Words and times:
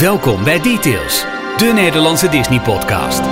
Welkom 0.00 0.44
bij 0.44 0.60
Details, 0.60 1.24
de 1.56 1.72
Nederlandse 1.74 2.28
Disney-podcast. 2.28 3.22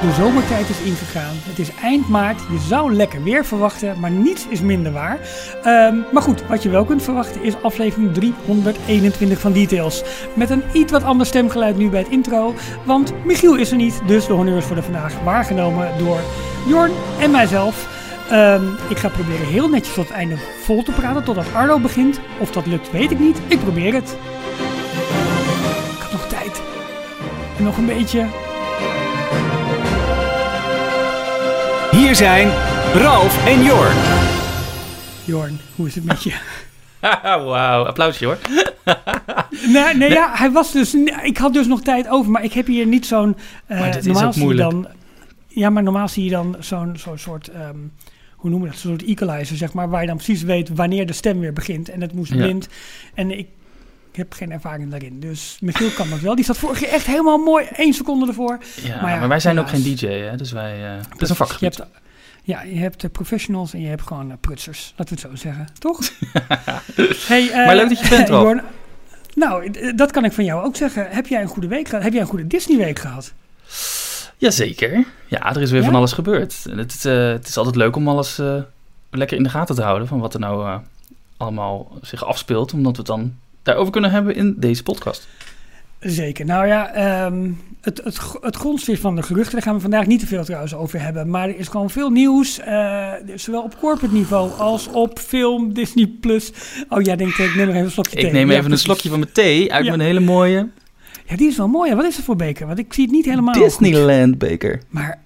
De 0.00 0.12
zomertijd 0.18 0.68
is 0.68 0.80
ingegaan. 0.80 1.34
Het 1.36 1.58
is 1.58 1.74
eind 1.82 2.08
maart. 2.08 2.40
Je 2.50 2.58
zou 2.58 2.94
lekker 2.94 3.22
weer 3.22 3.44
verwachten, 3.44 4.00
maar 4.00 4.10
niets 4.10 4.46
is 4.48 4.60
minder 4.60 4.92
waar. 4.92 5.18
Ehm, 5.62 5.96
maar 6.12 6.22
goed, 6.22 6.46
wat 6.46 6.62
je 6.62 6.68
wel 6.68 6.84
kunt 6.84 7.02
verwachten 7.02 7.42
is 7.42 7.62
aflevering 7.62 8.14
321 8.14 9.40
van 9.40 9.52
Details. 9.52 10.02
Met 10.34 10.50
een 10.50 10.62
iets 10.72 10.92
wat 10.92 11.04
ander 11.04 11.26
stemgeluid 11.26 11.76
nu 11.76 11.88
bij 11.88 12.00
het 12.00 12.10
intro. 12.10 12.54
Want 12.84 13.24
Michiel 13.24 13.54
is 13.54 13.70
er 13.70 13.76
niet, 13.76 14.00
dus 14.06 14.26
de 14.26 14.32
honneurs 14.32 14.66
worden 14.66 14.84
vandaag 14.84 15.22
waargenomen 15.24 15.98
door 15.98 16.20
Jorn 16.66 16.92
en 17.20 17.30
mijzelf. 17.30 17.88
Ehm, 18.30 18.62
ik 18.88 18.98
ga 18.98 19.08
proberen 19.08 19.46
heel 19.46 19.68
netjes 19.68 19.94
tot 19.94 20.08
het 20.08 20.16
einde 20.16 20.36
vol 20.62 20.82
te 20.82 20.92
praten, 20.92 21.24
totdat 21.24 21.54
Arno 21.54 21.78
begint. 21.78 22.20
Of 22.40 22.50
dat 22.50 22.66
lukt, 22.66 22.90
weet 22.90 23.10
ik 23.10 23.18
niet. 23.18 23.40
Ik 23.48 23.60
probeer 23.60 23.94
het. 23.94 24.16
Nog 27.64 27.76
een 27.76 27.86
beetje. 27.86 28.26
Hier 31.90 32.14
zijn 32.14 32.48
Ralf 32.94 33.46
en 33.46 33.62
Jorn. 33.64 33.96
Jorn, 35.24 35.58
hoe 35.76 35.86
is 35.86 35.94
het 35.94 36.04
met 36.04 36.22
je? 36.22 36.32
Wauw, 37.22 37.84
applausje 37.84 38.24
hoor. 38.24 38.38
Nee, 39.68 39.94
nee, 39.94 40.10
ja, 40.10 40.30
hij 40.34 40.50
was 40.50 40.72
dus. 40.72 40.94
Ik 41.22 41.36
had 41.36 41.52
dus 41.52 41.66
nog 41.66 41.80
tijd 41.82 42.08
over, 42.08 42.30
maar 42.30 42.44
ik 42.44 42.52
heb 42.52 42.66
hier 42.66 42.86
niet 42.86 43.06
zo'n. 43.06 43.36
eh, 43.66 43.78
Maar 43.78 43.92
dit 43.92 44.00
is 44.00 44.04
normaal 44.06 44.24
ook 44.26 44.32
zie 44.32 44.40
je 44.42 44.46
moeilijk. 44.48 44.70
dan. 44.70 44.86
Ja, 45.48 45.70
maar 45.70 45.82
normaal 45.82 46.08
zie 46.08 46.24
je 46.24 46.30
dan 46.30 46.56
zo'n 46.58 46.96
zo'n 46.96 47.18
soort. 47.18 47.48
ehm, 47.48 47.76
hoe 48.32 48.50
noemen 48.50 48.68
we 48.68 48.74
dat? 48.74 48.82
Zo'n 48.82 48.90
soort 48.98 49.04
equalizer, 49.08 49.56
zeg 49.56 49.72
maar. 49.72 49.88
Waar 49.90 50.00
je 50.00 50.06
dan 50.06 50.16
precies 50.16 50.42
weet 50.42 50.68
wanneer 50.74 51.06
de 51.06 51.12
stem 51.12 51.40
weer 51.40 51.52
begint. 51.52 51.88
En 51.88 52.00
het 52.00 52.12
moest 52.14 52.32
Ja. 52.32 52.36
blind. 52.36 52.68
En 53.14 53.38
ik. 53.38 53.48
Ik 54.14 54.20
heb 54.20 54.32
geen 54.32 54.52
ervaring 54.52 54.90
daarin. 54.90 55.20
Dus 55.20 55.56
Michiel 55.60 55.90
kan 55.90 56.10
dat 56.10 56.20
wel. 56.20 56.34
Die 56.34 56.44
zat 56.44 56.58
vorig 56.58 56.80
jaar 56.80 56.90
echt 56.90 57.06
helemaal 57.06 57.38
mooi. 57.38 57.64
één 57.64 57.92
seconde 57.92 58.26
ervoor. 58.26 58.58
Ja, 58.82 59.02
Maar 59.02 59.28
wij 59.28 59.40
zijn 59.40 59.58
ook 59.58 59.68
geen 59.68 59.82
DJ, 59.82 60.06
hè? 60.06 60.36
dus 60.36 60.52
wij. 60.52 60.78
het 60.78 61.04
is 61.08 61.20
een 61.20 61.26
Je 61.28 61.34
vakgebied. 61.34 61.76
hebt, 61.76 61.90
ja, 62.42 62.62
je 62.62 62.78
hebt 62.78 63.12
professionals 63.12 63.72
en 63.72 63.80
je 63.80 63.88
hebt 63.88 64.02
gewoon 64.06 64.38
prutsers. 64.40 64.94
Laten 64.96 65.16
we 65.16 65.22
het 65.22 65.30
zo 65.30 65.36
zeggen. 65.48 65.66
Toch? 65.78 65.98
hey, 67.28 67.50
eh, 67.50 67.66
Maar 67.66 67.76
leuk 67.76 67.88
dat 67.88 67.98
je 68.00 68.08
bent. 68.08 68.28
Jorn, 68.28 68.62
nou, 69.34 69.66
eh, 69.70 69.96
dat 69.96 70.10
kan 70.10 70.24
ik 70.24 70.32
van 70.32 70.44
jou 70.44 70.64
ook 70.64 70.76
zeggen. 70.76 71.06
Heb 71.10 71.26
jij 71.26 71.42
een 71.42 71.48
goede 71.48 71.68
week 71.68 71.88
gehad? 71.88 72.04
Heb 72.04 72.12
jij 72.12 72.22
een 72.22 72.28
goede 72.28 72.46
Disney-week 72.46 72.98
gehad? 72.98 73.32
Jazeker. 74.36 75.04
Ja, 75.26 75.54
er 75.54 75.62
is 75.62 75.70
weer 75.70 75.80
Ja? 75.80 75.86
van 75.86 75.94
alles 75.94 76.12
gebeurd. 76.12 76.64
En 76.70 76.78
Het, 76.78 76.94
is, 76.94 77.02
het 77.04 77.48
is 77.48 77.56
altijd 77.56 77.76
leuk 77.76 77.96
om 77.96 78.08
alles 78.08 78.40
lekker 79.10 79.36
in 79.36 79.42
de 79.42 79.48
gaten 79.48 79.74
te 79.74 79.82
houden 79.82 80.08
van 80.08 80.18
wat 80.18 80.34
er 80.34 80.40
nou 80.40 80.80
allemaal 81.36 81.98
zich 82.02 82.24
afspeelt, 82.24 82.72
omdat 82.72 82.92
we 82.92 82.98
het 82.98 83.06
dan 83.06 83.34
daarover 83.64 83.92
kunnen 83.92 84.10
hebben 84.10 84.34
in 84.34 84.54
deze 84.58 84.82
podcast. 84.82 85.28
Zeker. 86.00 86.44
Nou 86.44 86.66
ja, 86.66 86.92
ehm, 86.92 87.50
het, 87.80 88.00
het, 88.04 88.18
het 88.40 88.56
grondstof 88.56 88.98
van 88.98 89.16
de 89.16 89.22
geruchten, 89.22 89.52
daar 89.52 89.62
gaan 89.62 89.74
we 89.74 89.80
vandaag 89.80 90.06
niet 90.06 90.20
te 90.20 90.26
veel 90.26 90.44
trouwens 90.44 90.74
over 90.74 91.00
hebben. 91.00 91.30
Maar 91.30 91.48
er 91.48 91.58
is 91.58 91.68
gewoon 91.68 91.90
veel 91.90 92.10
nieuws, 92.10 92.58
eh, 92.58 93.12
zowel 93.34 93.62
op 93.62 93.78
corporate 93.78 94.14
niveau 94.14 94.52
als 94.52 94.88
op 94.88 95.18
film, 95.18 95.72
Disney+. 95.72 96.06
Plus. 96.20 96.52
Oh 96.88 97.02
ja, 97.02 97.16
denk 97.16 97.34
ik, 97.36 97.54
neem 97.54 97.66
nog 97.66 97.74
even 97.74 97.84
een 97.86 97.90
slokje 97.90 98.16
thee. 98.16 98.26
Ik 98.26 98.32
neem 98.32 98.50
Ja, 98.50 98.58
even 98.58 98.72
een 98.72 98.78
slokje 98.78 99.08
van 99.08 99.18
mijn 99.18 99.32
thee 99.32 99.72
uit 99.72 99.84
Ja. 99.84 99.90
mijn 99.96 100.02
hele 100.08 100.20
mooie 100.20 100.68
Ja, 101.26 101.36
die 101.36 101.48
is 101.48 101.56
wel 101.56 101.68
mooi. 101.68 101.94
Wat 101.94 102.04
is 102.04 102.16
het 102.16 102.24
voor 102.24 102.36
beker? 102.36 102.66
Want 102.66 102.78
ik 102.78 102.92
zie 102.92 103.04
het 103.04 103.12
niet 103.12 103.24
helemaal 103.24 103.54
goed. 103.54 103.62
Disneyland 103.62 104.38
beker. 104.38 104.80
Maar, 104.88 105.18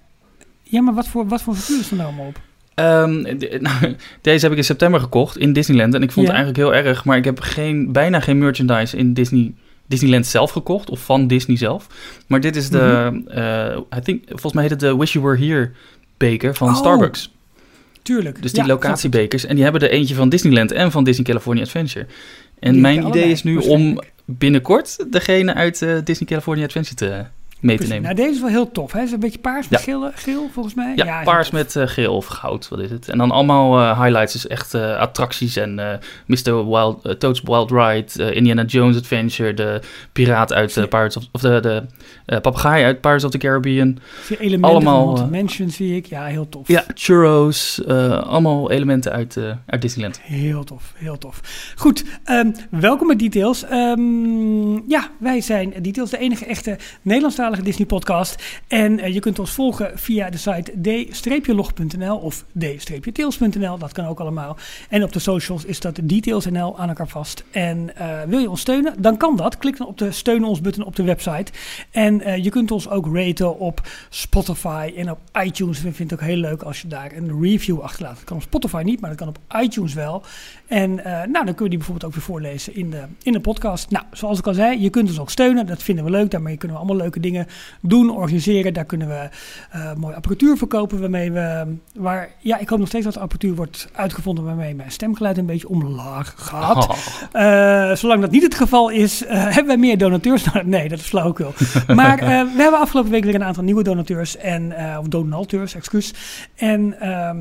ja, 0.63 0.81
maar 0.81 0.93
wat 0.93 1.07
voor, 1.07 1.27
wat 1.27 1.41
voor 1.41 1.55
figuur 1.55 1.79
is 1.79 1.89
er 1.89 1.95
nou 1.95 2.07
allemaal 2.07 2.27
op? 2.27 2.39
Ehm, 2.79 3.37
de- 3.37 3.57
nou, 3.61 3.95
deze 4.21 4.41
heb 4.43 4.51
ik 4.51 4.57
in 4.57 4.63
september 4.63 4.99
gekocht 4.99 5.37
in 5.37 5.53
Disneyland. 5.53 5.93
En 5.93 6.01
ik 6.03 6.11
vond 6.11 6.27
Ja. 6.27 6.33
het 6.33 6.41
eigenlijk 6.43 6.73
heel 6.75 6.83
erg. 6.91 7.05
Maar 7.05 7.17
ik 7.17 7.25
heb 7.25 7.39
geen, 7.39 7.91
bijna 7.91 8.19
geen 8.19 8.37
merchandise 8.37 8.97
in 8.97 9.13
Disney, 9.13 9.53
Disneyland 9.87 10.25
zelf 10.27 10.51
gekocht. 10.51 10.89
Of 10.89 10.99
van 10.99 11.27
Disney 11.27 11.57
zelf. 11.57 11.87
Maar 12.27 12.39
dit 12.39 12.55
is 12.55 12.69
de... 12.69 13.21
Eh, 13.27 13.97
I 13.97 14.01
think, 14.01 14.23
volgens 14.27 14.53
mij 14.53 14.61
heet 14.63 14.71
het 14.71 14.79
de 14.79 14.97
Wish 14.97 15.13
You 15.13 15.25
Were 15.25 15.45
Here 15.45 15.71
beker 16.17 16.55
van 16.55 16.67
Oh, 16.69 16.75
Starbucks. 16.75 17.31
Tuurlijk. 18.01 18.41
Dus 18.41 18.51
die 18.51 18.61
Ja, 18.61 18.67
locatiebekers. 18.67 19.45
En 19.45 19.55
die 19.55 19.63
hebben 19.63 19.81
er 19.81 19.89
eentje 19.89 20.15
van 20.15 20.29
Disneyland 20.29 20.71
en 20.71 20.91
van 20.91 21.03
Disney 21.03 21.25
California 21.25 21.63
Adventure. 21.63 22.05
En 22.59 22.71
Die 22.71 22.81
mijn 22.81 23.07
idee 23.07 23.29
is 23.31 23.43
nu 23.43 23.57
om 23.57 23.99
binnenkort 24.25 25.05
degene 25.11 25.53
uit 25.53 25.81
eh, 25.81 25.93
Disney 26.03 26.29
California 26.29 26.65
Adventure 26.65 26.95
te, 26.95 27.23
mee 27.59 27.77
te 27.77 27.87
nemen. 27.87 28.01
Nou, 28.03 28.15
deze 28.15 28.29
is 28.29 28.39
wel 28.39 28.49
heel 28.49 28.71
tof. 28.71 28.91
Hè? 28.91 29.01
Is 29.01 29.11
een 29.11 29.19
beetje 29.19 29.39
paars 29.39 29.67
met 29.69 29.79
Ja. 29.79 29.85
geel, 29.85 30.09
geel, 30.15 30.49
volgens 30.53 30.75
mij. 30.75 30.93
Ja, 30.95 31.05
heel 31.15 31.23
paars 31.23 31.51
met 31.51 31.75
eh, 31.75 31.87
geel 31.87 32.15
of 32.15 32.25
goud, 32.25 32.67
wat 32.69 32.79
is 32.79 32.89
het? 32.91 33.09
En 33.09 33.17
dan 33.17 33.31
allemaal 33.31 33.79
eh, 33.79 34.01
highlights, 34.01 34.33
dus 34.33 34.47
echt 34.47 34.73
eh, 34.73 34.97
attracties 34.97 35.55
en 35.55 35.79
eh 35.79 35.97
Mr. 36.25 36.69
Wild, 36.69 37.05
eh, 37.05 37.11
Toad's 37.13 37.41
Wild 37.43 37.71
Ride, 37.71 38.23
eh, 38.29 38.35
Indiana 38.35 38.63
Jones 38.63 38.97
Adventure, 38.97 39.53
de 39.53 39.81
piraat 40.11 40.53
uit 40.53 40.69
eh, 40.77 40.83
Ja. 40.83 40.87
Pirates 40.89 41.17
of, 41.17 41.23
of 41.31 41.41
de, 41.41 41.59
de 41.59 41.83
eh, 42.25 42.39
papegaai 42.39 42.83
uit 42.83 43.01
Pirates 43.01 43.23
of 43.23 43.31
the 43.31 43.37
Caribbean. 43.37 43.97
Zie 44.23 44.37
je 44.37 44.43
elementen 44.43 44.69
allemaal, 44.69 45.17
eh, 45.17 45.27
Mansion 45.27 45.69
zie 45.69 45.95
ik. 45.95 46.05
Ja, 46.05 46.25
heel 46.25 46.49
tof. 46.49 46.67
Ja, 46.67 46.83
churros, 46.93 47.83
eh, 47.85 48.17
allemaal 48.21 48.71
elementen 48.71 49.11
uit, 49.11 49.37
eh, 49.37 49.51
uit 49.65 49.81
Disneyland. 49.81 50.19
Heel 50.21 50.63
tof, 50.63 50.93
heel 50.95 51.17
tof. 51.17 51.41
Goed, 51.75 52.03
ehm, 52.23 52.51
welkom 52.69 53.07
bij 53.07 53.15
Details. 53.15 53.63
Ehm, 53.63 54.89
ja, 54.89 55.07
wij 55.19 55.41
zijn 55.41 55.73
Details, 55.81 56.09
de 56.09 56.17
enige 56.17 56.45
echte 56.45 56.77
Disney-podcast. 57.57 58.61
En 58.67 58.99
eh, 58.99 59.13
je 59.13 59.19
kunt 59.19 59.39
ons 59.39 59.51
volgen 59.51 59.91
via 59.95 60.29
de 60.29 60.37
site 60.37 60.71
d-log.nl 60.81 62.17
of 62.17 62.45
d-tails.nl. 62.59 63.77
Dat 63.77 63.91
kan 63.91 64.05
ook 64.05 64.19
allemaal. 64.19 64.57
En 64.89 65.03
op 65.03 65.13
de 65.13 65.19
socials 65.19 65.65
is 65.65 65.79
dat 65.79 65.99
Details.nl 66.03 66.79
aan 66.79 66.87
elkaar 66.87 67.07
vast. 67.07 67.43
En 67.51 67.95
eh, 67.95 68.21
wil 68.27 68.39
je 68.39 68.49
ons 68.49 68.61
steunen, 68.61 69.01
dan 69.01 69.17
kan 69.17 69.35
dat. 69.35 69.57
Klik 69.57 69.77
dan 69.77 69.87
op 69.87 69.97
de 69.97 70.11
steun 70.11 70.43
ons 70.43 70.61
button 70.61 70.83
op 70.83 70.95
de 70.95 71.03
website. 71.03 71.51
En 71.91 72.21
eh, 72.21 72.43
je 72.43 72.49
kunt 72.49 72.71
ons 72.71 72.89
ook 72.89 73.15
raten 73.15 73.59
op 73.59 73.81
Spotify 74.09 74.93
en 74.95 75.11
op 75.11 75.19
iTunes. 75.43 75.81
We 75.81 75.93
vinden 75.93 76.17
het 76.17 76.23
ook 76.23 76.29
heel 76.29 76.41
leuk 76.41 76.61
als 76.61 76.81
je 76.81 76.87
daar 76.87 77.11
een 77.11 77.41
review 77.41 77.79
achterlaat. 77.79 78.15
Dat 78.15 78.23
kan 78.23 78.37
op 78.37 78.43
Spotify 78.43 78.81
niet, 78.85 78.99
maar 79.01 79.09
dat 79.09 79.19
kan 79.19 79.27
op 79.27 79.39
iTunes 79.61 79.93
wel. 79.93 80.23
En 80.69 81.03
eh, 81.03 81.11
nou, 81.11 81.45
dan 81.45 81.55
kun 81.55 81.63
je 81.63 81.69
die 81.69 81.77
bijvoorbeeld 81.77 82.05
ook 82.05 82.13
weer 82.13 82.23
voorlezen 82.23 82.75
in 82.75 82.89
de, 82.89 83.03
in 83.21 83.33
de 83.33 83.39
podcast. 83.39 83.91
Nou, 83.91 84.05
zoals 84.11 84.39
ik 84.39 84.47
al 84.47 84.53
zei, 84.53 84.81
je 84.81 84.89
kunt 84.89 85.09
ons 85.09 85.19
ook 85.19 85.29
steunen. 85.29 85.65
Dat 85.65 85.83
vinden 85.83 86.03
we 86.05 86.11
leuk. 86.11 86.31
Daarmee 86.31 86.57
kunnen 86.57 86.77
we 86.77 86.83
allemaal 86.83 87.01
leuke 87.01 87.19
dingen 87.19 87.47
doen, 87.81 88.09
organiseren. 88.09 88.73
Daar 88.73 88.85
kunnen 88.85 89.07
we 89.07 89.29
eh 89.71 89.93
mooie 89.93 90.15
apparatuur 90.15 90.57
verkopen 90.57 90.99
waarmee 90.99 91.31
we... 91.31 91.75
Waar, 91.93 92.29
ja, 92.39 92.57
ik 92.57 92.69
hoop 92.69 92.79
nog 92.79 92.87
steeds 92.87 93.05
dat 93.05 93.13
de 93.13 93.19
apparatuur 93.19 93.55
wordt 93.55 93.89
uitgevonden 93.93 94.43
waarmee 94.45 94.75
mijn 94.75 94.91
stemgeluid 94.91 95.37
een 95.37 95.45
beetje 95.45 95.69
omlaag 95.69 96.33
gaat. 96.37 96.87
Oh. 96.87 96.97
Eh, 97.31 97.95
zolang 97.95 98.21
dat 98.21 98.31
niet 98.31 98.43
het 98.43 98.55
geval 98.55 98.89
is, 98.89 99.23
hebben 99.27 99.67
wij 99.67 99.77
meer 99.77 99.97
donateurs. 99.97 100.45
Nee, 100.63 100.89
dat 100.89 100.99
is 100.99 101.05
flauwekul. 101.05 101.53
Maar 101.95 102.17
we 102.17 102.61
hebben 102.61 102.79
afgelopen 102.79 103.11
week 103.11 103.23
weer 103.23 103.35
een 103.35 103.43
aantal 103.43 103.63
nieuwe 103.63 103.83
donateurs. 103.83 104.37
En, 104.37 104.73
of 104.99 105.07
donateurs, 105.07 105.75
excuus. 105.75 106.13
En 106.55 106.99
ehm 106.99 107.37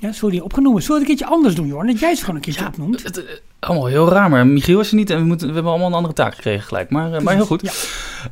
ja, 0.00 0.28
die 0.28 0.44
opgenomen? 0.44 0.82
Zullen 0.82 1.00
we 1.00 1.02
het 1.02 1.10
een 1.10 1.16
keertje 1.16 1.34
anders 1.34 1.54
doen, 1.54 1.66
Jorn? 1.66 1.86
Dat 1.86 1.98
jij 2.00 2.14
ze 2.14 2.20
gewoon 2.20 2.36
een 2.36 2.42
keertje 2.42 2.62
Ja, 2.62 2.68
opnoemt. 2.68 3.02
het, 3.02 3.24
eh, 3.24 3.32
allemaal 3.58 3.86
heel 3.86 4.08
raar, 4.08 4.30
maar 4.30 4.46
Michiel 4.46 4.80
is 4.80 4.90
er 4.90 4.96
niet 4.96 5.10
en 5.10 5.18
we, 5.18 5.24
moeten, 5.24 5.46
we 5.48 5.54
hebben 5.54 5.70
allemaal 5.70 5.88
een 5.88 5.94
andere 5.96 6.14
taak 6.14 6.34
gekregen 6.34 6.62
gelijk. 6.66 6.90
Maar, 6.90 7.12
eh, 7.12 7.20
maar 7.20 7.34
heel 7.34 7.46
goed. 7.46 7.60
Ja. 7.62 7.70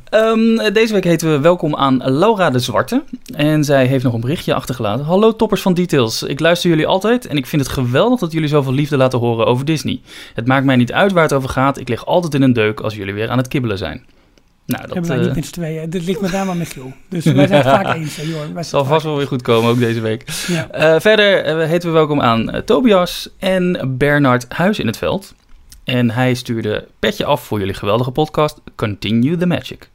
Ehm, 0.09 0.73
deze 0.73 0.93
week 0.93 1.03
heten 1.03 1.31
we 1.31 1.39
welkom 1.39 1.75
aan 1.75 2.01
Laura 2.03 2.49
de 2.49 2.59
Zwarte. 2.59 3.03
En 3.35 3.63
zij 3.63 3.85
heeft 3.85 4.03
nog 4.03 4.13
een 4.13 4.19
berichtje 4.19 4.53
achtergelaten. 4.53 5.05
Hallo 5.05 5.35
toppers 5.35 5.61
van 5.61 5.73
Details. 5.73 6.23
Ik 6.23 6.39
luister 6.39 6.69
jullie 6.69 6.87
altijd 6.87 7.27
en 7.27 7.37
ik 7.37 7.45
vind 7.45 7.61
het 7.61 7.71
geweldig 7.71 8.19
dat 8.19 8.31
jullie 8.31 8.47
zoveel 8.49 8.73
liefde 8.73 8.97
laten 8.97 9.19
horen 9.19 9.45
over 9.45 9.65
Disney. 9.65 10.01
Het 10.33 10.47
maakt 10.47 10.65
mij 10.65 10.75
niet 10.75 10.93
uit 10.93 11.11
waar 11.11 11.23
het 11.23 11.33
over 11.33 11.49
gaat. 11.49 11.77
Ik 11.79 11.89
lig 11.89 12.05
altijd 12.05 12.33
in 12.33 12.41
een 12.41 12.53
deuk 12.53 12.79
als 12.79 12.95
jullie 12.95 13.13
weer 13.13 13.29
aan 13.29 13.37
het 13.37 13.47
kibbelen 13.47 13.77
zijn. 13.77 14.05
Nou, 14.69 14.81
dat 14.81 14.93
hebben 14.93 15.09
wij 15.11 15.19
eh, 15.19 15.25
niet 15.25 15.35
met 15.35 15.45
z'n 15.45 15.51
tweeën. 15.51 15.89
Dit 15.89 16.05
ligt 16.05 16.21
met 16.21 16.31
name 16.31 16.51
aan 16.51 16.57
Michiel. 16.57 16.93
Dus 17.07 17.25
wij 17.25 17.47
zijn 17.47 17.61
het 17.65 17.73
vaak 17.83 17.95
eens. 17.95 18.15
Wij 18.15 18.25
zijn 18.25 18.65
zal 18.65 18.79
het 18.79 18.89
vast 18.89 19.03
wel 19.03 19.17
weer 19.17 19.27
goed 19.27 19.41
komen, 19.41 19.69
ook 19.69 19.79
deze 19.79 20.01
week. 20.01 20.23
Ja. 20.47 20.69
Eh, 20.69 20.99
verder 20.99 21.43
eh, 21.43 21.67
heten 21.67 21.89
we 21.89 21.95
welkom 21.95 22.21
aan 22.21 22.61
Tobias 22.65 23.29
en 23.37 23.95
Bernard 23.97 24.45
Huis 24.49 24.79
in 24.79 24.87
het 24.87 24.97
veld. 24.97 25.33
En 25.83 26.11
hij 26.11 26.33
stuurde 26.33 26.87
petje 26.99 27.25
af 27.25 27.43
voor 27.43 27.59
jullie 27.59 27.73
geweldige 27.73 28.11
podcast. 28.11 28.61
Continue 28.75 29.37
the 29.37 29.45
Magic. 29.45 29.89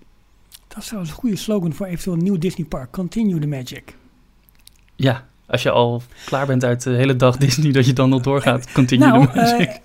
Dat 0.68 0.78
is 0.78 0.84
trouwens 0.84 1.12
een 1.12 1.18
goede 1.18 1.36
slogan 1.36 1.72
voor 1.72 1.86
eventueel 1.86 2.16
een 2.16 2.22
nieuw 2.22 2.38
Disney 2.38 2.66
park. 2.66 2.90
Continue 2.90 3.38
the 3.38 3.46
magic. 3.46 3.94
Ja, 4.96 5.26
als 5.54 5.62
je 5.62 5.70
al 5.70 6.02
klaar 6.24 6.46
bent 6.46 6.64
uit 6.64 6.82
de 6.82 6.90
hele 6.90 7.16
dag 7.16 7.36
Disney, 7.46 7.72
dat 7.72 7.86
je 7.86 7.92
dan 7.92 8.08
nog 8.08 8.20
doorgaat. 8.22 8.72
Continue 8.72 9.08
nou, 9.08 9.26
the 9.26 9.32
Magic. 9.34 9.68
eh, 9.68 9.76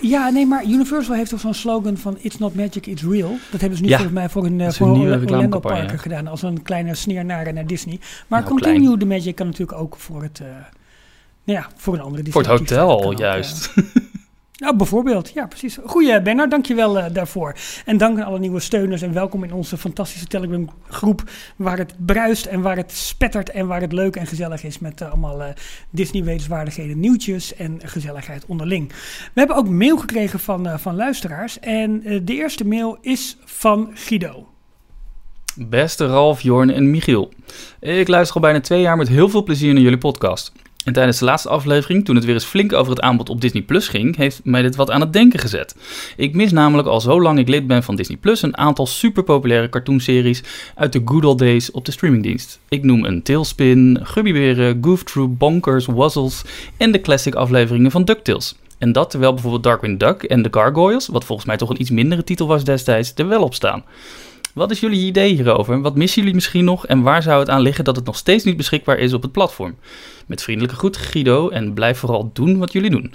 ja, 0.00 0.28
nee, 0.28 0.46
maar 0.46 0.64
Universal 0.64 1.14
heeft 1.14 1.30
toch 1.30 1.40
zo'n 1.40 1.54
slogan 1.54 1.96
van 1.96 2.16
It's 2.20 2.38
not 2.38 2.54
magic, 2.54 2.86
it's 2.86 3.02
real. 3.02 3.36
Dat 3.50 3.60
hebben 3.60 3.78
ze 3.78 3.84
nu 3.84 3.90
Ja, 3.90 3.96
volgens 3.96 4.18
mij 4.18 4.28
voor 4.28 4.44
een, 4.46 4.60
eh, 4.60 4.70
voor 4.70 4.86
een 4.88 5.20
Orlando 5.30 5.60
Parker 5.60 5.98
gedaan. 5.98 6.26
Als 6.26 6.42
een 6.42 6.62
kleine 6.62 6.94
sneer 6.94 7.24
naar, 7.24 7.52
naar 7.52 7.66
Disney. 7.66 7.98
Maar 8.26 8.40
Nou, 8.40 8.52
Continue 8.52 8.80
klein. 8.82 8.98
the 8.98 9.06
magic 9.06 9.34
kan 9.34 9.46
natuurlijk 9.46 9.78
ook 9.78 9.96
voor 9.96 10.22
het... 10.22 10.40
eh, 10.40 10.46
nou 11.44 11.58
ja, 11.58 11.66
voor 11.76 11.94
een 11.94 12.00
andere 12.00 12.30
voor 12.30 12.42
Disney 12.42 12.58
het 12.58 12.70
hotel, 12.70 13.18
juist. 13.18 13.74
Nou, 14.56 14.76
bijvoorbeeld. 14.76 15.30
Ja, 15.34 15.46
precies. 15.46 15.78
Goeie, 15.84 16.22
Bernard. 16.22 16.50
Dankjewel 16.50 16.98
uh, 16.98 17.04
daarvoor. 17.12 17.54
En 17.84 17.96
dank 17.96 18.18
aan 18.18 18.26
alle 18.26 18.38
nieuwe 18.38 18.60
steuners 18.60 19.02
en 19.02 19.12
welkom 19.12 19.44
in 19.44 19.52
onze 19.52 19.76
fantastische 19.76 20.26
Telegram 20.26 20.70
groep 20.88 21.22
waar 21.56 21.78
het 21.78 21.94
bruist 22.06 22.46
en 22.46 22.60
waar 22.60 22.76
het 22.76 22.92
spettert 22.92 23.50
en 23.50 23.66
waar 23.66 23.80
het 23.80 23.92
leuk 23.92 24.16
en 24.16 24.26
gezellig 24.26 24.64
is 24.64 24.78
met 24.78 25.00
uh, 25.00 25.08
allemaal 25.08 25.40
uh, 25.40 25.46
Disney 25.90 26.24
wetenswaardigheden, 26.24 27.00
nieuwtjes 27.00 27.54
en 27.54 27.80
gezelligheid 27.84 28.46
onderling. 28.46 28.88
We 29.34 29.40
hebben 29.40 29.56
ook 29.56 29.68
mail 29.68 29.96
gekregen 29.96 30.40
van, 30.40 30.78
van 30.78 30.96
luisteraars 30.96 31.60
en 31.60 32.00
de 32.02 32.34
eerste 32.34 32.66
mail 32.66 32.98
is 33.00 33.36
van 33.44 33.90
Guido. 33.94 34.48
Beste 35.54 36.06
Ralf, 36.06 36.40
Jorn 36.40 36.70
en 36.70 36.90
Michiel. 36.90 37.32
Ik 37.80 38.08
luister 38.08 38.34
al 38.36 38.42
bijna 38.42 38.60
twee 38.60 38.80
jaar 38.80 38.96
met 38.96 39.08
heel 39.08 39.28
veel 39.28 39.42
plezier 39.42 39.72
naar 39.72 39.82
jullie 39.82 39.98
podcast. 39.98 40.52
En 40.86 40.92
tijdens 40.92 41.18
de 41.18 41.24
laatste 41.24 41.48
aflevering, 41.48 42.04
toen 42.04 42.14
het 42.14 42.24
weer 42.24 42.34
eens 42.34 42.44
flink 42.44 42.72
over 42.72 42.92
het 42.92 43.00
aanbod 43.00 43.28
op 43.28 43.40
Disney 43.40 43.62
Plus 43.62 43.88
ging, 43.88 44.16
heeft 44.16 44.40
mij 44.44 44.62
dit 44.62 44.76
wat 44.76 44.90
aan 44.90 45.00
het 45.00 45.12
denken 45.12 45.38
gezet. 45.38 45.76
Ik 46.16 46.34
mis 46.34 46.52
namelijk 46.52 46.88
al 46.88 47.00
zo 47.00 47.22
lang 47.22 47.38
ik 47.38 47.48
lid 47.48 47.66
ben 47.66 47.82
van 47.82 47.96
Disney 47.96 48.16
Plus 48.16 48.42
een 48.42 48.56
aantal 48.56 48.86
superpopulaire 48.86 49.68
cartoonseries 49.68 50.42
uit 50.74 50.92
de 50.92 51.02
good 51.04 51.24
old 51.24 51.38
days 51.38 51.70
op 51.70 51.84
de 51.84 51.92
streamingdienst. 51.92 52.58
Ik 52.68 52.82
noem 52.82 53.04
een 53.04 53.22
Tailspin, 53.22 53.98
Gummiberen, 54.02 54.78
Goof 54.80 55.02
Troop, 55.02 55.38
Bonkers, 55.38 55.86
Wuzzles 55.86 56.42
en 56.76 56.92
de 56.92 57.00
classic 57.00 57.34
afleveringen 57.34 57.90
van 57.90 58.04
DuckTales. 58.04 58.54
En 58.78 58.92
dat 58.92 59.10
terwijl 59.10 59.32
bijvoorbeeld 59.32 59.62
Darkwing 59.62 59.98
Duck 59.98 60.22
en 60.22 60.42
The 60.42 60.48
Gargoyles, 60.50 61.06
wat 61.06 61.24
volgens 61.24 61.46
mij 61.46 61.56
toch 61.56 61.70
een 61.70 61.80
iets 61.80 61.90
mindere 61.90 62.24
titel 62.24 62.46
was 62.46 62.64
destijds, 62.64 63.12
er 63.14 63.28
wel 63.28 63.42
op 63.42 63.54
staan. 63.54 63.84
Wat 64.56 64.70
is 64.70 64.80
jullie 64.80 65.06
idee 65.06 65.34
hierover? 65.34 65.80
Wat 65.80 65.96
missen 65.96 66.18
jullie 66.18 66.34
misschien 66.34 66.64
nog? 66.64 66.86
En 66.86 67.02
waar 67.02 67.22
zou 67.22 67.38
het 67.40 67.48
aan 67.50 67.60
liggen 67.60 67.84
dat 67.84 67.96
het 67.96 68.04
nog 68.04 68.16
steeds 68.16 68.44
niet 68.44 68.56
beschikbaar 68.56 68.98
is 68.98 69.12
op 69.12 69.22
het 69.22 69.32
platform? 69.32 69.74
Met 70.26 70.42
vriendelijke 70.42 70.76
groet, 70.76 70.96
Guido. 70.96 71.48
En 71.48 71.72
blijf 71.72 71.98
vooral 71.98 72.30
doen 72.32 72.58
wat 72.58 72.72
jullie 72.72 72.90
doen. 72.90 73.14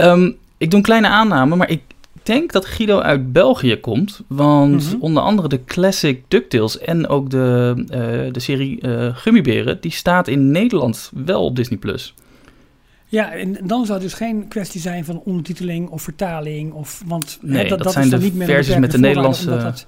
Um, 0.00 0.36
ik 0.58 0.70
doe 0.70 0.78
een 0.78 0.84
kleine 0.84 1.08
aanname, 1.08 1.56
maar 1.56 1.70
ik 1.70 1.82
denk 2.22 2.52
dat 2.52 2.64
Guido 2.66 2.98
uit 2.98 3.32
België 3.32 3.76
komt. 3.76 4.20
Want 4.26 4.84
Mhm. 4.92 5.00
onder 5.00 5.22
andere 5.22 5.48
de 5.48 5.64
classic 5.64 6.22
DuckTales 6.28 6.78
en 6.78 7.08
ook 7.08 7.30
de, 7.30 7.74
eh, 7.88 8.32
de 8.32 8.40
serie 8.40 8.80
eh 8.80 9.16
Gummiberen... 9.16 9.80
die 9.80 9.92
staat 9.92 10.28
in 10.28 10.50
Nederland 10.50 11.10
wel 11.24 11.44
op 11.44 11.56
Disney+. 11.56 11.78
Plus. 11.78 12.14
Ja, 13.06 13.32
en 13.32 13.52
dan 13.64 13.86
zou 13.86 13.98
het 13.98 14.08
dus 14.08 14.14
geen 14.18 14.48
kwestie 14.48 14.80
zijn 14.80 15.04
van 15.04 15.20
ondertiteling 15.24 15.88
of 15.88 16.02
vertaling. 16.02 16.72
Of, 16.72 17.02
want 17.06 17.38
hè, 17.42 17.48
Nee, 17.48 17.68
dat 17.68 17.86
is 17.86 17.92
zijn 17.92 18.10
dan 18.10 18.18
de 18.18 18.24
niet 18.24 18.34
meer 18.34 18.46
versies 18.46 18.76
met 18.76 18.90
de 18.90 18.98
Nederlandse- 18.98 19.48
dat- 19.58 19.86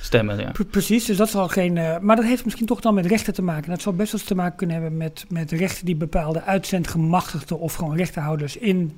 Stemmen, 0.00 0.38
ja. 0.38 0.50
Pre- 0.50 0.64
Precies, 0.64 1.04
dus 1.04 1.16
dat 1.16 1.28
zal 1.30 1.48
geen. 1.48 1.76
eh, 1.76 1.98
maar 1.98 2.16
dat 2.16 2.24
heeft 2.24 2.44
misschien 2.44 2.66
toch 2.66 2.80
dan 2.80 2.94
met 2.94 3.06
rechten 3.06 3.34
te 3.34 3.42
maken. 3.42 3.70
Dat 3.70 3.80
zal 3.82 3.92
best 3.92 4.12
wel 4.12 4.20
eens 4.20 4.28
te 4.28 4.34
maken 4.34 4.56
kunnen 4.56 4.76
hebben 4.80 4.96
met, 4.96 5.24
met 5.28 5.50
rechten 5.50 5.84
die 5.86 5.96
bepaalde 5.96 6.42
uitzendgemachtigden 6.42 7.58
of 7.58 7.74
gewoon 7.74 7.96
rechtenhouders 7.96 8.56
in 8.56 8.96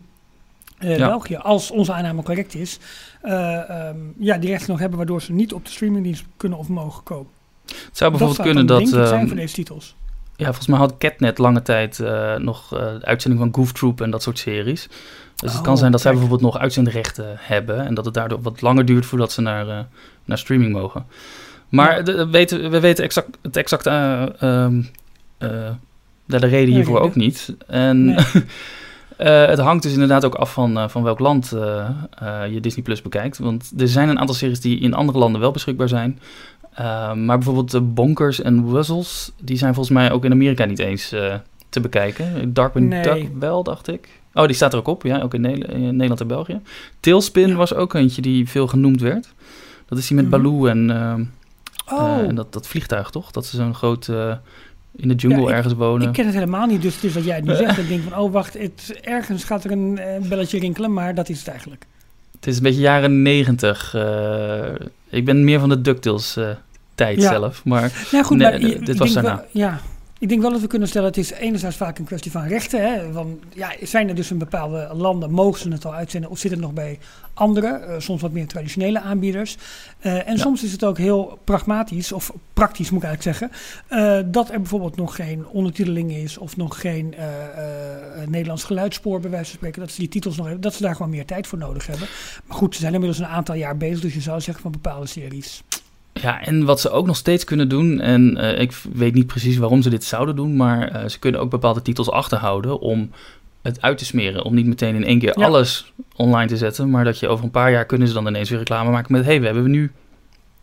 eh, 0.79 0.97
Ja. 0.99 1.06
België, 1.06 1.37
als 1.37 1.70
onze 1.70 1.93
aanname 1.93 2.23
correct 2.23 2.55
is, 2.55 2.79
eh, 3.23 3.70
ehm, 3.70 3.97
ja, 4.19 4.38
die 4.38 4.50
rechten 4.50 4.70
nog 4.70 4.79
hebben 4.79 4.99
waardoor 4.99 5.23
ze 5.23 5.32
niet 5.32 5.52
op 5.52 5.64
de 5.64 5.70
streamingdienst 5.70 6.25
kunnen 6.37 6.58
of 6.58 6.69
mogen 6.69 7.02
kopen. 7.02 7.32
Het 7.67 7.76
zou 7.93 8.11
bijvoorbeeld 8.11 8.37
dat 8.38 8.47
kunnen 8.47 8.69
zou 8.69 8.81
dat... 8.81 8.88
ik 8.88 9.06
zijn 9.06 9.19
ehm, 9.20 9.26
voor 9.29 9.37
deze 9.37 9.55
titels. 9.55 9.97
Ja, 10.37 10.47
volgens 10.47 10.67
mij 10.67 10.79
had 10.79 10.99
Catnet 10.99 11.38
lange 11.38 11.62
tijd 11.62 11.99
nog 12.38 12.69
de 12.69 12.99
uitzending 13.05 13.43
van 13.43 13.55
Goof 13.55 13.73
Troop 13.73 14.00
en 14.00 14.11
dat 14.11 14.23
soort 14.23 14.38
series. 14.38 14.88
Dus 15.37 15.50
het 15.50 15.58
Oh, 15.58 15.64
kan 15.67 15.79
zijn 15.79 15.93
dat 15.93 16.00
zij 16.00 16.11
bijvoorbeeld 16.11 16.41
nog 16.41 16.58
uitzendrechten 16.58 17.37
hebben 17.38 17.87
en 17.87 17.94
dat 17.94 18.05
het 18.05 18.14
daardoor 18.14 18.41
wat 18.43 18.61
langer 18.61 18.85
duurt 18.85 19.06
voordat 19.06 19.32
ze 19.32 19.41
naar, 19.41 19.87
naar 20.31 20.38
streaming 20.38 20.73
mogen. 20.73 21.05
Maar 21.69 21.97
Ja. 21.97 22.03
de- 22.03 22.15
de- 22.15 22.29
weten, 22.31 22.71
we 22.71 22.81
weten 22.81 23.05
exact, 23.05 23.38
het 23.43 23.56
exacte 23.56 23.91
eh, 23.91 24.23
ehm, 24.65 24.82
eh, 25.38 25.49
de, 26.25 26.38
de 26.41 26.47
reden 26.47 26.75
hiervoor 26.75 27.00
ook 27.00 27.15
niet. 27.15 27.55
En 27.67 28.05
Nee. 28.05 28.17
eh, 29.17 29.47
het 29.47 29.59
hangt 29.59 29.82
dus 29.82 29.93
inderdaad 29.93 30.25
ook 30.25 30.35
af 30.35 30.53
van, 30.53 30.91
van 30.91 31.03
welk 31.03 31.19
land 31.19 31.49
je 32.50 32.59
Disney 32.61 32.85
Plus 32.85 33.03
bekijkt. 33.03 33.38
Want 33.38 33.73
er 33.79 33.88
zijn 33.88 34.09
een 34.09 34.19
aantal 34.19 34.35
series 34.35 34.61
die 34.61 34.81
in 34.81 34.94
andere 34.94 35.19
landen 35.19 35.41
wel 35.41 35.50
beschikbaar 35.50 35.88
zijn. 35.88 36.19
Maar 37.15 37.25
bijvoorbeeld 37.38 37.71
de 37.71 37.81
Bonkers 37.81 38.41
en 38.43 38.73
Wuzzles, 38.73 39.33
die 39.41 39.56
zijn 39.56 39.75
volgens 39.75 39.94
mij 39.97 40.11
ook 40.12 40.25
in 40.25 40.33
Amerika 40.33 40.65
niet 40.65 40.79
eens 40.79 41.09
te 41.69 41.81
bekijken. 41.81 42.53
Darkwing 42.53 42.88
Nee. 42.88 43.03
Duck 43.03 43.29
wel, 43.38 43.62
dacht 43.62 43.88
ik. 43.88 44.09
Oh, 44.35 44.47
die 44.47 44.55
staat 44.56 44.73
er 44.73 44.79
ook 44.79 44.87
op, 44.87 45.03
ja, 45.03 45.21
ook 45.21 45.35
in, 45.35 45.41
ne 45.41 45.53
in 45.53 45.81
Nederland 45.91 46.21
en 46.21 46.26
België. 46.26 46.61
Tailspin 47.00 47.49
Ja. 47.49 47.55
was 47.55 47.75
ook 47.75 47.94
eentje 47.94 48.23
die 48.23 48.49
veel 48.49 48.67
genoemd 48.67 49.00
werd. 49.00 49.33
Dat 49.90 49.98
is 49.98 50.06
die 50.06 50.16
met 50.16 50.28
Mhm. 50.28 50.42
Baloo 50.42 50.66
en, 50.66 50.88
uh, 50.90 51.14
Oh, 51.98 52.19
en 52.28 52.34
dat, 52.34 52.52
dat 52.52 52.66
vliegtuig, 52.66 53.10
toch? 53.10 53.31
Dat 53.31 53.46
ze 53.46 53.56
zo'n 53.56 53.75
groot 53.75 54.06
uh, 54.08 54.34
in 54.96 55.08
de 55.08 55.14
jungle 55.14 55.40
Ja, 55.42 55.48
ik- 55.48 55.54
ergens 55.54 55.75
wonen. 55.75 56.06
ik 56.06 56.12
ken 56.12 56.25
het 56.25 56.34
helemaal 56.34 56.66
niet, 56.66 56.82
dus 56.82 56.94
het 56.94 57.04
is 57.04 57.12
dat 57.12 57.25
jij 57.25 57.40
nu 57.40 57.54
zegt. 57.64 57.78
Ik 57.78 57.88
denk 57.88 58.02
van, 58.02 58.19
oh 58.19 58.32
wacht, 58.32 58.58
het, 58.58 58.98
ergens 59.00 59.44
gaat 59.44 59.64
er 59.64 59.70
een 59.70 59.98
eh, 59.98 60.28
belletje 60.28 60.58
rinkelen, 60.58 60.92
maar 60.92 61.14
dat 61.14 61.28
is 61.28 61.38
het 61.38 61.48
eigenlijk. 61.48 61.87
Het 62.34 62.46
is 62.46 62.56
een 62.56 62.62
beetje 62.62 62.81
jaren 62.81 63.22
negentig. 63.22 63.94
eh, 63.94 64.75
ik 65.08 65.25
ben 65.25 65.44
meer 65.44 65.60
van 65.60 65.69
de 65.69 65.81
DuckTales 65.81 66.37
eh, 66.37 66.48
tijd 66.94 67.20
Ja. 67.20 67.28
zelf, 67.28 67.64
maar... 67.64 68.06
Nou 68.12 68.25
goed, 68.25 68.37
Nee, 68.37 68.50
maar 68.60 68.70
eh, 68.70 68.84
dit 68.84 68.98
was 68.98 69.12
daarna. 69.12 69.34
wel- 69.37 69.46
ja, 69.50 69.81
ik 70.20 70.28
denk 70.28 70.40
wel 70.40 70.50
dat 70.50 70.61
we 70.61 70.67
kunnen 70.67 70.88
stellen, 70.88 71.08
het 71.08 71.17
is 71.17 71.31
enerzijds 71.31 71.76
vaak 71.76 71.99
een 71.99 72.05
kwestie 72.05 72.31
van 72.31 72.46
rechten. 72.46 72.82
Hè? 72.82 73.12
Van, 73.12 73.40
ja, 73.55 73.72
zijn 73.82 74.08
er 74.08 74.14
dus 74.14 74.31
in 74.31 74.38
bepaalde 74.38 74.90
landen, 74.94 75.31
mogen 75.31 75.61
ze 75.61 75.69
het 75.69 75.84
al 75.84 75.94
uitzenden 75.94 76.31
of 76.31 76.38
zit 76.38 76.50
het 76.50 76.61
nog 76.61 76.72
bij 76.72 76.99
andere, 77.34 77.67
eh, 77.67 77.94
soms 77.99 78.22
wat 78.22 78.32
meer 78.32 78.46
traditionele 78.46 79.00
aanbieders. 79.00 79.56
Eh, 79.99 80.28
en 80.28 80.37
Ja. 80.37 80.43
soms 80.43 80.64
is 80.64 80.72
het 80.72 80.84
ook 80.84 80.99
heel 80.99 81.38
pragmatisch, 81.44 82.12
of 82.12 82.32
praktisch 82.52 82.90
moet 82.90 83.02
ik 83.02 83.08
eigenlijk 83.08 83.38
zeggen, 83.38 83.58
eh, 83.88 84.32
dat 84.32 84.50
er 84.50 84.61
bijvoorbeeld 84.61 84.96
nog 84.96 85.14
geen 85.14 85.46
ondertiteling 85.46 86.12
is 86.12 86.38
of 86.38 86.56
nog 86.56 86.81
geen 86.81 87.14
Nederlands 88.26 88.64
geluidsspoor 88.64 89.20
bij 89.20 89.31
wijze 89.31 89.46
van 89.49 89.56
spreken, 89.56 89.81
dat 89.81 89.90
ze 89.90 90.00
die 90.00 90.08
titels 90.08 90.37
nog 90.37 90.44
hebben, 90.44 90.62
dat 90.62 90.75
ze 90.75 90.82
daar 90.82 90.96
gewoon 90.96 91.11
meer 91.11 91.26
tijd 91.26 91.46
voor 91.46 91.58
nodig 91.58 91.87
hebben. 91.87 92.08
Maar 92.44 92.56
goed, 92.56 92.75
ze 92.75 92.81
zijn 92.81 92.93
inmiddels 92.94 93.20
een 93.20 93.26
aantal 93.26 93.55
jaar 93.55 93.76
bezig, 93.76 94.00
dus 94.00 94.14
je 94.14 94.20
zou 94.20 94.40
zeggen 94.40 94.62
van 94.62 94.73
bepaalde 94.73 95.06
series. 95.06 95.62
Ja, 96.22 96.43
en 96.43 96.64
wat 96.64 96.81
ze 96.81 96.90
ook 96.90 97.06
nog 97.06 97.17
steeds 97.17 97.44
kunnen 97.44 97.69
doen, 97.69 98.00
en 98.00 98.37
eh, 98.37 98.61
ik 98.61 98.72
weet 98.93 99.14
niet 99.14 99.26
precies 99.26 99.56
waarom 99.56 99.82
ze 99.82 99.90
dit 99.90 100.05
zouden 100.05 100.37
doen, 100.37 100.56
maar 100.56 100.88
eh, 100.88 101.08
ze 101.08 101.19
kunnen 101.19 101.40
ook 101.40 101.50
bepaalde 101.50 101.82
titels 101.82 102.11
achterhouden 102.11 102.81
om 102.81 103.11
het 103.62 103.82
uit 103.82 103.99
te 103.99 104.05
smeren. 104.05 104.44
Om 104.44 104.55
niet 104.55 104.67
meteen 104.67 104.94
in 104.94 105.05
één 105.05 105.19
keer 105.19 105.38
Ja. 105.38 105.44
alles 105.46 105.93
online 106.17 106.49
te 106.49 106.56
zetten, 106.56 106.90
maar 106.90 107.05
dat 107.05 107.19
je 107.19 107.28
over 107.28 107.44
een 107.44 107.50
paar 107.50 107.70
jaar 107.70 107.87
kunnen 107.87 108.08
ze 108.08 108.14
dan 108.14 108.26
ineens 108.26 108.49
weer 108.50 108.58
reclame 108.58 108.90
maken 108.90 109.12
met, 109.12 109.25
hé, 109.25 109.31
hey, 109.31 109.40
we 109.40 109.46
hebben 109.46 109.70
nu 109.70 109.93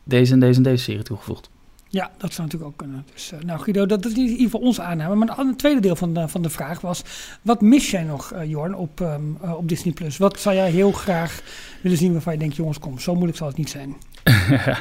deze 0.03 0.33
en 0.33 0.39
deze 0.39 0.57
en 0.57 0.63
deze 0.63 0.83
serie 0.83 1.03
toegevoegd. 1.03 1.49
Ja, 1.89 2.11
dat 2.17 2.33
zou 2.33 2.47
natuurlijk 2.47 2.71
ook 2.71 2.77
kunnen. 2.77 3.05
Dus, 3.13 3.31
eh, 3.31 3.39
nou 3.39 3.59
Guido, 3.59 3.85
dat 3.85 4.05
is 4.05 4.13
in 4.13 4.19
ieder 4.19 4.43
geval 4.43 4.59
onze 4.59 4.81
aanname. 4.81 5.15
Maar 5.15 5.37
het 5.37 5.57
tweede 5.57 5.79
deel 5.81 5.95
van 5.95 6.13
de, 6.13 6.27
van 6.27 6.41
de 6.41 6.49
vraag 6.49 6.81
was... 6.81 7.03
wat 7.41 7.61
mis 7.61 7.91
jij 7.91 8.03
nog, 8.03 8.33
Jorn, 8.45 8.75
op, 8.75 9.01
ehm, 9.01 9.21
eh, 9.41 9.57
op 9.57 9.67
Disney+. 9.69 9.93
Plus? 9.93 10.17
Wat 10.17 10.39
zou 10.39 10.55
jij 10.55 10.71
heel 10.71 10.91
graag 10.91 11.41
willen 11.81 11.97
zien 11.97 12.11
waarvan 12.11 12.33
je 12.33 12.39
denkt... 12.39 12.55
jongens, 12.55 12.79
kom, 12.79 12.99
zo 12.99 13.13
moeilijk 13.13 13.37
zal 13.37 13.47
het 13.47 13.57
niet 13.57 13.69
zijn. 13.69 13.95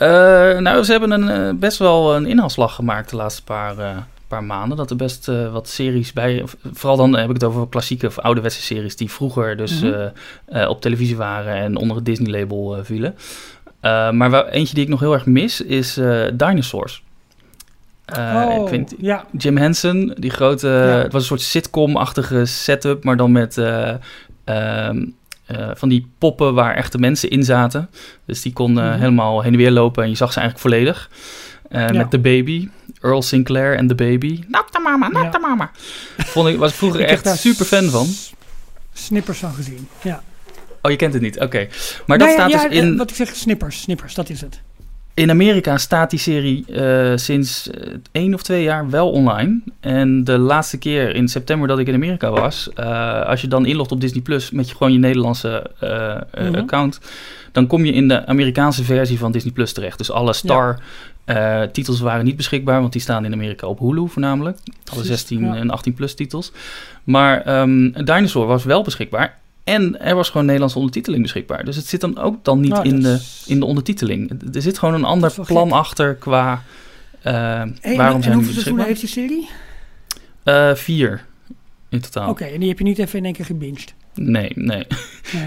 Eh, 0.00 0.58
nou, 0.58 0.82
ze 0.82 0.90
hebben 0.90 1.10
een, 1.10 1.28
eh, 1.28 1.54
best 1.54 1.78
wel 1.78 2.14
een 2.16 2.26
inhaalslag 2.26 2.74
gemaakt 2.74 3.10
de 3.10 3.16
laatste 3.16 3.44
paar, 3.44 3.78
eh, 3.78 3.96
paar 4.28 4.44
maanden. 4.44 4.76
Dat 4.76 4.90
er 4.90 4.96
best 4.96 5.26
wat 5.52 5.68
series 5.68 6.12
bij... 6.12 6.44
Vooral 6.72 6.96
dan 6.96 7.16
heb 7.16 7.28
ik 7.28 7.34
het 7.34 7.44
over 7.44 7.68
klassieke 7.68 8.06
of 8.06 8.18
ouderwetse 8.18 8.62
series... 8.62 8.96
die 8.96 9.10
vroeger 9.10 9.56
dus 9.56 9.80
Mhm. 9.80 10.68
op 10.68 10.80
televisie 10.80 11.16
waren 11.16 11.54
en 11.54 11.76
onder 11.76 11.96
het 11.96 12.04
Disney-label 12.04 12.78
vielen. 12.82 13.14
Maar 14.12 14.46
eentje 14.48 14.74
die 14.74 14.82
ik 14.84 14.88
nog 14.90 15.00
heel 15.00 15.12
erg 15.12 15.26
mis 15.26 15.60
is 15.60 16.00
Dinosaurs. 16.32 17.02
Oh, 18.18 18.58
ik 18.62 18.68
vind 18.68 18.94
ja. 18.98 19.24
Jim 19.38 19.56
Henson, 19.56 20.14
die 20.18 20.30
grote... 20.30 20.66
Het 20.66 21.12
was 21.12 21.22
een 21.22 21.28
soort 21.28 21.40
sitcom-achtige 21.40 22.44
setup, 22.44 23.04
maar 23.04 23.16
dan 23.16 23.32
met... 23.32 23.58
eh, 23.58 24.90
eh, 25.56 25.70
van 25.74 25.88
die 25.88 26.06
poppen 26.18 26.54
waar 26.54 26.74
echte 26.74 26.98
mensen 26.98 27.30
in 27.30 27.44
zaten. 27.44 27.90
Dus 28.26 28.42
die 28.42 28.52
konden 28.52 28.84
Mhm. 28.90 28.98
helemaal 28.98 29.42
heen 29.42 29.52
en 29.52 29.58
weer 29.58 29.70
lopen 29.70 30.02
en 30.02 30.08
je 30.10 30.16
zag 30.16 30.32
ze 30.32 30.40
eigenlijk 30.40 30.68
volledig. 30.68 31.10
Eh, 31.68 31.80
Ja. 31.88 31.92
Met 31.92 32.10
The 32.10 32.18
Baby, 32.18 32.68
Earl 33.00 33.22
Sinclair 33.22 33.76
en 33.76 33.86
The 33.86 33.94
Baby. 33.94 34.44
Not 34.48 34.64
the 34.72 34.80
mama, 34.80 35.08
not 35.08 35.22
Ja. 35.22 35.30
the 35.30 35.38
mama. 35.38 35.70
Vond 36.16 36.48
ik, 36.48 36.56
was 36.58 36.70
ik 36.70 36.76
vroeger 36.76 37.00
Ik 37.00 37.06
heb 37.06 37.14
echt 37.14 37.24
daar 37.24 37.36
super 37.36 37.64
fan 37.66 37.84
van. 37.88 38.06
Snippers 38.92 39.38
van 39.38 39.52
gezien, 39.52 39.88
ja. 40.02 40.22
Oh, 40.82 40.90
je 40.90 40.96
kent 40.96 41.12
het 41.12 41.22
niet, 41.22 41.40
oké. 41.40 41.68
Maar 42.06 42.18
dat 42.18 42.28
Nou 42.28 42.40
ja, 42.40 42.48
staat 42.48 42.62
ja, 42.62 42.68
dus 42.68 42.78
in... 42.78 42.92
eh, 42.92 42.98
Wat 42.98 43.10
ik 43.10 43.16
zeg, 43.16 43.34
snippers, 43.36 43.80
snippers, 43.80 44.14
dat 44.14 44.28
is 44.30 44.40
het. 44.40 44.60
In 45.14 45.30
Amerika 45.30 45.78
staat 45.78 46.10
die 46.10 46.18
serie 46.18 46.64
eh, 46.66 47.16
sinds 47.16 47.70
eh, 47.70 47.94
één 48.12 48.34
of 48.34 48.42
twee 48.42 48.62
jaar 48.62 48.90
wel 48.90 49.10
online. 49.10 49.60
En 49.80 50.24
de 50.24 50.38
laatste 50.38 50.78
keer 50.78 51.14
in 51.14 51.28
september 51.28 51.68
dat 51.68 51.78
ik 51.78 51.86
in 51.86 51.94
Amerika 51.94 52.30
was, 52.30 52.68
eh, 52.74 53.26
als 53.26 53.40
je 53.40 53.48
dan 53.48 53.66
inlogt 53.66 53.92
op 53.92 54.00
Disney 54.00 54.22
Plus 54.22 54.50
met 54.50 54.68
je, 54.68 54.76
gewoon 54.76 54.92
je 54.92 54.98
Nederlandse 54.98 55.70
Mhm. 56.34 56.54
account, 56.54 57.00
dan 57.52 57.66
kom 57.66 57.84
je 57.84 57.92
in 57.92 58.08
de 58.08 58.26
Amerikaanse 58.26 58.84
versie 58.84 59.18
van 59.18 59.32
Disney 59.32 59.52
Plus 59.52 59.72
terecht. 59.72 59.98
Dus 59.98 60.10
alle 60.10 60.32
Star 60.32 60.78
eh, 61.24 61.62
titels 61.62 62.00
waren 62.00 62.24
niet 62.24 62.36
beschikbaar, 62.36 62.80
want 62.80 62.92
die 62.92 63.00
staan 63.00 63.24
in 63.24 63.32
Amerika 63.32 63.66
op 63.66 63.78
Hulu 63.78 64.08
voornamelijk. 64.08 64.58
Alle 64.64 64.74
Precies, 64.84 65.06
16 65.06 65.40
ja. 65.44 65.54
en 65.54 65.70
18 65.70 65.94
plus 65.94 66.14
titels. 66.14 66.52
Maar 67.04 67.42
ehm 67.42 67.90
Dinosaur 68.04 68.46
was 68.46 68.64
wel 68.64 68.82
beschikbaar. 68.82 69.38
En 69.70 70.00
er 70.00 70.14
was 70.14 70.30
gewoon 70.30 70.44
Nederlandse 70.44 70.78
ondertiteling 70.78 71.22
beschikbaar. 71.22 71.64
Dus 71.64 71.76
het 71.76 71.86
zit 71.86 72.00
dan 72.00 72.18
ook 72.18 72.44
dan 72.44 72.60
niet 72.60 72.70
Nou, 72.70 72.84
in, 72.88 73.00
de, 73.00 73.20
in 73.46 73.58
de 73.58 73.64
ondertiteling. 73.64 74.54
Er 74.54 74.62
zit 74.62 74.78
gewoon 74.78 74.94
een 74.94 75.04
ander 75.04 75.32
plan 75.46 75.72
achter 75.72 76.14
qua 76.14 76.62
eh, 77.22 77.32
Hey, 77.34 77.72
en- 77.80 77.96
waarom 77.96 78.16
en 78.16 78.22
zijn 78.22 78.22
die 78.22 78.32
hoeveel 78.32 78.52
seizoenen 78.52 78.84
heeft 78.86 79.00
die 79.00 79.08
serie? 79.08 79.48
Eh, 80.42 80.74
vier 80.74 81.24
in 81.88 82.00
totaal. 82.00 82.30
Oké, 82.30 82.44
en 82.44 82.60
die 82.60 82.68
heb 82.68 82.78
je 82.78 82.84
niet 82.84 82.98
even 82.98 83.18
in 83.18 83.24
één 83.24 83.34
keer 83.34 83.44
gebinged. 83.44 83.94
Nee, 84.14 84.52
nee. 84.54 84.86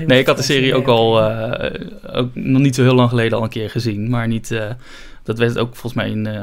Nee, 0.08 0.20
ik 0.22 0.28
had 0.28 0.38
de 0.38 0.44
serie 0.44 0.68
vrij 0.70 0.80
ook 0.82 0.88
al, 0.88 1.22
eh, 1.30 1.88
ook 2.20 2.36
nog 2.36 2.62
niet 2.62 2.76
zo 2.76 2.84
heel 2.84 2.96
lang 2.96 3.10
geleden 3.10 3.38
al 3.38 3.44
een 3.44 3.50
keer 3.50 3.70
gezien. 3.70 4.10
Maar 4.10 4.28
niet, 4.28 4.52
eh, 4.52 4.70
dat 5.24 5.38
werd 5.38 5.58
ook 5.58 5.76
volgens 5.76 5.94
mij 5.94 6.10
in, 6.10 6.28
eh, 6.28 6.42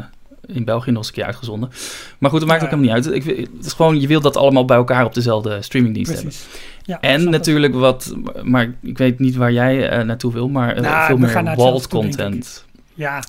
in 0.52 0.64
België 0.64 0.90
nog 0.90 0.98
eens 0.98 1.08
een 1.08 1.14
keer 1.14 1.24
uitgezonden. 1.24 1.70
Maar 2.18 2.30
goed, 2.30 2.38
dat 2.40 2.48
maakt 2.48 2.60
Ja. 2.60 2.66
ook 2.66 2.72
helemaal 2.74 2.96
niet 2.96 3.06
uit. 3.06 3.26
Ik, 3.26 3.36
het 3.56 3.66
is 3.66 3.72
gewoon, 3.72 4.00
je 4.00 4.06
wilt 4.06 4.22
dat 4.22 4.36
allemaal 4.36 4.64
bij 4.64 4.76
elkaar 4.76 5.04
op 5.04 5.14
dezelfde 5.14 5.62
streamingdienst 5.62 6.12
hebben. 6.12 6.30
Precies. 6.30 6.48
Ja, 6.84 6.96
ik 6.96 7.02
En 7.02 7.20
het. 7.20 7.30
natuurlijk 7.30 7.74
wat, 7.74 8.14
maar 8.42 8.74
ik 8.82 8.98
weet 8.98 9.18
niet 9.18 9.36
waar 9.36 9.52
jij 9.52 9.88
eh, 9.88 10.04
naartoe 10.04 10.32
wil, 10.32 10.48
maar 10.48 10.76
eh, 10.76 10.82
Nou, 10.82 11.06
veel 11.06 11.16
meer 11.16 11.28
gaan 11.28 11.44
naar 11.44 11.56
walled 11.56 11.72
hetzelfde 11.82 12.08
toe, 12.08 12.16
denk 12.16 12.32
content. 12.32 12.64
Ja, 12.94 13.20
de 13.20 13.26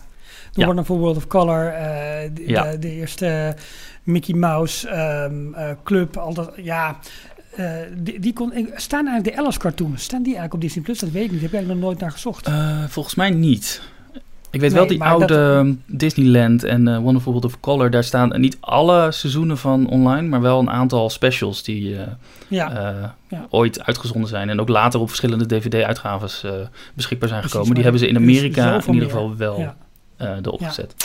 Ja. 0.59 0.65
Warner 0.65 0.83
for 0.83 0.97
World 0.97 1.15
of 1.17 1.27
Color, 1.27 1.67
eh, 1.67 2.29
de, 2.33 2.43
Ja. 2.47 2.71
de, 2.71 2.79
de 2.79 2.91
eerste 2.91 3.55
Mickey 4.03 4.35
Mouse 4.35 4.87
ehm, 4.89 5.53
eh, 5.53 5.69
club, 5.83 6.17
al 6.17 6.33
dat, 6.33 6.51
ja... 6.55 6.97
die, 7.97 8.19
die 8.19 8.33
kon, 8.33 8.53
staan 8.75 9.07
eigenlijk 9.07 9.35
de 9.35 9.41
Alice 9.43 9.59
cartoons, 9.59 10.03
staan 10.03 10.23
die 10.23 10.33
eigenlijk 10.35 10.53
op 10.53 10.61
Disney 10.61 10.83
Plus? 10.83 10.99
Dat 10.99 11.09
weet 11.09 11.25
ik 11.25 11.31
niet, 11.31 11.41
heb 11.41 11.53
ik 11.53 11.67
nog 11.67 11.77
nooit 11.77 11.99
naar 11.99 12.11
gezocht. 12.11 12.49
Volgens 12.87 13.15
mij 13.15 13.29
niet. 13.29 13.81
Ik 14.51 14.59
weet 14.59 14.73
wel 14.73 14.87
die 14.87 15.03
oude 15.03 15.25
dat- 15.25 15.37
ehm, 15.37 15.73
Disneyland 15.85 16.63
en 16.63 16.87
eh, 16.87 16.97
Wonderful 16.97 17.31
World 17.31 17.45
of 17.45 17.59
Color, 17.59 17.89
daar 17.89 18.03
staan 18.03 18.39
niet 18.41 18.57
alle 18.59 19.11
seizoenen 19.11 19.57
van 19.57 19.87
online, 19.87 20.27
maar 20.27 20.41
wel 20.41 20.59
een 20.59 20.69
aantal 20.69 21.09
specials 21.09 21.63
die 21.63 21.95
eh, 21.97 22.07
ja, 22.47 22.71
eh, 22.71 23.09
ja. 23.27 23.45
ooit 23.49 23.83
uitgezonden 23.85 24.29
zijn. 24.29 24.49
En 24.49 24.59
ook 24.59 24.67
later 24.69 24.99
op 24.99 25.07
verschillende 25.07 25.45
DVD-uitgaves 25.45 26.43
beschikbaar 26.93 27.27
zijn 27.29 27.39
Precies, 27.41 27.57
gekomen. 27.57 27.73
Die 27.73 27.83
hebben 27.83 28.01
ze 28.01 28.07
in 28.07 28.15
er 28.15 28.21
Amerika 28.21 28.81
in 28.87 28.93
ieder 28.93 29.09
geval 29.09 29.35
wel 29.37 29.59
ja. 29.59 29.75
erop 30.43 30.59
Ja. 30.59 30.67
gezet. 30.67 30.95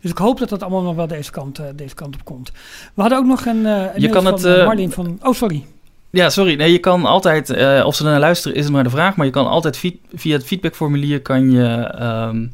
Dus 0.00 0.10
ik 0.10 0.18
hoop 0.18 0.38
dat 0.38 0.48
dat 0.48 0.62
allemaal 0.62 0.82
nog 0.82 0.94
wel 0.94 1.06
deze 1.06 1.30
kant, 1.30 1.60
deze 1.74 1.94
kant 1.94 2.14
op 2.14 2.24
komt. 2.24 2.52
We 2.94 3.00
hadden 3.00 3.18
ook 3.18 3.26
nog 3.26 3.46
een, 3.46 3.64
een 3.64 3.90
Je 4.00 4.08
kan 4.08 4.22
van 4.22 4.32
het, 4.32 4.64
Marlin 4.64 4.90
van... 4.90 5.18
Oh, 5.22 5.34
sorry. 5.34 5.64
Ja, 6.10 6.30
sorry. 6.30 6.54
Nee, 6.54 6.72
je 6.72 6.78
kan 6.78 7.04
altijd, 7.04 7.50
eh, 7.50 7.82
of 7.86 7.94
ze 7.94 8.04
er 8.04 8.10
naar 8.10 8.20
luisteren 8.20 8.56
is 8.56 8.64
het 8.64 8.72
maar 8.72 8.84
de 8.84 8.90
vraag, 8.90 9.16
maar 9.16 9.26
je 9.26 9.32
kan 9.32 9.46
altijd 9.46 9.76
via 10.14 10.36
het 10.36 10.44
feedbackformulier 10.46 11.22
kan 11.22 11.50
je 11.50 11.64
ehm, 11.76 12.46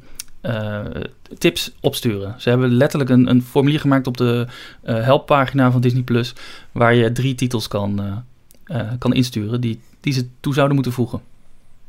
eh, 0.45 0.81
tips 1.39 1.73
opsturen. 1.81 2.35
Ze 2.39 2.49
hebben 2.49 2.73
letterlijk 2.73 3.11
een, 3.11 3.31
een 3.31 3.43
formulier 3.43 3.81
gemaakt 3.81 4.07
op 4.07 4.17
de 4.17 4.47
eh, 4.83 5.03
helppagina 5.03 5.71
van 5.71 5.81
Disney 5.81 6.03
Plus, 6.03 6.35
waar 6.73 6.95
je 6.95 7.13
drie 7.13 7.35
titels 7.35 7.69
kan, 7.69 8.23
eh, 8.65 8.81
kan 8.99 9.15
insturen 9.15 9.61
die, 9.61 9.81
die 10.01 10.13
ze 10.13 10.27
toe 10.41 10.55
zouden 10.55 10.75
moeten 10.75 10.93
voegen. 10.93 11.21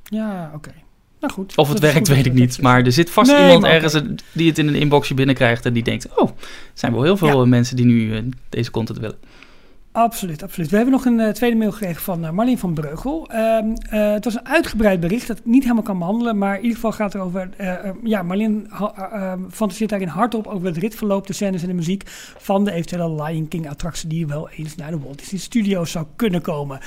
Ja, 0.03 0.51
oké. 0.55 0.71
Nou 1.19 1.33
goed. 1.33 1.53
Of 1.55 1.69
het 1.69 1.79
werkt, 1.79 1.97
goed 1.97 2.07
weet 2.07 2.25
ik 2.25 2.33
niet. 2.33 2.61
Maar 2.61 2.83
er 2.85 2.91
zit 2.91 3.09
vast 3.09 3.31
Nee, 3.31 3.45
iemand 3.45 3.63
ergens 3.63 4.01
die 4.31 4.47
het 4.47 4.57
in 4.57 4.67
een 4.67 4.75
inboxje 4.75 5.13
binnenkrijgt 5.13 5.65
en 5.65 5.73
die 5.73 5.83
denkt: 5.83 6.07
Oh, 6.15 6.29
er 6.29 6.45
zijn 6.73 6.91
wel 6.91 7.03
heel 7.03 7.17
veel 7.17 7.39
Ja. 7.39 7.45
mensen 7.45 7.75
die 7.75 7.85
nu 7.85 8.29
deze 8.49 8.71
content 8.71 8.99
willen. 8.99 9.17
Absoluut, 9.95 10.43
absoluut. 10.43 10.69
We 10.69 10.75
hebben 10.75 10.93
nog 10.93 11.05
een 11.05 11.19
eh, 11.19 11.29
tweede 11.29 11.55
mail 11.57 11.71
gekregen 11.71 12.01
van 12.01 12.25
eh, 12.25 12.31
Marleen 12.31 12.57
van 12.57 12.73
Breugel. 12.73 13.27
Ehm, 13.29 13.65
eh, 13.89 14.11
het 14.11 14.23
was 14.23 14.35
een 14.35 14.47
uitgebreid 14.47 14.99
bericht 14.99 15.27
dat 15.27 15.37
ik 15.37 15.45
niet 15.45 15.61
helemaal 15.61 15.83
kan 15.83 15.97
behandelen. 15.97 16.37
Maar 16.37 16.55
in 16.55 16.61
ieder 16.61 16.75
geval 16.75 16.91
gaat 16.91 17.13
het 17.13 17.21
over... 17.21 17.49
ja, 18.03 18.23
Marleen 18.23 18.69
fantaseert 19.49 19.89
daarin 19.89 20.07
hardop 20.07 20.47
over 20.47 20.67
het 20.67 20.77
ritverloop, 20.77 21.27
de 21.27 21.33
scènes 21.33 21.61
en 21.61 21.67
de 21.67 21.73
muziek... 21.73 22.03
van 22.37 22.65
de 22.65 22.71
eventuele 22.71 23.23
Lion 23.23 23.47
King 23.47 23.69
attractie 23.69 24.09
die 24.09 24.27
wel 24.27 24.49
eens 24.49 24.75
naar 24.75 24.91
de 24.91 24.99
Walt 24.99 25.19
Disney 25.19 25.39
Studios 25.39 25.91
zou 25.91 26.05
kunnen 26.15 26.41
komen. 26.41 26.79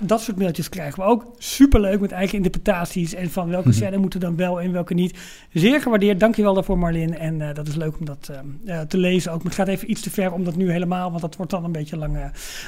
Dat 0.00 0.20
soort 0.20 0.38
mailtjes 0.38 0.68
krijgen 0.68 1.02
we 1.02 1.08
ook. 1.08 1.24
Superleuk 1.38 2.00
met 2.00 2.12
eigen 2.12 2.36
interpretaties 2.36 3.14
en 3.14 3.30
van 3.30 3.48
welke 3.48 3.68
Mhm. 3.68 3.76
scène 3.76 3.96
moeten 3.96 4.20
dan 4.20 4.36
wel 4.36 4.60
en 4.60 4.72
welke 4.72 4.94
niet. 4.94 5.18
Zeer 5.52 5.80
gewaardeerd, 5.80 6.20
dankjewel 6.20 6.54
daarvoor 6.54 6.78
Marleen. 6.78 7.18
En 7.18 7.54
dat 7.54 7.68
is 7.68 7.74
leuk 7.74 7.98
om 7.98 8.04
dat 8.04 8.30
eh, 8.64 8.80
eh, 8.80 8.86
te 8.86 8.98
lezen 8.98 9.32
ook. 9.32 9.38
Maar 9.42 9.52
het 9.52 9.60
gaat 9.60 9.68
even 9.68 9.90
iets 9.90 10.00
te 10.00 10.10
ver 10.10 10.32
om 10.32 10.44
dat 10.44 10.56
nu 10.56 10.70
helemaal, 10.70 11.10
want 11.10 11.22
dat 11.22 11.36
wordt 11.36 11.50
dan 11.50 11.64
een 11.64 11.72
beetje 11.72 11.96
lang... 11.96 12.18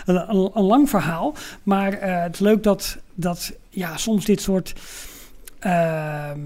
een 0.05 0.63
lang 0.63 0.91
verhaal. 0.91 1.35
Maar 1.63 1.93
eh, 1.93 2.23
het 2.23 2.35
is 2.35 2.41
leuk 2.41 2.63
dat, 2.63 2.99
dat 3.15 3.53
ja, 3.69 3.97
soms 3.97 4.25
dit 4.25 4.41
soort. 4.41 4.75
Ehm, 5.63 6.41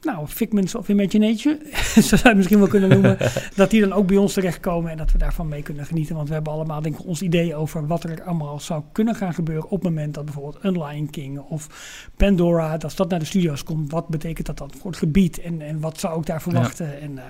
nou, 0.00 0.26
figments 0.26 0.74
of 0.74 0.88
imagination, 0.88 1.58
zo 1.94 2.00
zou 2.00 2.20
je 2.22 2.28
het 2.28 2.36
misschien 2.36 2.58
wel 2.58 2.68
kunnen 2.68 2.88
noemen. 2.88 3.16
dat 3.56 3.70
die 3.70 3.80
dan 3.80 3.92
ook 3.92 4.06
bij 4.06 4.16
ons 4.16 4.32
terechtkomen 4.32 4.90
en 4.90 4.96
dat 4.96 5.12
we 5.12 5.18
daarvan 5.18 5.48
mee 5.48 5.62
kunnen 5.62 5.86
genieten. 5.86 6.16
Want 6.16 6.28
we 6.28 6.34
hebben 6.34 6.52
allemaal, 6.52 6.82
denk 6.82 6.98
ik, 6.98 7.06
ons 7.06 7.22
idee 7.22 7.54
over 7.54 7.86
wat 7.86 8.04
er 8.04 8.22
allemaal 8.22 8.60
zou 8.60 8.82
kunnen 8.92 9.14
gaan 9.14 9.34
gebeuren. 9.34 9.64
op 9.64 9.70
het 9.70 9.82
moment 9.82 10.14
dat 10.14 10.24
bijvoorbeeld 10.24 10.58
een 10.60 10.82
Lion 10.82 11.10
King 11.10 11.38
of 11.38 11.66
Pandora, 12.16 12.76
als 12.76 12.96
dat 12.96 13.08
naar 13.08 13.18
de 13.18 13.24
studio's 13.24 13.64
komt. 13.64 13.90
wat 13.90 14.08
betekent 14.08 14.46
dat 14.46 14.58
dan 14.58 14.70
voor 14.78 14.90
het 14.90 15.00
gebied 15.00 15.40
en, 15.40 15.60
en 15.60 15.80
wat 15.80 16.00
zou 16.00 16.18
ik 16.18 16.26
daar 16.26 16.42
verwachten? 16.42 17.00
En 17.00 17.18
eh, 17.18 17.24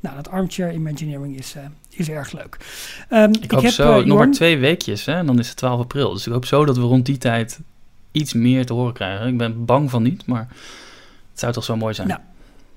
nou, 0.00 0.16
dat 0.16 0.28
armchair 0.28 0.72
imagineering 0.72 1.38
is, 1.38 1.54
eh, 1.54 1.62
is 1.90 2.08
erg 2.08 2.32
leuk. 2.32 2.56
Ehm, 3.08 3.32
Ik, 3.40 3.50
hoop 3.50 3.62
heb, 3.62 3.72
zo, 3.72 4.00
eh, 4.00 4.06
nog 4.06 4.18
maar 4.18 4.30
twee 4.30 4.58
weekjes 4.58 5.04
hè, 5.04 5.12
en 5.12 5.26
dan 5.26 5.38
is 5.38 5.48
het 5.48 5.56
12 5.56 5.80
april. 5.80 6.12
Dus 6.12 6.26
ik 6.26 6.32
hoop 6.32 6.44
zo 6.44 6.64
dat 6.64 6.76
we 6.76 6.82
rond 6.82 7.06
die 7.06 7.18
tijd 7.18 7.60
iets 8.12 8.32
meer 8.32 8.66
te 8.66 8.72
horen 8.72 8.92
krijgen. 8.92 9.26
Ik 9.26 9.38
ben 9.38 9.64
bang 9.64 9.90
van 9.90 10.02
niet, 10.02 10.26
maar 10.26 10.48
het 11.34 11.42
zou 11.42 11.52
toch 11.52 11.64
zo 11.64 11.76
mooi 11.76 11.94
zijn. 11.94 12.08
Nou, 12.08 12.20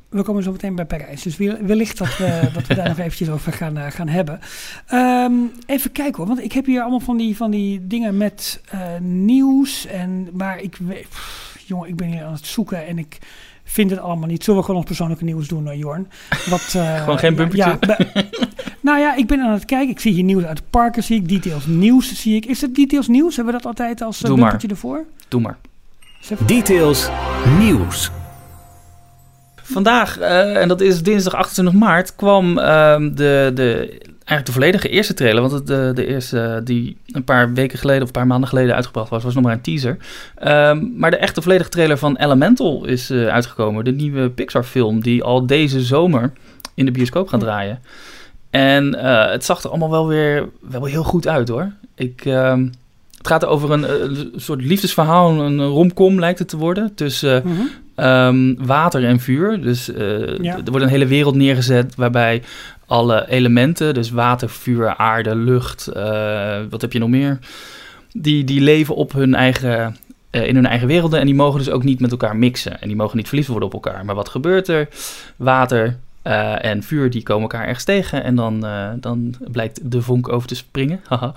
We 0.10 0.24
komen 0.24 0.44
zo 0.44 0.52
meteen 0.52 0.76
bij 0.76 0.86
Parijs. 0.86 1.22
Dus 1.22 1.38
wel- 1.38 1.58
wellicht 1.62 1.98
dat 1.98 2.18
we, 2.18 2.42
dat 2.54 2.68
we 2.68 2.76
daar 2.76 2.88
nog 2.88 2.98
eventjes 2.98 3.30
over 3.30 3.54
gaan, 3.54 3.78
eh, 3.78 3.92
gaan 3.92 4.08
hebben. 4.08 4.40
Ehm, 4.88 5.34
even 5.66 5.92
kijken 5.92 6.16
hoor. 6.18 6.28
Want 6.28 6.44
ik 6.44 6.52
heb 6.52 6.66
hier 6.66 6.82
allemaal 6.82 7.00
van 7.00 7.18
die, 7.18 7.36
van 7.36 7.52
die 7.52 7.88
dingen 7.88 8.18
met 8.18 8.62
eh, 8.70 8.80
nieuws. 9.02 9.86
En, 9.86 10.30
maar 10.34 10.60
ik 10.62 10.76
weet... 10.80 11.08
jongen, 11.66 11.90
ik 11.90 11.96
ben 11.96 12.08
hier 12.08 12.24
aan 12.24 12.34
het 12.34 12.46
zoeken 12.46 12.88
en 12.88 12.98
ik 12.98 13.18
vind 13.64 13.90
het 13.90 14.00
allemaal 14.00 14.28
niet. 14.28 14.44
Zullen 14.44 14.60
we 14.60 14.66
gewoon 14.66 14.80
ons 14.80 14.90
persoonlijke 14.90 15.24
nieuws 15.24 15.48
doen, 15.48 15.68
uh, 15.68 15.78
Jorn? 15.78 16.08
Wat, 16.50 16.74
eh, 16.78 17.02
Gewoon 17.02 17.20
geen 17.20 17.36
bumpertje? 17.36 17.78
Ja, 17.82 17.98
nou 18.82 19.00
ja, 19.00 19.16
ik 19.16 19.28
ben 19.28 19.42
aan 19.42 19.52
het 19.54 19.66
kijken. 19.66 19.90
Ik 19.90 20.00
zie 20.00 20.14
hier 20.14 20.24
nieuws 20.24 20.44
uit 20.44 20.58
de 20.58 20.64
parken, 20.70 21.04
zie 21.04 21.18
ik. 21.18 21.30
Details 21.30 21.66
nieuws 21.66 22.22
zie 22.22 22.36
ik. 22.36 22.46
Is 22.46 22.62
het 22.62 22.76
details 22.76 23.08
nieuws? 23.08 23.36
Hebben 23.36 23.54
we 23.54 23.60
dat 23.62 23.70
altijd 23.70 24.02
als 24.02 24.22
uh, 24.22 24.28
Doe 24.28 24.38
maar. 24.38 24.40
bumpertje 24.40 24.68
ervoor? 24.76 25.06
Doe 25.28 25.42
maar. 25.42 25.58
Details 26.46 27.10
nieuws. 27.60 28.12
Vandaag, 29.72 30.20
eh, 30.20 30.62
en 30.62 30.68
dat 30.68 30.82
is 30.82 31.04
dinsdag 31.04 31.34
28 31.34 31.80
maart, 31.80 32.16
kwam 32.16 32.58
ehm, 32.58 33.14
de, 33.16 33.52
de, 33.54 33.98
eigenlijk 34.10 34.46
de 34.46 34.52
volledige 34.52 34.90
eerste 34.90 35.14
trailer. 35.14 35.42
Want 35.42 35.54
het, 35.54 35.68
de, 35.68 35.92
de 35.96 36.06
eerste 36.06 36.40
eh, 36.40 36.58
die 36.64 36.98
een 37.06 37.24
paar 37.24 37.54
weken 37.54 37.80
geleden 37.80 38.02
of 38.02 38.08
een 38.08 38.14
paar 38.14 38.28
maanden 38.28 38.50
geleden 38.50 38.76
uitgebracht 38.76 39.10
was, 39.10 39.24
was 39.24 39.34
nog 39.34 39.44
maar 39.44 39.54
een 39.54 39.62
teaser. 39.62 39.98
Ehm, 40.36 40.86
maar 40.96 41.12
de 41.12 41.18
echte 41.18 41.42
volledige 41.42 41.70
trailer 41.70 41.98
van 41.98 42.16
Elemental 42.16 42.86
is 42.86 43.10
eh, 43.10 43.28
uitgekomen. 43.28 43.84
De 43.84 43.92
nieuwe 43.92 44.30
Pixar 44.30 44.64
film 44.64 45.02
die 45.02 45.24
al 45.24 45.46
deze 45.46 45.82
zomer 45.82 46.32
in 46.74 46.86
de 46.86 46.92
bioscoop 46.92 47.28
gaat 47.28 47.40
draaien. 47.40 47.80
En 48.50 48.98
het 49.32 49.46
zag 49.46 49.64
er 49.64 49.70
allemaal 49.70 49.90
wel 49.90 50.08
weer 50.08 50.50
wel 50.70 50.86
heel 50.86 51.04
goed 51.04 51.28
uit 51.28 51.50
hoor. 51.50 51.72
Ik, 51.96 52.26
ehm, 52.26 52.68
het 53.18 53.28
gaat 53.28 53.46
over 53.46 53.72
een, 53.72 54.32
soort 54.36 54.62
liefdesverhaal, 54.62 55.42
een 55.42 55.66
romcom 55.66 56.20
lijkt 56.20 56.40
het 56.40 56.50
te 56.50 56.58
worden. 56.58 56.96
Tussen 56.96 57.42
Mhm. 57.46 57.62
Ehm, 57.98 58.54
water 58.58 59.06
en 59.06 59.20
vuur. 59.20 59.62
Dus 59.62 59.94
eh, 59.94 60.38
Ja. 60.42 60.56
er 60.56 60.72
wordt 60.72 60.86
een 60.86 60.92
hele 60.92 61.06
wereld 61.08 61.36
neergezet 61.36 61.96
waarbij 61.96 62.42
alle 62.86 63.30
elementen, 63.30 63.94
dus 63.94 64.10
water, 64.10 64.50
vuur, 64.50 64.96
aarde, 64.96 65.36
lucht, 65.36 65.88
eh, 65.88 66.60
wat 66.70 66.82
heb 66.82 66.94
je 66.94 67.00
nog 67.00 67.10
meer? 67.10 67.40
Die, 68.14 68.44
die 68.44 68.62
leven 68.62 68.96
op 68.96 69.12
hun 69.12 69.36
eigen, 69.36 69.98
eh, 70.30 70.48
in 70.48 70.56
hun 70.56 70.66
eigen 70.66 70.88
werelden 70.88 71.20
en 71.20 71.26
die 71.26 71.36
mogen 71.36 71.60
dus 71.60 71.70
ook 71.70 71.84
niet 71.84 72.00
met 72.00 72.12
elkaar 72.12 72.36
mixen. 72.36 72.82
En 72.82 72.88
die 72.88 72.98
mogen 72.98 73.18
niet 73.18 73.28
verliefd 73.28 73.48
worden 73.48 73.68
op 73.68 73.74
elkaar. 73.74 74.06
Maar 74.06 74.16
wat 74.16 74.30
gebeurt 74.30 74.68
er? 74.68 74.88
Water 75.36 75.98
en 76.62 76.84
vuur 76.84 77.10
die 77.10 77.24
komen 77.24 77.42
elkaar 77.42 77.66
ergens 77.66 77.84
tegen 77.84 78.24
en 78.24 78.36
dan, 78.36 78.66
dan 79.00 79.36
blijkt 79.52 79.92
de 79.92 80.02
vonk 80.02 80.30
over 80.30 80.48
te 80.48 80.56
springen. 80.56 81.00
Haha. 81.10 81.34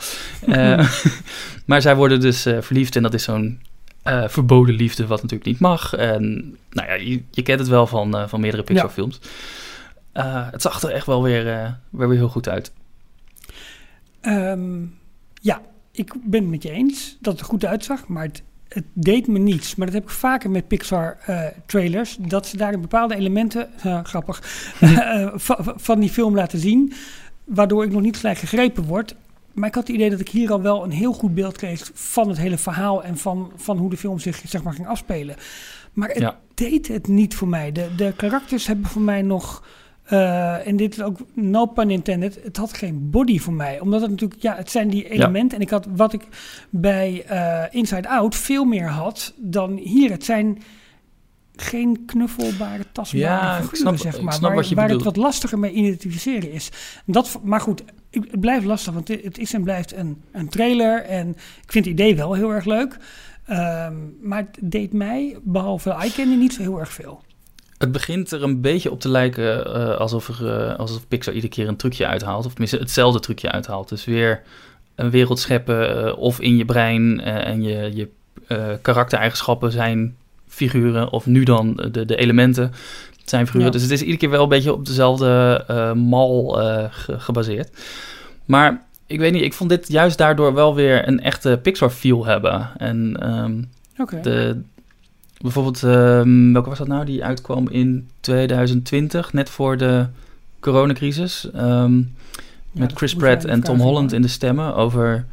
Maar 1.67 1.83
zij 1.83 1.97
worden 1.97 2.21
dus 2.21 2.47
verliefd 2.61 2.97
en 2.97 3.02
dat 3.02 3.14
is 3.14 3.23
zo'n 3.23 3.59
eh, 4.02 4.28
verboden 4.28 4.75
liefde, 4.75 5.07
wat 5.07 5.23
natuurlijk 5.23 5.50
niet 5.50 5.61
mag. 5.61 5.95
En 5.95 6.23
nou 6.71 6.88
ja, 6.88 6.95
je, 6.95 7.23
je 7.30 7.42
kent 7.42 7.59
het 7.59 7.69
wel 7.69 7.87
van, 7.87 8.16
eh, 8.16 8.28
van 8.28 8.40
meerdere 8.40 8.62
Pixar-films. 8.62 9.21
Eh, 10.12 10.50
het 10.50 10.62
zag 10.62 10.83
er 10.83 10.90
echt 10.90 11.07
wel 11.07 11.23
weer, 11.23 11.45
weer, 11.90 12.09
weer 12.09 12.19
heel 12.19 12.28
goed 12.28 12.49
uit. 12.49 12.73
Ehm, 14.21 14.80
ja, 15.42 15.61
ik 15.92 16.12
ben 16.25 16.40
het 16.40 16.50
met 16.50 16.62
je 16.62 16.71
eens 16.71 17.16
dat 17.21 17.33
het 17.33 17.42
er 17.42 17.49
goed 17.49 17.64
uitzag, 17.64 18.09
maar 18.09 18.23
het, 18.25 18.42
het 18.69 18.85
deed 18.92 19.26
me 19.26 19.38
niets. 19.38 19.75
Maar 19.75 19.87
dat 19.87 19.95
heb 19.95 20.04
ik 20.04 20.11
vaker 20.11 20.50
met 20.50 20.69
Pixar 20.69 21.19
eh, 21.26 21.45
trailers, 21.66 22.16
dat 22.21 22.47
ze 22.47 22.57
daar 22.57 22.80
bepaalde 22.80 23.14
elementen, 23.14 23.69
grappig, 24.11 24.40
va- 25.35 25.62
va- 25.62 25.75
van 25.76 26.00
die 26.00 26.11
film 26.11 26.35
laten 26.35 26.59
zien, 26.59 26.92
waardoor 27.45 27.85
ik 27.85 27.92
nog 27.92 28.02
niet 28.02 28.16
gelijk 28.16 28.38
gegrepen 28.38 28.85
word. 28.85 29.14
Maar 29.54 29.69
ik 29.69 29.75
had 29.75 29.87
het 29.87 29.97
idee 29.97 30.11
dat 30.11 30.21
ik 30.21 30.28
hier 30.28 30.52
al 30.52 30.62
wel 30.62 30.85
een 30.85 30.90
heel 30.90 31.12
goed 31.12 31.35
beeld 31.35 31.57
kreeg 31.57 31.90
van 31.95 32.28
het 32.28 32.38
hele 32.38 32.59
verhaal 32.59 33.02
en 33.04 33.16
van, 33.19 33.52
van 33.57 33.78
hoe 33.78 33.90
de 33.90 33.97
film 33.97 34.19
zich 34.19 34.42
zeg 34.47 34.62
maar, 34.62 34.73
ging 34.75 34.87
afspelen. 34.88 35.37
Maar 35.92 36.09
het 36.09 36.19
Ja. 36.19 36.38
deed 36.54 36.88
het 36.88 37.09
niet 37.09 37.35
voor 37.35 37.49
mij. 37.49 37.73
De, 37.73 37.88
de 37.97 38.12
karakters 38.16 38.66
hebben 38.66 38.87
voor 38.87 39.02
mij 39.02 39.23
nog. 39.23 39.64
eh, 40.04 40.66
en 40.66 40.76
dit 40.76 40.92
is 40.92 41.02
ook 41.02 41.19
no 41.35 41.66
pun 41.66 41.90
intended. 41.90 42.40
Het 42.42 42.57
had 42.57 42.73
geen 42.73 43.11
body 43.11 43.38
voor 43.38 43.52
mij. 43.52 43.80
Omdat 43.80 44.00
het 44.00 44.11
natuurlijk, 44.11 44.42
ja, 44.42 44.57
het 44.57 44.71
zijn 44.71 44.88
die 44.88 45.09
elementen. 45.11 45.57
En 45.59 45.62
ik 45.64 45.71
had 45.71 45.87
wat 45.97 46.12
ik 46.12 46.26
bij 46.71 47.25
eh, 47.26 47.64
Inside 47.71 48.09
Out 48.09 48.35
veel 48.37 48.64
meer 48.64 48.88
had 48.88 49.35
dan 49.37 49.76
hier. 49.76 50.11
Het 50.11 50.25
zijn 50.25 50.62
geen 51.57 52.02
knuffelbare, 52.07 52.85
tastbare 52.92 53.25
Ja, 53.25 53.49
ik 53.57 53.62
figuren, 53.62 53.76
snap- 53.76 53.97
zeg 53.97 54.16
ik 54.16 54.23
maar. 54.23 54.33
snap 54.33 54.49
waar 54.49 54.59
wat 54.59 54.69
je 54.69 54.75
waar 54.75 54.88
het 54.88 55.02
wat 55.02 55.16
lastiger 55.16 55.59
mee 55.59 55.73
identificeren 55.73 56.52
is. 56.52 56.71
Dat, 57.07 57.40
maar 57.42 57.61
goed, 57.61 57.83
ik- 58.11 58.29
het 58.31 58.40
blijft 58.40 58.64
lastig, 58.67 58.93
want 58.95 59.09
het 59.09 59.38
is 59.38 59.52
en 59.55 59.62
blijft 59.62 59.95
een, 59.97 60.23
een 60.33 60.49
trailer. 60.49 61.02
En 61.05 61.29
ik 61.62 61.73
vind 61.73 61.85
het 61.85 61.95
idee 61.95 62.17
wel 62.17 62.33
heel 62.35 62.50
erg 62.50 62.64
leuk. 62.64 62.97
Ehm, 63.47 63.95
maar 64.21 64.38
het 64.38 64.59
deed 64.61 64.93
mij, 64.93 65.37
behalve 65.43 65.90
eye 65.90 66.12
candy, 66.12 66.35
niet 66.35 66.52
zo 66.55 66.62
heel 66.62 66.79
erg 66.81 66.93
veel. 66.93 67.23
Het 67.79 67.93
begint 67.93 68.31
er 68.31 68.43
een 68.43 68.61
beetje 68.61 68.90
op 68.90 69.00
te 69.00 69.09
lijken 69.09 69.67
uh, 69.67 69.97
alsof, 69.97 70.29
er, 70.29 70.71
uh, 70.71 70.79
alsof 70.79 71.09
Pixar 71.09 71.35
iedere 71.35 71.52
keer 71.52 71.69
een 71.69 71.76
trucje 71.76 72.07
uithaalt. 72.07 72.45
Of 72.45 72.50
tenminste 72.50 72.79
hetzelfde 72.79 73.21
trucje 73.21 73.50
uithaalt. 73.50 73.88
Dus 73.88 74.05
weer 74.05 74.43
een 74.95 75.11
wereld 75.11 75.38
scheppen 75.38 76.07
uh, 76.07 76.19
of 76.19 76.40
in 76.40 76.57
je 76.57 76.64
brein 76.64 77.21
en 77.21 77.62
je, 77.62 77.90
je 77.95 78.09
karaktereigenschappen 78.83 79.73
zijn 79.73 80.17
figuren. 80.49 81.11
Of 81.12 81.26
nu 81.26 81.45
dan 81.45 81.88
de, 81.90 82.05
de 82.05 82.17
elementen 82.17 82.73
zijn 83.31 83.47
figuren. 83.47 83.67
Ja. 83.67 83.73
Dus 83.73 83.83
het 83.83 83.91
is 83.91 84.01
iedere 84.01 84.19
keer 84.19 84.31
wel 84.31 84.43
een 84.43 84.49
beetje 84.49 84.73
op 84.73 84.87
dezelfde 84.87 85.65
mal 85.97 86.53
ge 86.91 87.19
gebaseerd. 87.19 87.71
Maar 88.45 88.89
ik 89.11 89.19
weet 89.19 89.33
niet, 89.33 89.43
ik 89.43 89.55
vond 89.55 89.71
dit 89.71 89.89
juist 89.89 90.19
daardoor 90.19 90.55
wel 90.55 90.75
weer 90.75 91.09
een 91.09 91.21
echte 91.21 91.59
Pixar 91.63 91.91
feel 91.91 92.27
hebben. 92.27 92.71
En 92.77 93.29
um, 93.31 93.69
okay. 93.99 94.21
de, 94.21 94.61
bijvoorbeeld, 95.41 95.83
um, 95.83 96.53
welke 96.53 96.69
was 96.69 96.79
dat 96.79 96.89
nou? 96.89 97.05
Die 97.05 97.25
uitkwam 97.25 97.69
in 97.69 98.09
2020, 98.21 99.33
net 99.33 99.51
voor 99.51 99.77
de 99.77 100.07
coronacrisis. 100.61 101.49
Um, 101.57 102.15
ja, 102.73 102.81
met 102.81 102.93
Chris 102.93 103.15
Pratt 103.15 103.45
en 103.45 103.63
Tom 103.63 103.81
Holland 103.81 104.13
in 104.13 104.23
de 104.23 104.29
stemmen 104.29 104.75
over, 104.75 105.27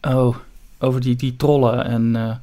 oh, 0.00 0.36
over 0.78 1.00
die, 1.00 1.16
die 1.16 1.36
trollen 1.36 1.84
en 1.84 2.14
uh, 2.14 2.34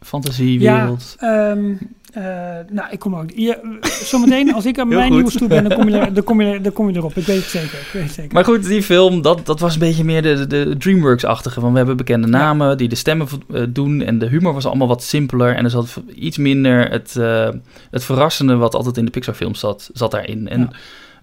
fantasiewereld. 0.00 1.16
Ja, 1.20 1.50
um, 1.50 1.78
uh, 2.16 2.22
nou, 2.70 2.90
ik 2.90 2.98
kom 2.98 3.16
ook. 3.16 3.30
Je, 3.34 3.78
zometeen, 4.02 4.54
als 4.54 4.66
ik 4.66 4.78
aan 4.78 4.88
mijn 4.88 5.12
nieuws 5.12 5.34
toe 5.34 5.48
ben, 5.48 5.68
dan 5.68 5.78
kom, 5.78 5.88
je, 5.88 6.10
dan, 6.12 6.24
kom 6.24 6.40
je, 6.40 6.60
dan 6.60 6.72
kom 6.72 6.90
je 6.90 6.96
erop. 6.96 7.16
Ik 7.16 7.26
weet 7.26 7.36
het 7.36 7.44
zeker. 7.44 7.78
Ik 7.78 7.90
weet 7.92 8.02
het 8.02 8.12
zeker. 8.12 8.34
Maar 8.34 8.44
goed, 8.44 8.64
die 8.64 8.82
film, 8.82 9.22
dat, 9.22 9.46
dat 9.46 9.60
was 9.60 9.74
een 9.74 9.80
beetje 9.80 10.04
meer 10.04 10.22
de, 10.22 10.46
de 10.46 10.76
DreamWorks-achtige. 10.78 11.60
Van 11.60 11.70
we 11.70 11.76
hebben 11.76 11.96
bekende 11.96 12.26
namen 12.26 12.68
ja. 12.68 12.74
die 12.74 12.88
de 12.88 12.94
stemmen 12.94 13.26
uh, 13.50 13.62
doen. 13.68 14.02
En 14.02 14.18
de 14.18 14.26
humor 14.26 14.52
was 14.52 14.66
allemaal 14.66 14.88
wat 14.88 15.02
simpeler. 15.02 15.54
En 15.54 15.64
er 15.64 15.70
zat 15.70 16.02
iets 16.14 16.36
minder 16.36 16.90
het, 16.90 17.14
uh, 17.18 17.48
het 17.90 18.04
verrassende 18.04 18.56
wat 18.56 18.74
altijd 18.74 18.96
in 18.96 19.04
de 19.04 19.10
Pixar-films 19.10 19.60
zat, 19.60 19.90
zat 19.92 20.10
daarin. 20.10 20.48
En 20.48 20.60
ja. 20.60 20.70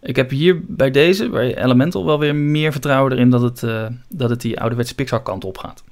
ik 0.02 0.16
heb 0.16 0.30
hier 0.30 0.62
bij 0.68 0.92
deze, 0.92 1.30
bij 1.30 1.64
Elemental, 1.64 2.06
wel 2.06 2.20
weer 2.20 2.36
meer 2.36 2.72
vertrouwen 2.72 3.12
erin 3.12 3.30
dat 3.30 3.42
het, 3.42 3.64
dat 4.10 4.30
het 4.30 4.42
die 4.42 4.60
ouderwetse 4.60 4.96
Pixar-kant 4.96 5.46
op 5.46 5.58
gaat. 5.58 5.84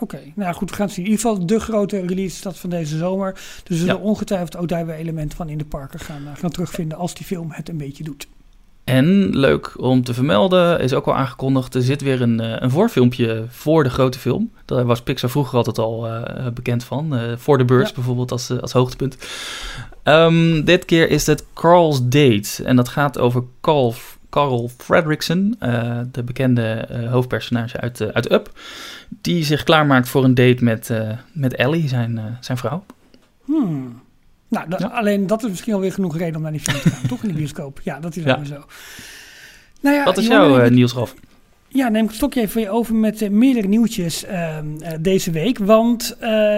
Oké, 0.00 0.14
okay, 0.14 0.32
nou 0.36 0.54
goed, 0.54 0.70
we 0.70 0.76
gaan 0.76 0.86
het 0.86 0.94
zien. 0.94 1.04
In 1.04 1.10
ieder 1.10 1.26
geval 1.26 1.46
de 1.46 1.60
grote 1.60 2.06
release 2.06 2.42
dat 2.42 2.58
van 2.58 2.70
deze 2.70 2.96
zomer. 2.96 3.32
Dus 3.32 3.62
we 3.64 3.76
zullen 3.76 3.96
ja. 3.96 4.00
ongetwijfeld 4.00 4.56
ook 4.56 4.68
daar 4.68 4.86
weer 4.86 4.94
elementen 4.94 5.36
van 5.36 5.48
in 5.48 5.58
de 5.58 5.64
parken 5.64 6.00
gaan, 6.00 6.22
uh, 6.22 6.28
gaan 6.34 6.50
terugvinden 6.50 6.98
als 6.98 7.14
die 7.14 7.26
film 7.26 7.50
het 7.50 7.68
een 7.68 7.76
beetje 7.76 8.04
doet. 8.04 8.26
En 8.84 9.36
leuk 9.36 9.80
om 9.80 10.04
te 10.04 10.14
vermelden, 10.14 10.80
is 10.80 10.92
ook 10.92 11.06
al 11.06 11.14
aangekondigd, 11.14 11.74
er 11.74 11.82
zit 11.82 12.02
weer 12.02 12.22
een, 12.22 12.40
uh, 12.40 12.56
een 12.58 12.70
voorfilmpje 12.70 13.44
voor 13.48 13.84
de 13.84 13.90
grote 13.90 14.18
film. 14.18 14.50
Daar 14.64 14.84
was 14.84 15.02
Pixar 15.02 15.30
vroeger 15.30 15.56
altijd 15.56 15.78
al 15.78 16.06
uh, 16.06 16.22
bekend 16.54 16.84
van. 16.84 17.36
voor 17.38 17.58
de 17.58 17.64
beurs 17.64 17.88
ja. 17.88 17.94
bijvoorbeeld 17.94 18.32
als, 18.32 18.60
als 18.60 18.72
hoogtepunt. 18.72 19.16
Um, 20.04 20.64
dit 20.64 20.84
keer 20.84 21.10
is 21.10 21.26
het 21.26 21.44
Carl's 21.54 22.00
Date. 22.02 22.64
En 22.64 22.76
dat 22.76 22.88
gaat 22.88 23.18
over 23.18 23.44
Carl, 23.60 23.94
Carl 24.30 24.70
Fredrickson, 24.76 25.56
de 26.12 26.22
bekende 26.24 26.88
hoofdpersonage 27.10 27.80
uit, 27.80 28.12
uit 28.12 28.32
Up 28.32 28.60
die 29.08 29.44
zich 29.44 29.62
klaarmaakt 29.64 30.08
voor 30.08 30.24
een 30.24 30.34
date 30.34 30.64
met, 30.64 30.90
met 31.32 31.54
Ellie, 31.54 31.88
zijn, 31.88 32.38
zijn 32.40 32.58
vrouw. 32.58 32.84
Hmm. 33.44 34.02
Nou, 34.48 34.68
dat, 34.68 34.80
ja. 34.80 34.86
alleen 34.86 35.26
dat 35.26 35.42
is 35.42 35.50
misschien 35.50 35.74
alweer 35.74 35.92
genoeg 35.92 36.16
reden 36.16 36.36
om 36.36 36.42
naar 36.42 36.52
die 36.52 36.60
film 36.60 36.80
te 36.80 36.90
gaan, 36.90 37.08
toch 37.08 37.22
in 37.22 37.28
de 37.28 37.34
bioscoop? 37.34 37.80
Ja, 37.82 38.00
dat 38.00 38.16
is 38.16 38.22
ja. 38.22 38.44
zo. 38.44 38.64
Nou 39.80 39.96
ja, 39.96 40.04
Wat 40.04 40.18
is 40.18 40.26
jouw 40.26 40.68
Niels 40.68 40.92
Raf? 40.92 41.14
Ja, 41.72 41.88
neem 41.88 42.02
ik 42.02 42.08
het 42.08 42.16
stokje 42.16 42.40
even 42.40 42.52
voor 42.52 42.60
je 42.60 42.70
over 42.70 42.94
met 42.94 43.22
uh, 43.22 43.30
meerdere 43.30 43.66
nieuwtjes 43.66 44.24
uh, 44.24 44.30
uh, 44.32 44.88
deze 45.00 45.30
week. 45.30 45.58
Want 45.58 46.16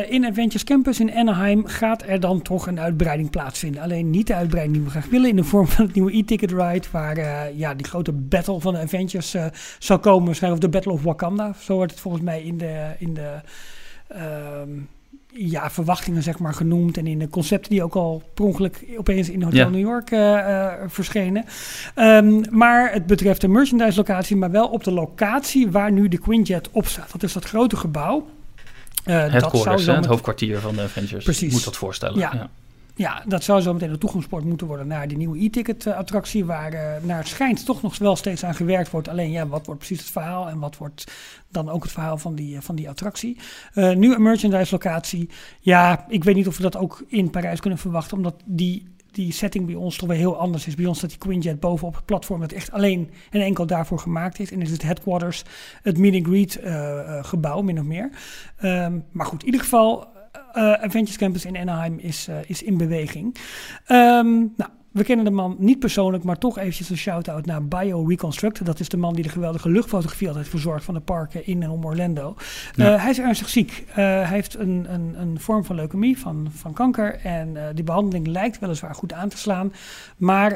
in 0.09 0.25
Adventures 0.25 0.65
Campus 0.65 1.01
in 1.01 1.15
Anaheim 1.15 1.67
gaat 1.67 2.03
er 2.07 2.21
dan 2.21 2.43
toch 2.43 2.67
een 2.67 2.81
uitbreiding 2.81 3.31
plaatsvinden. 3.31 3.83
Alleen 3.83 4.11
niet 4.11 4.27
de 4.27 4.35
uitbreiding 4.35 4.77
die 4.77 4.85
we 4.85 4.91
graag 4.91 5.07
willen 5.07 5.29
in 5.29 5.37
de 5.37 5.45
vorm 5.45 5.67
van 5.75 5.85
het 5.85 5.95
nieuwe 5.95 6.17
e-ticket 6.17 6.51
ride. 6.51 6.87
Waar 6.91 7.17
ja, 7.55 7.75
die 7.75 7.87
grote 7.87 8.13
battle 8.13 8.61
van 8.61 8.75
de 8.75 8.81
Adventures 8.81 9.37
zal 9.79 9.99
komen. 9.99 10.27
Waarschijnlijk 10.27 10.65
of 10.65 10.71
de 10.71 10.77
Battle 10.79 10.93
of 10.93 11.03
Wakanda. 11.03 11.55
Zo 11.61 11.75
wordt 11.75 11.93
het 11.93 12.01
volgens 12.01 12.23
mij 12.23 12.43
in 12.43 12.59
de... 12.59 12.91
In 12.99 13.15
de 13.15 13.41
ja, 15.35 15.71
verwachtingen 15.71 16.23
zeg 16.23 16.39
maar 16.39 16.55
genoemd. 16.55 16.97
En 16.97 17.07
in 17.07 17.19
de 17.19 17.29
concepten 17.29 17.71
die 17.71 17.83
ook 17.83 17.95
al 17.95 18.23
per 18.35 18.45
ongeluk 18.45 18.85
opeens 18.97 19.29
in 19.31 19.43
Hotel 19.43 19.59
ja. 19.59 19.69
New 19.69 19.81
York 19.81 20.11
uh, 20.11 20.21
uh, 20.21 20.73
verschenen. 20.87 21.45
Um, 21.97 22.43
maar 22.51 22.93
het 22.93 23.07
betreft 23.07 23.41
de 23.41 23.49
merchandise 23.49 23.97
locatie, 23.97 24.37
maar 24.37 24.51
wel 24.51 24.69
op 24.69 24.85
de 24.85 24.93
locatie 24.93 25.71
waar 25.71 25.93
nu 25.93 26.09
de 26.09 26.19
Quinjet 26.19 26.69
op 26.71 26.87
staat. 26.87 27.13
Dat 27.13 27.23
is 27.23 27.33
dat 27.33 27.45
grote 27.45 27.77
gebouw. 27.77 28.27
Uh, 29.07 29.33
het, 29.33 29.41
dat 29.41 29.59
zou 29.59 29.77
met... 29.77 29.97
het 29.97 30.07
hoofdkwartier 30.07 30.59
van 30.59 30.75
de 30.75 30.83
Avengers. 30.83 31.25
Precies. 31.25 31.53
Moet 31.53 31.65
dat 31.65 31.77
voorstellen. 31.77 32.19
Ja. 32.19 32.31
ja. 32.35 32.51
Ja, 32.95 33.23
dat 33.27 33.45
zou 33.45 33.61
zo 33.61 33.73
meteen 33.73 33.91
een 33.91 33.99
toegangsport 33.99 34.45
moeten 34.45 34.67
worden 34.67 34.87
naar 34.87 35.09
die 35.09 35.17
nieuwe 35.17 35.45
e-ticket 35.45 35.87
attractie, 35.87 36.45
waar 36.45 36.73
uh, 36.73 36.81
naar 37.03 37.19
het 37.19 37.29
schijnt 37.29 37.65
toch 37.65 37.83
nog 37.83 37.99
wel 37.99 38.17
steeds 38.17 38.45
aan 38.45 38.55
gewerkt 38.55 38.91
wordt. 38.91 39.09
Alleen 39.09 39.31
ja, 39.31 39.47
wat 39.47 39.67
wordt 39.67 39.81
precies 39.81 40.01
het 40.01 40.11
verhaal 40.11 40.49
en 40.49 40.59
wat 40.59 40.77
wordt 40.77 41.13
dan 41.49 41.71
ook 41.71 41.83
het 41.83 41.93
verhaal 41.93 42.19
van 42.19 42.35
die, 42.35 42.61
van 42.61 42.75
die 42.75 42.89
attractie. 42.89 43.37
Nu 43.75 44.15
een 44.15 44.23
merchandise 44.23 44.73
locatie. 44.73 45.29
Ja, 45.61 46.05
ik 46.09 46.25
weet 46.25 46.35
niet 46.35 46.49
of 46.49 46.57
we 46.57 46.63
dat 46.63 46.77
ook 46.77 47.05
in 47.09 47.31
Parijs 47.31 47.61
kunnen 47.61 47.79
verwachten, 47.79 48.17
omdat 48.17 48.35
die 48.45 48.91
die 49.11 49.33
setting 49.33 49.67
bij 49.67 49.75
ons 49.75 49.97
toch 49.97 50.09
weer 50.09 50.19
heel 50.19 50.37
anders 50.37 50.67
is. 50.67 50.75
Bij 50.75 50.87
ons 50.87 50.99
staat 50.99 51.11
die 51.11 51.19
Quinjet 51.19 51.61
bovenop 51.61 51.95
het 51.95 52.05
platform 52.05 52.41
dat 52.41 52.53
echt 52.53 52.73
alleen 52.73 53.11
en 53.31 53.41
enkel 53.41 53.67
daarvoor 53.67 53.99
gemaakt 53.99 54.39
is. 54.39 54.53
En 54.53 54.63
is 54.63 54.71
het 54.71 54.83
headquarters, 54.83 55.45
het 55.83 55.99
meet 55.99 56.15
and 56.15 56.27
greet 56.27 56.61
gebouw, 57.27 57.61
min 57.61 57.79
of 57.79 57.85
meer. 57.85 58.11
Um, 58.65 59.05
maar 59.11 59.27
goed, 59.27 59.41
in 59.41 59.47
ieder 59.47 59.61
geval, 59.61 60.07
Adventures 60.55 61.17
Campus 61.17 61.45
in 61.45 61.57
Anaheim 61.57 61.99
is, 62.01 62.29
is 62.47 62.63
in 62.63 62.79
beweging. 62.79 63.37
Um, 63.89 64.55
nou, 64.57 64.71
we 64.93 65.05
kennen 65.05 65.25
de 65.25 65.31
man 65.31 65.57
niet 65.59 65.79
persoonlijk, 65.79 66.25
maar 66.25 66.39
toch 66.39 66.59
eventjes 66.59 66.91
een 66.91 66.97
shout-out 66.97 67.47
naar 67.47 67.65
Bio 67.65 68.05
Reconstruct. 68.05 68.65
Dat 68.65 68.81
is 68.81 68.89
de 68.89 68.97
man 68.97 69.15
die 69.15 69.23
de 69.23 69.29
geweldige 69.29 69.69
luchtfotografie 69.69 70.29
altijd 70.29 70.49
verzorgt 70.49 70.85
van 70.85 70.95
de 70.95 71.01
parken 71.01 71.47
in 71.47 71.63
en 71.63 71.71
om 71.71 71.85
Orlando. 71.85 72.37
Ja. 72.75 72.95
Uh, 72.95 73.01
hij 73.03 73.11
is 73.11 73.19
ernstig 73.19 73.49
ziek. 73.49 73.85
Uh, 73.89 73.95
hij 73.97 74.25
heeft 74.25 74.59
een, 74.59 74.87
een, 74.89 75.21
een 75.21 75.41
vorm 75.41 75.65
van 75.65 75.77
leukemie, 75.77 76.19
van, 76.19 76.49
van 76.55 76.73
kanker. 76.73 77.21
En 77.21 77.55
uh, 77.55 77.63
die 77.75 77.85
behandeling 77.85 78.27
lijkt 78.27 78.59
weliswaar 78.59 78.95
goed 78.95 79.13
aan 79.13 79.29
te 79.29 79.39
slaan. 79.39 79.73
Maar 80.17 80.51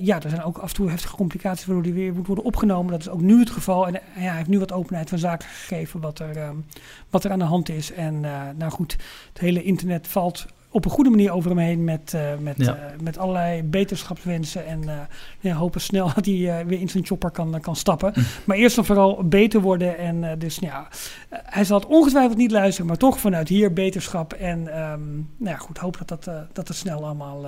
ja, 0.00 0.22
er 0.22 0.30
zijn 0.30 0.42
ook 0.42 0.58
af 0.58 0.68
en 0.68 0.74
toe 0.74 0.90
heftige 0.90 1.16
complicaties 1.16 1.66
waardoor 1.66 1.84
hij 1.84 1.92
weer 1.92 2.14
moet 2.14 2.26
worden 2.26 2.44
opgenomen. 2.44 2.92
Dat 2.92 3.00
is 3.00 3.08
ook 3.08 3.20
nu 3.20 3.38
het 3.38 3.50
geval. 3.50 3.86
En 3.86 3.92
ja, 3.92 4.00
hij 4.14 4.36
heeft 4.36 4.48
nu 4.48 4.58
wat 4.58 4.72
openheid 4.72 5.08
van 5.08 5.18
zaken 5.18 5.48
gegeven 5.48 6.00
wat 6.00 6.18
er, 6.18 6.46
um, 6.46 6.64
wat 7.10 7.24
er 7.24 7.30
aan 7.30 7.38
de 7.38 7.44
hand 7.44 7.68
is. 7.68 7.92
En 7.92 8.20
nou 8.56 8.70
goed, 8.70 8.96
het 9.32 9.38
hele 9.38 9.62
internet 9.62 10.08
valt 10.08 10.46
op 10.74 10.84
een 10.84 10.90
goede 10.90 11.10
manier 11.10 11.32
over 11.32 11.50
hem 11.50 11.58
heen 11.58 11.84
met, 11.84 12.12
uh, 12.14 12.20
met, 12.40 12.56
ja. 12.56 12.76
uh, 12.76 13.00
met 13.02 13.18
allerlei 13.18 13.62
beterschapswensen. 13.62 14.66
En 14.66 14.82
uh, 14.82 14.92
ja, 15.40 15.54
hopen 15.54 15.80
snel 15.80 16.12
dat 16.14 16.24
hij 16.24 16.66
weer 16.66 16.80
in 16.80 16.88
zijn 16.88 17.06
chopper 17.06 17.30
kan, 17.30 17.60
kan 17.60 17.76
stappen. 17.76 18.12
Hm. 18.14 18.20
Maar 18.44 18.56
eerst 18.56 18.78
en 18.78 18.84
vooral 18.84 19.28
beter 19.28 19.60
worden. 19.60 19.98
En 19.98 20.38
dus 20.38 20.56
ja, 20.56 20.88
hij 21.30 21.64
zal 21.64 21.80
het 21.80 21.88
ongetwijfeld 21.88 22.36
niet 22.36 22.50
luisteren, 22.50 22.86
maar 22.86 22.96
toch 22.96 23.20
vanuit 23.20 23.48
hier 23.48 23.72
beterschap. 23.72 24.32
En 24.32 24.58
um, 24.58 25.30
nou 25.36 25.50
ja, 25.50 25.56
goed, 25.56 25.78
hoop 25.78 25.98
dat, 25.98 26.08
dat, 26.08 26.46
dat 26.52 26.68
het 26.68 26.76
snel 26.76 27.04
allemaal 27.04 27.46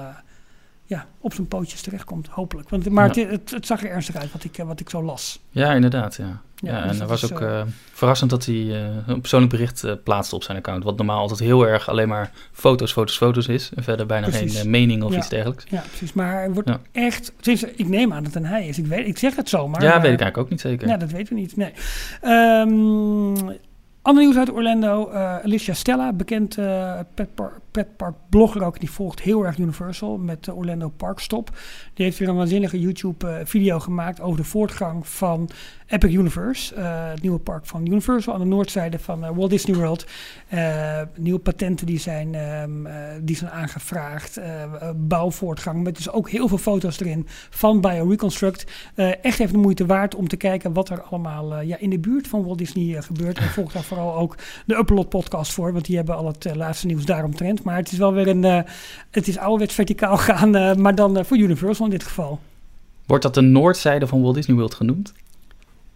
ja, 0.86 1.06
op 1.20 1.34
zijn 1.34 1.48
pootjes 1.48 1.82
terechtkomt, 1.82 2.28
hopelijk. 2.28 2.68
Want, 2.68 2.88
maar 2.88 3.16
ja. 3.16 3.22
het, 3.22 3.30
het, 3.30 3.50
het, 3.50 3.66
zag 3.66 3.82
er 3.82 3.90
ernstig 3.90 4.16
uit 4.16 4.32
wat 4.32 4.44
ik, 4.44 4.56
wat 4.56 4.80
ik 4.80 4.90
zo 4.90 5.02
las. 5.02 5.40
Ja, 5.50 5.72
inderdaad, 5.72 6.14
ja. 6.14 6.40
Ja, 6.60 6.76
ja 6.76 6.82
dus 6.82 6.92
en 6.92 6.98
dat 6.98 7.08
was 7.08 7.32
ook 7.32 7.40
uh, 7.40 7.62
verrassend 7.92 8.30
dat 8.30 8.44
hij 8.44 8.54
uh, 8.54 8.86
een 9.06 9.20
persoonlijk 9.20 9.52
bericht 9.52 9.84
uh, 9.84 9.92
plaatste 10.04 10.34
op 10.34 10.42
zijn 10.42 10.56
account. 10.56 10.84
Wat 10.84 10.96
normaal 10.96 11.20
altijd 11.20 11.38
heel 11.38 11.66
erg 11.66 11.88
alleen 11.88 12.08
maar 12.08 12.30
foto's, 12.52 12.92
foto's, 12.92 13.16
foto's 13.16 13.48
is. 13.48 13.70
En 13.74 13.82
verder 13.82 14.06
bijna 14.06 14.28
precies. 14.28 14.60
geen 14.60 14.70
mening 14.70 15.02
of 15.02 15.12
ja. 15.12 15.18
iets 15.18 15.28
dergelijks. 15.28 15.64
Ja, 15.68 15.80
precies. 15.80 16.12
Maar 16.12 16.32
hij 16.32 16.50
wordt 16.50 16.70
echt... 16.92 17.32
Ik 17.76 17.88
neem 17.88 18.12
aan 18.12 18.22
dat 18.22 18.34
het 18.34 18.42
een 18.42 18.48
hij 18.48 18.66
is. 18.66 18.78
Ik, 18.78 18.86
weet, 18.86 19.06
ik 19.06 19.18
zeg 19.18 19.36
het 19.36 19.48
zo, 19.48 19.68
maar... 19.68 19.82
Ja, 19.82 19.88
maar, 19.88 20.00
weet 20.00 20.12
ik 20.12 20.20
eigenlijk 20.20 20.38
ook 20.38 20.50
niet 20.50 20.60
zeker. 20.60 20.88
Ja, 20.88 20.96
dat 20.96 21.10
weten 21.10 21.34
we 21.34 21.40
niet, 21.40 21.56
nee. 21.56 21.72
Um, 22.24 23.56
Ander 24.06 24.22
nieuws 24.22 24.36
uit 24.36 24.52
Orlando. 24.52 25.10
Uh, 25.10 25.36
Alicia 25.36 25.74
Stella, 25.74 26.12
bekend 26.12 26.58
uh, 26.58 27.00
petpark, 27.14 27.58
petpark 27.70 28.14
blogger 28.28 28.62
ook. 28.64 28.80
Die 28.80 28.90
volgt 28.90 29.20
heel 29.20 29.46
erg 29.46 29.58
Universal 29.58 30.18
met 30.18 30.44
de 30.44 30.54
Orlando 30.54 30.88
Park 30.88 31.18
Stop. 31.18 31.50
Die 31.94 32.04
heeft 32.04 32.18
weer 32.18 32.28
een 32.28 32.36
waanzinnige 32.36 32.80
YouTube 32.80 33.26
uh, 33.26 33.36
video 33.44 33.78
gemaakt 33.78 34.20
over 34.20 34.36
de 34.36 34.44
voortgang 34.44 35.06
van 35.06 35.48
Epic 35.88 36.12
Universe. 36.12 36.74
het 36.74 37.22
nieuwe 37.22 37.38
park 37.38 37.66
van 37.66 37.86
Universal 37.86 38.34
aan 38.34 38.40
de 38.40 38.46
noordzijde 38.46 38.98
van 38.98 39.34
Walt 39.34 39.50
Disney 39.50 39.76
World. 39.76 40.06
nieuwe 41.16 41.38
patenten 41.38 41.86
die 41.86 41.98
zijn, 41.98 42.34
um, 42.34 42.88
die 43.20 43.36
zijn 43.36 43.50
aangevraagd. 43.50 44.40
bouwvoortgang 44.96 45.82
met 45.82 45.96
dus 45.96 46.10
ook 46.10 46.30
heel 46.30 46.48
veel 46.48 46.58
foto's 46.58 47.00
erin 47.00 47.26
van 47.50 47.80
BioReconstruct. 47.80 48.64
echt 49.22 49.40
even 49.40 49.52
de 49.52 49.58
moeite 49.58 49.86
waard 49.86 50.14
om 50.14 50.28
te 50.28 50.36
kijken 50.36 50.72
wat 50.72 50.88
er 50.88 51.02
allemaal 51.02 51.60
ja, 51.60 51.78
in 51.78 51.90
de 51.90 51.98
buurt 51.98 52.28
van 52.28 52.44
Walt 52.44 52.58
Disney 52.58 53.02
gebeurt. 53.02 53.38
En 53.38 53.48
volgt 53.48 53.72
daar 53.72 53.82
vooral 53.82 54.14
ook 54.14 54.36
de 54.66 54.76
Upload 54.76 55.08
podcast 55.08 55.52
voor, 55.52 55.72
want 55.72 55.84
die 55.84 55.96
hebben 55.96 56.16
al 56.16 56.26
het 56.26 56.54
laatste 56.54 56.86
nieuws 56.86 57.04
daaromtrent. 57.04 57.62
Maar 57.62 57.76
het 57.76 57.92
is 57.92 57.98
wel 57.98 58.12
weer 58.12 58.28
een, 58.28 58.64
het 59.10 59.28
is 59.28 59.38
ouderwets 59.38 59.74
verticaal 59.74 60.16
gaan, 60.16 60.50
maar 60.80 60.94
dan 60.94 61.24
voor 61.24 61.36
Universal 61.36 61.84
in 61.84 61.90
dit 61.90 62.04
geval. 62.04 62.40
Wordt 63.06 63.22
dat 63.22 63.34
de 63.34 63.40
noordzijde 63.40 64.06
van 64.06 64.22
Walt 64.22 64.34
Disney 64.34 64.56
World 64.56 64.74
genoemd? 64.74 65.12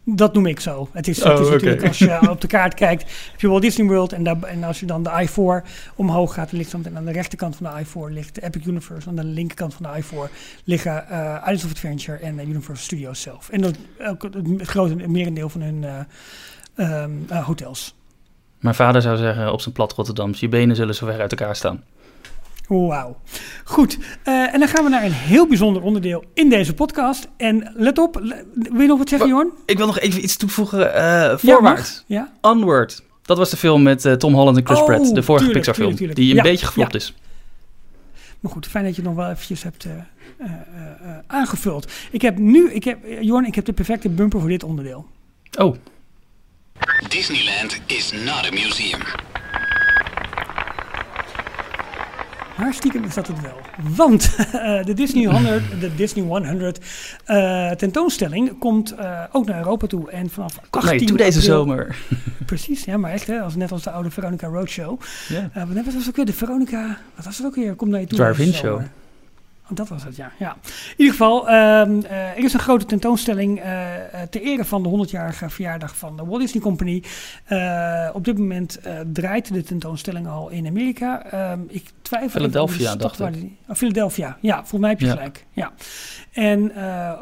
Dat 0.05 0.35
noem 0.35 0.47
ik 0.47 0.61
zo. 0.61 0.89
Het 0.93 1.09
is, 1.09 1.17
het 1.25 1.39
Oh, 1.39 1.41
is 1.41 1.51
natuurlijk 1.51 1.87
als 1.87 1.99
je 1.99 2.31
op 2.31 2.41
de 2.41 2.47
kaart 2.47 2.75
kijkt, 2.75 3.03
heb 3.31 3.41
je 3.41 3.49
Walt 3.49 3.63
Disney 3.63 3.87
World 3.87 4.13
en, 4.13 4.23
daar, 4.23 4.43
en 4.43 4.65
als 4.65 4.81
je 4.81 4.87
dan 4.87 5.03
de 5.03 5.11
I-4 5.11 5.67
omhoog 5.95 6.35
gaat, 6.35 6.51
dan 6.51 6.59
ligt 6.59 6.71
dan 6.71 6.85
en 6.85 6.97
aan 6.97 7.05
de 7.05 7.13
rechterkant 7.13 7.57
van 7.57 7.67
de 7.67 7.81
I-4 7.81 8.13
ligt 8.13 8.35
de 8.35 8.43
Epic 8.43 8.67
Universe, 8.67 9.09
aan 9.09 9.17
de 9.17 9.25
linkerkant 9.25 9.75
van 9.75 9.93
de 9.93 9.99
I-4 9.99 10.31
liggen 10.65 11.09
eh 11.09 11.37
Islands 11.41 11.65
of 11.65 11.71
Adventure 11.71 12.19
en 12.19 12.37
de 12.37 12.43
Universal 12.43 12.77
Studios 12.77 13.21
zelf. 13.21 13.49
En 13.49 13.61
dat, 13.61 13.77
ook 14.07 14.23
het, 14.23 14.35
het 14.35 14.69
grote 14.69 14.95
merendeel 14.95 15.49
van 15.49 15.61
hun 15.61 15.85
eh, 15.85 16.01
ehm, 16.75 17.11
eh, 17.29 17.45
hotels. 17.47 17.95
Mijn 18.59 18.75
vader 18.75 19.03
zou 19.03 19.17
zeggen 19.17 19.53
op 19.53 19.61
zijn 19.61 19.75
plat 19.75 19.93
Rotterdams, 19.93 20.41
je 20.41 20.49
benen 20.49 20.77
zullen 20.77 20.95
zo 20.95 21.07
ver 21.07 21.21
uit 21.21 21.31
elkaar 21.31 21.57
staan. 21.57 21.85
Wauw. 22.79 23.17
Goed, 23.65 23.99
eh, 24.25 24.55
en 24.55 24.59
dan 24.59 24.69
gaan 24.69 24.85
we 24.85 24.91
naar 24.91 25.05
een 25.05 25.13
heel 25.13 25.47
bijzonder 25.47 25.83
onderdeel 25.83 26.25
in 26.35 26.49
deze 26.49 26.75
podcast. 26.75 27.29
En 27.37 27.73
let 27.77 27.99
op, 27.99 28.15
wil 28.55 28.81
je 28.81 28.87
nog 28.87 28.99
wat 28.99 29.09
zeggen, 29.09 29.29
Jorn? 29.29 29.51
Ik 29.67 29.77
wil 29.77 29.87
nog 29.87 29.99
even 29.99 30.25
iets 30.25 30.37
toevoegen. 30.37 30.95
eh 30.95 31.03
Ja, 31.03 31.39
voorwaarts. 31.39 32.05
mag. 32.09 32.19
Ja? 32.19 32.33
Onward. 32.41 33.03
Dat 33.23 33.39
was 33.39 33.51
de 33.51 33.57
film 33.57 33.83
met 33.83 34.05
eh, 34.05 34.13
Tom 34.13 34.35
Holland 34.35 34.57
en 34.57 34.67
Chris 34.67 34.79
Oh, 34.79 34.85
Pratt. 34.85 35.15
De 35.15 35.23
vorige 35.23 35.45
tuurlijk, 35.45 35.53
Pixar 35.53 35.75
film. 35.75 35.97
tuurlijk, 35.97 35.97
tuurlijk. 35.97 36.19
Die 36.19 36.31
een 36.31 36.37
Ja, 36.37 36.43
beetje 36.43 36.67
geflopt 36.67 36.93
ja. 36.93 36.99
is. 36.99 37.15
Maar 38.41 38.53
goed, 38.53 38.67
fijn 38.67 38.85
dat 38.85 38.95
je 38.97 39.01
het 39.03 39.11
nog 39.11 39.19
wel 39.21 39.31
eventjes 39.31 39.63
hebt 39.63 39.85
eh, 39.85 39.91
eh, 39.93 40.01
eh, 40.39 40.51
eh, 41.11 41.17
aangevuld. 41.27 41.93
Ik 42.11 42.23
heb 42.23 42.39
nu, 42.39 42.71
ik 42.73 42.85
heb, 42.85 42.99
Jorn, 43.21 43.45
ik 43.47 43.55
heb 43.55 43.65
de 43.65 43.73
perfecte 43.73 44.09
bumper 44.09 44.41
voor 44.41 44.49
dit 44.49 44.63
onderdeel. 44.65 45.07
Oh, 45.59 45.75
Disneyland 47.09 47.81
is 47.87 48.13
not 48.13 48.47
a 48.47 48.51
museum. 48.51 49.01
Maar 52.61 52.75
stiekem 52.75 53.05
is 53.05 53.15
dat 53.15 53.27
het 53.27 53.41
wel. 53.41 53.57
Want 53.97 54.35
eh, 54.53 54.85
de 54.85 54.95
Disney 54.95 55.25
100, 55.25 55.63
de 55.81 55.95
Disney 55.95 56.25
100 56.25 56.79
eh, 57.25 57.71
tentoonstelling 57.71 58.59
komt 58.59 58.95
eh, 58.95 59.23
ook 59.33 59.47
naar 59.47 59.59
Europa 59.59 59.87
toe. 59.87 60.11
En 60.11 60.31
vanaf 60.31 60.59
18 60.71 60.97
nee, 60.97 61.07
doe 61.07 61.17
deze 61.17 61.39
april- 61.39 61.55
zomer. 61.55 61.97
Precies, 62.47 62.85
ja, 62.85 62.97
maar 62.97 63.11
echt, 63.13 63.27
hè, 63.27 63.41
als, 63.41 63.55
net 63.57 63.73
als 63.73 63.83
de 63.83 63.91
oude 63.91 64.11
Veronica 64.11 64.47
Roadshow. 64.47 65.01
Ja. 65.29 65.51
Eh, 65.53 65.63
wat 65.69 65.85
was 65.85 65.95
het 65.95 66.09
ook 66.09 66.17
weer? 66.17 66.27
De 66.27 66.33
Veronica, 66.33 66.99
wat 67.15 67.25
was 67.25 67.37
het 67.39 67.47
ook 67.47 67.55
weer? 67.55 67.75
Komt 67.75 67.91
naar 67.91 68.01
je 68.01 68.07
toe. 68.07 68.19
Drive-in 68.19 68.53
show. 68.53 68.81
Oh, 69.71 69.77
dat 69.77 69.89
was 69.89 70.05
het, 70.05 70.17
ja. 70.17 70.33
ja. 70.39 70.57
In 70.63 70.95
ieder 70.97 71.13
geval, 71.13 71.49
ehm, 71.49 72.01
eh, 72.09 72.29
er 72.31 72.45
is 72.45 72.53
een 72.53 72.61
grote 72.61 72.85
tentoonstelling 72.85 73.61
eh, 73.61 73.83
ter 74.31 74.41
ere 74.43 74.65
van 74.65 74.83
de 74.83 74.89
100-jarige 74.89 75.51
verjaardag 75.51 75.97
van 75.97 76.17
de 76.17 76.25
Walt 76.25 76.41
Disney 76.41 76.63
Company. 76.63 77.03
Op 78.13 78.25
dit 78.25 78.39
moment 78.39 78.79
draait 79.13 79.53
de 79.53 79.63
tentoonstelling 79.63 80.29
al 80.29 80.49
in 80.49 80.67
Amerika. 80.67 81.25
Ehm, 81.31 81.61
ik 81.69 81.91
twijfel 82.03 82.31
Philadelphia, 82.31 82.97
dacht 82.97 83.19
waar 83.19 83.29
ik. 83.29 83.41
die- 83.41 83.57
oh, 83.69 83.77
Philadelphia, 83.77 84.37
ja, 84.41 84.55
volgens 84.57 84.81
mij 84.81 84.91
heb 84.91 85.01
je 85.01 85.07
Ja. 85.07 85.13
gelijk. 85.13 85.47
Ja. 85.53 85.73
En 86.33 86.73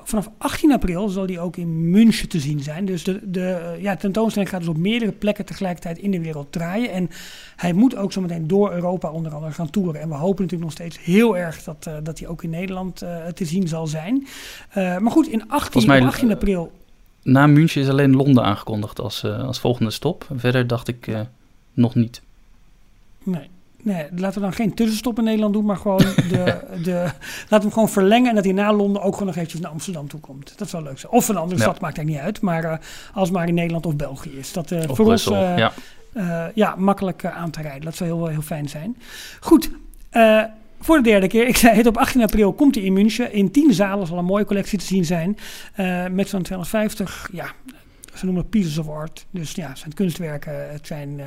vanaf 0.04 0.30
18 0.38 0.72
april 0.72 1.08
zal 1.08 1.26
die 1.26 1.40
ook 1.40 1.56
in 1.56 1.90
München 1.90 2.28
te 2.28 2.40
zien 2.40 2.60
zijn. 2.60 2.84
Dus 2.84 3.04
de, 3.04 3.20
de 3.30 3.76
ja, 3.80 3.96
tentoonstelling 3.96 4.50
gaat 4.50 4.60
dus 4.60 4.68
op 4.68 4.76
meerdere 4.76 5.12
plekken 5.12 5.44
tegelijkertijd 5.44 5.98
in 5.98 6.10
de 6.10 6.20
wereld 6.20 6.52
draaien. 6.52 6.90
En 6.92 7.10
hij 7.58 7.72
moet 7.72 7.96
ook 7.96 8.12
zometeen 8.12 8.46
door 8.46 8.72
Europa 8.72 9.10
onder 9.10 9.34
andere 9.34 9.52
gaan 9.52 9.70
toeren. 9.70 10.00
En 10.00 10.08
we 10.08 10.14
hopen 10.14 10.42
natuurlijk 10.42 10.70
nog 10.70 10.72
steeds 10.72 11.04
heel 11.04 11.36
erg 11.36 11.62
dat, 11.62 11.86
eh, 11.86 11.94
dat 12.02 12.18
hij 12.18 12.28
ook 12.28 12.42
in 12.42 12.50
Nederland 12.50 13.02
eh, 13.02 13.26
te 13.26 13.44
zien 13.44 13.68
zal 13.68 13.86
zijn. 13.86 14.26
Eh, 14.70 14.98
maar 14.98 15.10
goed, 15.10 15.26
in 15.28 15.40
18, 15.40 15.58
Volgens 15.60 15.86
mij, 15.86 16.00
op 16.00 16.06
18 16.06 16.28
eh, 16.28 16.34
april... 16.34 16.72
Na 17.22 17.46
München 17.46 17.82
is 17.82 17.88
alleen 17.88 18.16
Londen 18.16 18.44
aangekondigd 18.44 19.00
als, 19.00 19.24
als 19.24 19.60
volgende 19.60 19.90
stop. 19.90 20.26
Verder 20.36 20.66
dacht 20.66 20.88
ik 20.88 21.10
nog 21.72 21.94
niet. 21.94 22.22
Nee, 23.22 23.48
nee, 23.82 24.06
laten 24.16 24.34
we 24.34 24.40
dan 24.40 24.52
geen 24.52 24.74
tussenstop 24.74 25.18
in 25.18 25.24
Nederland 25.24 25.54
doen, 25.54 25.64
maar 25.64 25.76
gewoon 25.76 25.98
de, 25.98 26.60
de, 26.84 26.92
laten 26.92 27.48
we 27.48 27.56
hem 27.58 27.72
gewoon 27.72 27.88
verlengen 27.88 28.28
en 28.28 28.34
dat 28.34 28.44
hij 28.44 28.52
na 28.52 28.72
Londen 28.72 29.02
ook 29.02 29.12
gewoon 29.12 29.26
nog 29.26 29.36
eventjes 29.36 29.60
naar 29.60 29.70
Amsterdam 29.70 30.08
toe 30.08 30.20
komt. 30.20 30.58
Dat 30.58 30.68
zou 30.68 30.82
leuk 30.82 30.98
zijn. 30.98 31.12
Of 31.12 31.28
een 31.28 31.36
andere 31.36 31.60
Ja. 31.60 31.62
stad, 31.62 31.80
maakt 31.80 31.96
eigenlijk 31.96 32.26
niet 32.26 32.34
uit. 32.34 32.40
Maar 32.40 32.80
als 33.14 33.30
maar 33.30 33.48
in 33.48 33.54
Nederland 33.54 33.86
of 33.86 33.96
België 33.96 34.30
is. 34.38 34.52
Dat 34.52 34.68
voor 34.68 35.04
Brussel, 35.04 35.32
ons 35.32 35.42
eh, 35.42 35.58
ja. 35.58 35.72
Eh, 36.12 36.44
ja, 36.54 36.74
makkelijk 36.76 37.22
eh, 37.22 37.36
aan 37.36 37.50
te 37.50 37.62
rijden. 37.62 37.84
Dat 37.84 37.96
zou 37.96 38.10
heel, 38.10 38.26
heel 38.26 38.42
fijn 38.42 38.68
zijn. 38.68 38.96
Goed, 39.40 39.70
eh, 40.10 40.42
voor 40.80 40.96
de 40.96 41.02
derde 41.02 41.26
keer. 41.26 41.46
Ik 41.48 41.56
zei 41.56 41.76
het, 41.76 41.86
op 41.86 41.96
18 41.96 42.22
april 42.22 42.52
komt 42.52 42.74
hij 42.74 42.84
in 42.84 42.92
München. 42.92 43.32
In 43.32 43.50
10 43.50 43.72
zalen 43.72 44.06
zal 44.06 44.18
een 44.18 44.24
mooie 44.24 44.44
collectie 44.44 44.78
te 44.78 44.84
zien 44.84 45.04
zijn. 45.04 45.36
met 46.12 46.28
zo'n 46.28 46.42
250, 46.42 47.28
ja, 47.32 47.52
ze 48.14 48.24
noemen 48.24 48.42
het 48.42 48.50
pieces 48.50 48.78
of 48.78 48.88
art. 48.88 49.26
Dus 49.30 49.52
ja, 49.52 49.68
het 49.68 49.78
zijn 49.78 49.94
kunstwerken, 49.94 50.70
het 50.72 50.86
zijn 50.86 51.20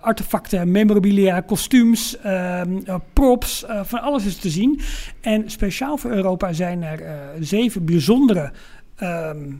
artefacten, 0.00 0.70
memorabilia, 0.70 1.40
kostuums, 1.40 2.18
ehm, 2.18 2.78
eh, 2.84 2.94
props. 3.12 3.64
van 3.82 4.00
alles 4.00 4.24
is 4.24 4.36
te 4.36 4.50
zien. 4.50 4.80
En 5.20 5.50
speciaal 5.50 5.96
voor 5.96 6.10
Europa 6.10 6.52
zijn 6.52 6.82
er 6.82 7.02
zeven 7.40 7.84
bijzondere... 7.84 8.52
ehm, 8.96 9.52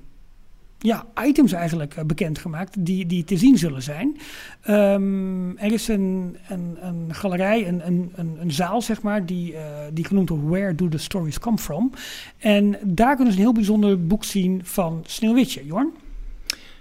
ja, 0.78 1.06
items 1.24 1.52
eigenlijk 1.52 1.94
eh, 1.94 2.04
bekendgemaakt 2.04 2.84
die, 2.84 3.06
die 3.06 3.24
te 3.24 3.36
zien 3.36 3.58
zullen 3.58 3.82
zijn. 3.82 4.16
Ehm, 4.62 5.56
er 5.56 5.72
is 5.72 5.88
een, 5.88 6.36
een, 6.48 6.76
een 6.80 7.14
galerij, 7.14 7.68
een, 7.68 7.86
een, 7.86 8.12
een, 8.38 8.52
zaal 8.52 8.82
zeg 8.82 9.02
maar, 9.02 9.26
die, 9.26 9.56
eh, 9.56 9.62
die 9.92 10.04
genoemd 10.04 10.28
wordt 10.28 10.44
Where 10.44 10.74
Do 10.74 10.88
the 10.88 10.98
Stories 10.98 11.38
Come 11.38 11.58
From? 11.58 11.92
En 12.38 12.78
daar 12.82 13.14
kunnen 13.14 13.32
ze 13.32 13.38
een 13.38 13.44
heel 13.44 13.54
bijzonder 13.54 14.06
boek 14.06 14.24
zien 14.24 14.60
van 14.64 15.04
Sneeuwwitje, 15.06 15.66
Jorn. 15.66 15.90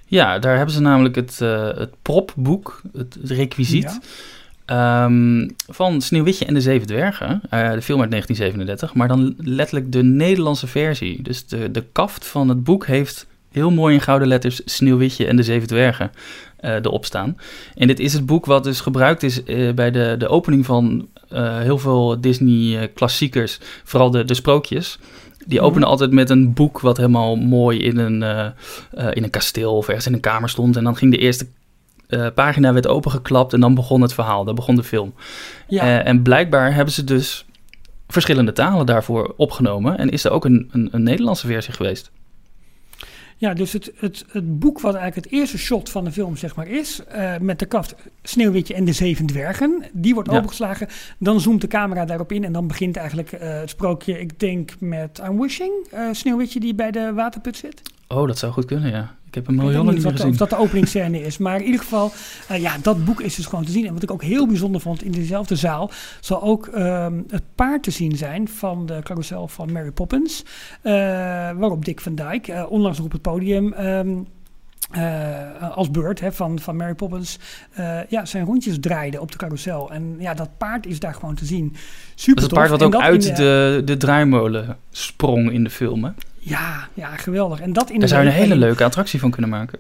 Ja, 0.06 0.40
daar 0.40 0.56
hebben 0.56 0.76
ze 0.76 0.82
namelijk 0.82 1.16
het, 1.16 1.42
eh, 1.42 1.78
het 1.78 1.94
propboek, 2.02 2.82
het, 2.94 3.14
het 3.22 3.32
requisiet. 3.32 3.84
Ja. 3.84 4.00
Ehm, 4.66 5.50
van 5.68 6.02
Sneeuwwitje 6.02 6.46
en 6.46 6.54
de 6.54 6.62
Zeven 6.62 6.88
Dwergen. 6.88 7.42
De 7.50 7.82
film 7.82 8.02
uit 8.02 8.10
1937. 8.10 8.94
Maar 8.94 9.08
dan 9.08 9.36
letterlijk 9.38 9.92
de 9.92 10.04
Nederlandse 10.04 10.68
versie. 10.68 11.22
Dus 11.22 11.48
de, 11.48 11.72
de 11.72 11.86
kaft 11.92 12.26
van 12.26 12.50
het 12.50 12.64
boek 12.64 12.86
heeft 12.86 13.28
heel 13.56 13.72
mooi 13.72 13.94
in 13.94 14.02
gouden 14.02 14.28
letters 14.28 14.62
Sneeuwwitje 14.66 15.26
en 15.28 15.36
de 15.36 15.44
Zeven 15.44 15.68
Dwergen 15.68 16.12
eh 16.58 16.74
erop 16.74 17.06
staan. 17.06 17.38
En 17.76 17.88
dit 17.88 18.00
is 18.00 18.14
het 18.14 18.26
boek 18.26 18.46
wat 18.46 18.64
dus 18.64 18.82
gebruikt 18.82 19.24
is 19.24 19.44
eh, 19.44 19.74
bij 19.74 19.92
de, 19.92 20.16
de 20.18 20.28
opening 20.28 20.66
van 20.66 21.08
eh, 21.30 21.60
heel 21.60 21.78
veel 21.78 22.22
Disney-klassiekers. 22.22 23.60
Vooral 23.84 24.12
de, 24.12 24.24
de 24.24 24.34
sprookjes. 24.34 25.00
Die 25.46 25.58
Mhm. 25.58 25.68
openen 25.68 25.88
altijd 25.88 26.12
met 26.12 26.30
een 26.30 26.54
boek 26.54 26.80
wat 26.80 26.98
helemaal 26.98 27.36
mooi 27.36 27.80
in 27.80 27.98
een, 27.98 28.24
in 29.14 29.24
een 29.24 29.30
kasteel 29.30 29.78
of 29.78 29.88
ergens 29.88 30.08
in 30.08 30.14
een 30.14 30.20
kamer 30.20 30.50
stond. 30.50 30.78
En 30.78 30.84
dan 30.84 30.96
ging 30.96 31.12
de 31.12 31.18
eerste 31.18 31.48
pagina 32.36 32.74
werd 32.74 32.88
opengeklapt 32.88 33.54
en 33.54 33.60
dan 33.60 33.76
begon 33.76 34.02
het 34.02 34.14
verhaal. 34.14 34.44
Dan 34.44 34.56
begon 34.56 34.76
de 34.76 34.84
film. 34.84 35.14
Ja, 35.68 36.04
en 36.04 36.22
blijkbaar 36.22 36.74
hebben 36.74 36.94
ze 36.94 37.04
dus 37.04 37.46
verschillende 38.08 38.52
talen 38.52 38.86
daarvoor 38.86 39.34
opgenomen. 39.38 39.98
En 39.98 40.10
is 40.10 40.24
er 40.24 40.32
ook 40.32 40.46
een, 40.46 40.70
een, 40.72 40.90
een 40.92 41.04
Nederlandse 41.04 41.48
versie 41.48 41.74
geweest. 41.74 42.12
Ja 43.38 43.54
dus 43.54 43.74
het, 43.74 43.92
het, 43.96 44.26
het 44.32 44.60
boek 44.60 44.80
wat 44.80 44.96
eigenlijk 44.96 45.26
het 45.26 45.40
eerste 45.40 45.58
shot 45.58 45.90
van 45.90 46.04
de 46.04 46.12
film 46.12 46.38
zeg 46.38 46.56
maar 46.56 46.68
is, 46.68 47.06
eh, 47.06 47.38
met 47.38 47.60
de 47.60 47.66
kaft 47.66 47.96
Sneeuwwitje 48.24 48.74
en 48.74 48.86
de 48.86 48.94
Zeven 48.94 49.26
Dwergen, 49.26 49.84
die 49.94 50.14
wordt 50.14 50.32
Ja. 50.32 50.38
opengeslagen. 50.38 50.88
Dan 51.20 51.42
zoomt 51.42 51.62
de 51.62 51.68
camera 51.68 52.06
daarop 52.06 52.32
in 52.32 52.44
en 52.44 52.52
dan 52.52 52.68
begint 52.68 52.98
eigenlijk 52.98 53.32
eh, 53.32 53.60
het 53.60 53.70
sprookje, 53.70 54.20
ik 54.20 54.40
denk 54.40 54.72
met 54.80 55.22
I'm 55.30 55.40
Wishing, 55.42 55.72
eh, 55.92 56.08
Sneeuwwitje 56.12 56.60
die 56.60 56.76
bij 56.76 56.92
de 56.92 57.14
waterput 57.14 57.58
zit. 57.58 57.82
Oh, 58.08 58.28
dat 58.28 58.38
zou 58.38 58.52
goed 58.54 58.66
kunnen, 58.66 58.90
ja. 58.92 59.16
Ik 59.36 59.46
heb 59.46 59.56
weet 59.56 59.76
lang 59.76 59.88
niet 59.88 59.98
of 59.98 60.04
dat, 60.04 60.12
gezien. 60.12 60.32
of 60.32 60.38
dat 60.38 60.50
de 60.50 60.58
openingsscène 60.58 61.22
is. 61.22 61.38
Maar 61.38 61.56
in 61.60 61.66
ieder 61.66 61.80
geval, 61.80 62.12
eh, 62.48 62.62
ja, 62.62 62.78
dat 62.82 63.06
boek 63.06 63.22
is 63.22 63.36
dus 63.36 63.46
gewoon 63.46 63.66
te 63.66 63.72
zien. 63.72 63.86
En 63.86 63.94
wat 63.94 64.04
ik 64.04 64.12
ook 64.12 64.24
heel 64.24 64.48
bijzonder 64.48 64.82
vond, 64.82 65.04
in 65.04 65.12
dezelfde 65.12 65.56
zaal 65.56 65.92
zal 66.20 66.42
ook 66.44 66.68
ehm, 66.68 67.22
het 67.28 67.44
paard 67.56 67.84
te 67.84 67.92
zien 67.92 68.18
zijn 68.18 68.48
van 68.48 68.86
de 68.86 69.00
carousel 69.04 69.48
van 69.48 69.72
Mary 69.72 69.92
Poppins. 69.92 70.44
eh, 70.82 70.94
waarop 71.52 71.86
Dick 71.86 72.02
van 72.02 72.16
Dyke 72.16 72.54
eh, 72.54 72.66
onlangs 72.72 72.98
nog 72.98 73.06
op 73.06 73.14
het 73.14 73.22
podium... 73.22 73.74
ehm, 73.74 74.18
eh, 74.96 75.72
als 75.76 75.92
beurt 75.92 76.20
hè, 76.20 76.32
van, 76.32 76.60
van 76.60 76.76
Mary 76.76 76.94
Poppins 76.94 77.40
eh, 77.74 78.00
ja, 78.10 78.26
zijn 78.26 78.46
rondjes 78.46 78.78
draaide 78.80 79.22
op 79.22 79.32
de 79.32 79.38
carousel. 79.38 79.92
En 79.92 80.16
ja, 80.20 80.34
dat 80.34 80.50
paard 80.58 80.86
is 80.86 81.00
daar 81.00 81.14
gewoon 81.14 81.36
te 81.36 81.46
zien. 81.46 81.76
Super 82.16 82.36
Dat 82.42 82.44
is 82.44 82.44
het 82.44 82.54
paard 82.60 82.70
wat 82.70 82.84
ook 82.84 83.02
uit 83.02 83.36
de, 83.36 83.82
de 83.86 83.98
draaimolen 83.98 84.78
sprong 84.92 85.52
in 85.52 85.64
de 85.64 85.70
film. 85.70 86.04
Hè? 86.04 86.10
Ja, 86.40 86.88
ja, 86.94 87.18
geweldig. 87.18 87.60
En 87.60 87.74
dat 87.74 87.90
in 87.90 88.00
Daar 88.00 88.08
zou 88.08 88.24
je 88.24 88.28
een 88.28 88.34
hele 88.34 88.56
leuke 88.56 88.84
attractie 88.84 89.20
van 89.20 89.32
kunnen 89.32 89.50
maken. 89.50 89.80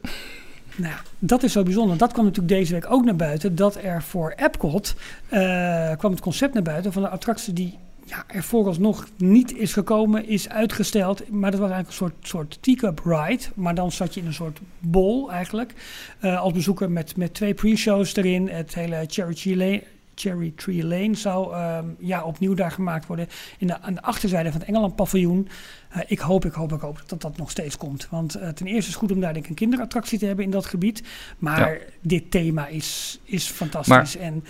Nou, 0.75 0.93
ja, 0.93 0.99
dat 1.19 1.43
is 1.43 1.51
zo 1.51 1.63
bijzonder. 1.63 1.97
Dat 1.97 2.11
kwam 2.11 2.25
natuurlijk 2.25 2.53
deze 2.53 2.73
week 2.73 2.91
ook 2.91 3.05
naar 3.05 3.15
buiten. 3.15 3.55
Dat 3.55 3.75
er 3.75 4.03
voor 4.03 4.33
Epcot 4.35 4.95
eh, 5.29 5.91
kwam 5.97 6.11
het 6.11 6.21
concept 6.21 6.53
naar 6.53 6.63
buiten 6.63 6.93
van 6.93 7.03
een 7.03 7.09
attractie 7.09 7.53
die 7.53 7.77
ja, 8.05 8.23
er 8.27 8.43
vooralsnog 8.43 9.07
niet 9.17 9.57
is 9.57 9.73
gekomen, 9.73 10.27
is 10.27 10.49
uitgesteld. 10.49 11.29
Maar 11.29 11.51
dat 11.51 11.59
was 11.59 11.69
eigenlijk 11.71 11.87
een 11.87 12.07
soort, 12.07 12.27
soort 12.27 12.57
teacup 12.61 13.01
ride. 13.03 13.43
Maar 13.53 13.75
dan 13.75 13.91
zat 13.91 14.13
je 14.13 14.19
in 14.19 14.27
een 14.27 14.33
soort 14.33 14.59
bol 14.79 15.31
eigenlijk. 15.31 15.73
eh, 16.19 16.39
als 16.39 16.53
bezoeker 16.53 16.91
met, 16.91 17.17
met 17.17 17.33
twee 17.33 17.53
pre-shows 17.53 18.15
erin. 18.15 18.49
Het 18.49 18.75
hele 18.75 19.05
Cherry 19.07 19.33
Tree 19.33 19.55
Lane, 19.55 19.83
Cherry 20.15 20.53
Tree 20.55 20.85
Lane 20.85 21.15
zou 21.15 21.53
ehm, 21.53 21.85
ja, 21.99 22.23
opnieuw 22.23 22.53
daar 22.53 22.71
gemaakt 22.71 23.05
worden. 23.05 23.27
In 23.57 23.67
de, 23.67 23.81
aan 23.81 23.93
de 23.93 24.01
achterzijde 24.01 24.51
van 24.51 24.59
het 24.59 24.69
Engeland 24.69 24.95
paviljoen. 24.95 25.47
Eh, 25.89 26.01
ik 26.07 26.19
hoop, 26.19 26.45
ik 26.45 26.53
hoop, 26.53 26.73
ik 26.73 26.81
hoop 26.81 27.03
dat 27.05 27.21
dat 27.21 27.37
nog 27.37 27.51
steeds 27.51 27.77
komt. 27.77 28.07
Want 28.09 28.35
eh, 28.35 28.49
ten 28.49 28.65
eerste 28.65 28.79
is 28.79 28.85
het 28.87 28.95
goed 28.95 29.11
om 29.11 29.19
daar 29.19 29.33
denk 29.33 29.43
ik 29.45 29.49
een 29.49 29.55
kinderattractie 29.55 30.19
te 30.19 30.25
hebben 30.25 30.45
in 30.45 30.51
dat 30.51 30.65
gebied. 30.65 31.03
Maar 31.37 31.79
dit 32.01 32.31
thema 32.31 32.67
is, 32.67 33.19
is 33.23 33.47
fantastisch. 33.47 34.17
En 34.17 34.43